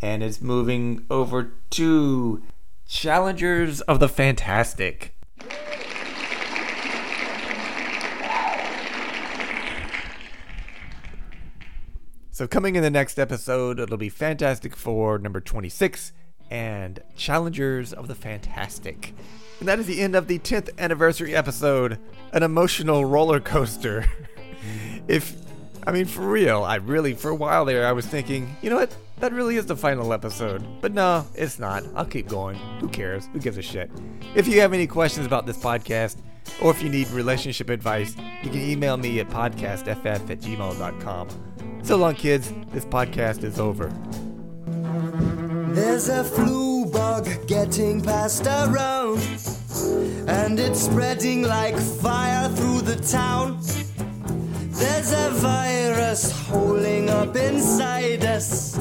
and 0.00 0.22
it's 0.22 0.40
moving 0.40 1.04
over 1.10 1.52
to 1.70 2.42
Challengers 2.88 3.80
of 3.82 4.00
the 4.00 4.08
Fantastic. 4.08 5.14
So, 12.34 12.46
coming 12.46 12.76
in 12.76 12.82
the 12.82 12.90
next 12.90 13.18
episode, 13.18 13.78
it'll 13.78 13.96
be 13.96 14.08
Fantastic 14.08 14.74
Four 14.74 15.18
number 15.18 15.40
26 15.40 16.12
and 16.50 17.00
Challengers 17.16 17.92
of 17.92 18.08
the 18.08 18.14
Fantastic. 18.14 19.14
And 19.60 19.68
that 19.68 19.78
is 19.78 19.86
the 19.86 20.00
end 20.00 20.16
of 20.16 20.26
the 20.26 20.38
10th 20.38 20.76
anniversary 20.78 21.34
episode, 21.36 21.98
an 22.32 22.42
emotional 22.42 23.04
roller 23.04 23.38
coaster. 23.38 24.06
if, 25.08 25.36
I 25.86 25.92
mean, 25.92 26.06
for 26.06 26.26
real, 26.28 26.62
I 26.62 26.76
really, 26.76 27.14
for 27.14 27.30
a 27.30 27.34
while 27.34 27.64
there, 27.64 27.86
I 27.86 27.92
was 27.92 28.06
thinking, 28.06 28.56
you 28.62 28.70
know 28.70 28.76
what? 28.76 28.94
That 29.18 29.32
really 29.32 29.56
is 29.56 29.66
the 29.66 29.76
final 29.76 30.12
episode. 30.12 30.64
But 30.80 30.92
no, 30.92 31.24
it's 31.34 31.58
not. 31.58 31.84
I'll 31.94 32.04
keep 32.04 32.28
going. 32.28 32.56
Who 32.80 32.88
cares? 32.88 33.28
Who 33.32 33.38
gives 33.38 33.56
a 33.56 33.62
shit? 33.62 33.90
If 34.34 34.48
you 34.48 34.60
have 34.60 34.72
any 34.72 34.86
questions 34.86 35.26
about 35.26 35.46
this 35.46 35.58
podcast, 35.58 36.16
or 36.60 36.70
if 36.72 36.82
you 36.82 36.88
need 36.88 37.08
relationship 37.10 37.70
advice, 37.70 38.16
you 38.42 38.50
can 38.50 38.60
email 38.60 38.96
me 38.96 39.20
at 39.20 39.28
podcastff 39.28 40.04
at 40.04 40.26
gmail.com. 40.26 41.28
So 41.84 41.96
long, 41.96 42.14
kids. 42.14 42.52
This 42.72 42.84
podcast 42.84 43.44
is 43.44 43.60
over. 43.60 43.92
There's 45.72 46.08
a 46.08 46.22
flu 46.24 46.86
bug 46.86 47.28
getting 47.46 48.02
passed 48.02 48.46
around, 48.46 49.20
and 50.28 50.58
it's 50.58 50.82
spreading 50.82 51.42
like 51.42 51.78
fire 51.78 52.48
through 52.50 52.82
the 52.82 52.96
town. 52.96 53.60
There's 54.82 55.12
a 55.12 55.30
virus 55.30 56.32
holding 56.48 57.08
up 57.08 57.36
inside 57.36 58.24
us. 58.24 58.76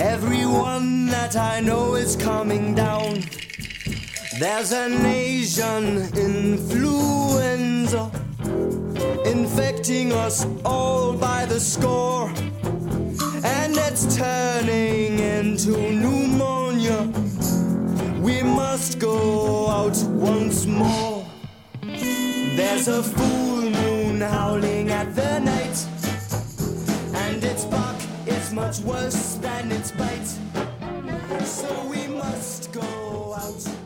Everyone 0.00 1.06
that 1.06 1.36
I 1.36 1.60
know 1.60 1.94
is 1.94 2.16
coming 2.16 2.74
down. 2.74 3.22
There's 4.40 4.72
an 4.72 5.06
Asian 5.06 6.02
influenza 6.16 8.10
infecting 9.24 10.10
us 10.10 10.44
all 10.64 11.12
by 11.12 11.46
the 11.46 11.60
score 11.60 12.28
and 13.44 13.76
it's 13.76 14.16
turning 14.16 15.20
into 15.20 15.70
pneumonia. 15.70 17.02
We 18.20 18.42
must 18.42 18.98
go 18.98 19.68
out 19.68 19.96
once 20.08 20.66
more. 20.66 21.24
There's 22.56 22.88
a 22.88 23.02
full 23.02 23.70
moon 23.70 24.22
howling 24.22 24.90
at 24.90 25.14
the 25.14 25.40
night, 25.40 25.78
and 27.14 27.44
its 27.44 27.66
bark 27.66 27.96
is 28.26 28.50
much 28.50 28.78
worse 28.78 29.34
than 29.34 29.70
its 29.70 29.90
bite. 29.90 30.26
So 31.44 31.86
we 31.86 32.06
must 32.06 32.72
go 32.72 33.34
out. 33.34 33.85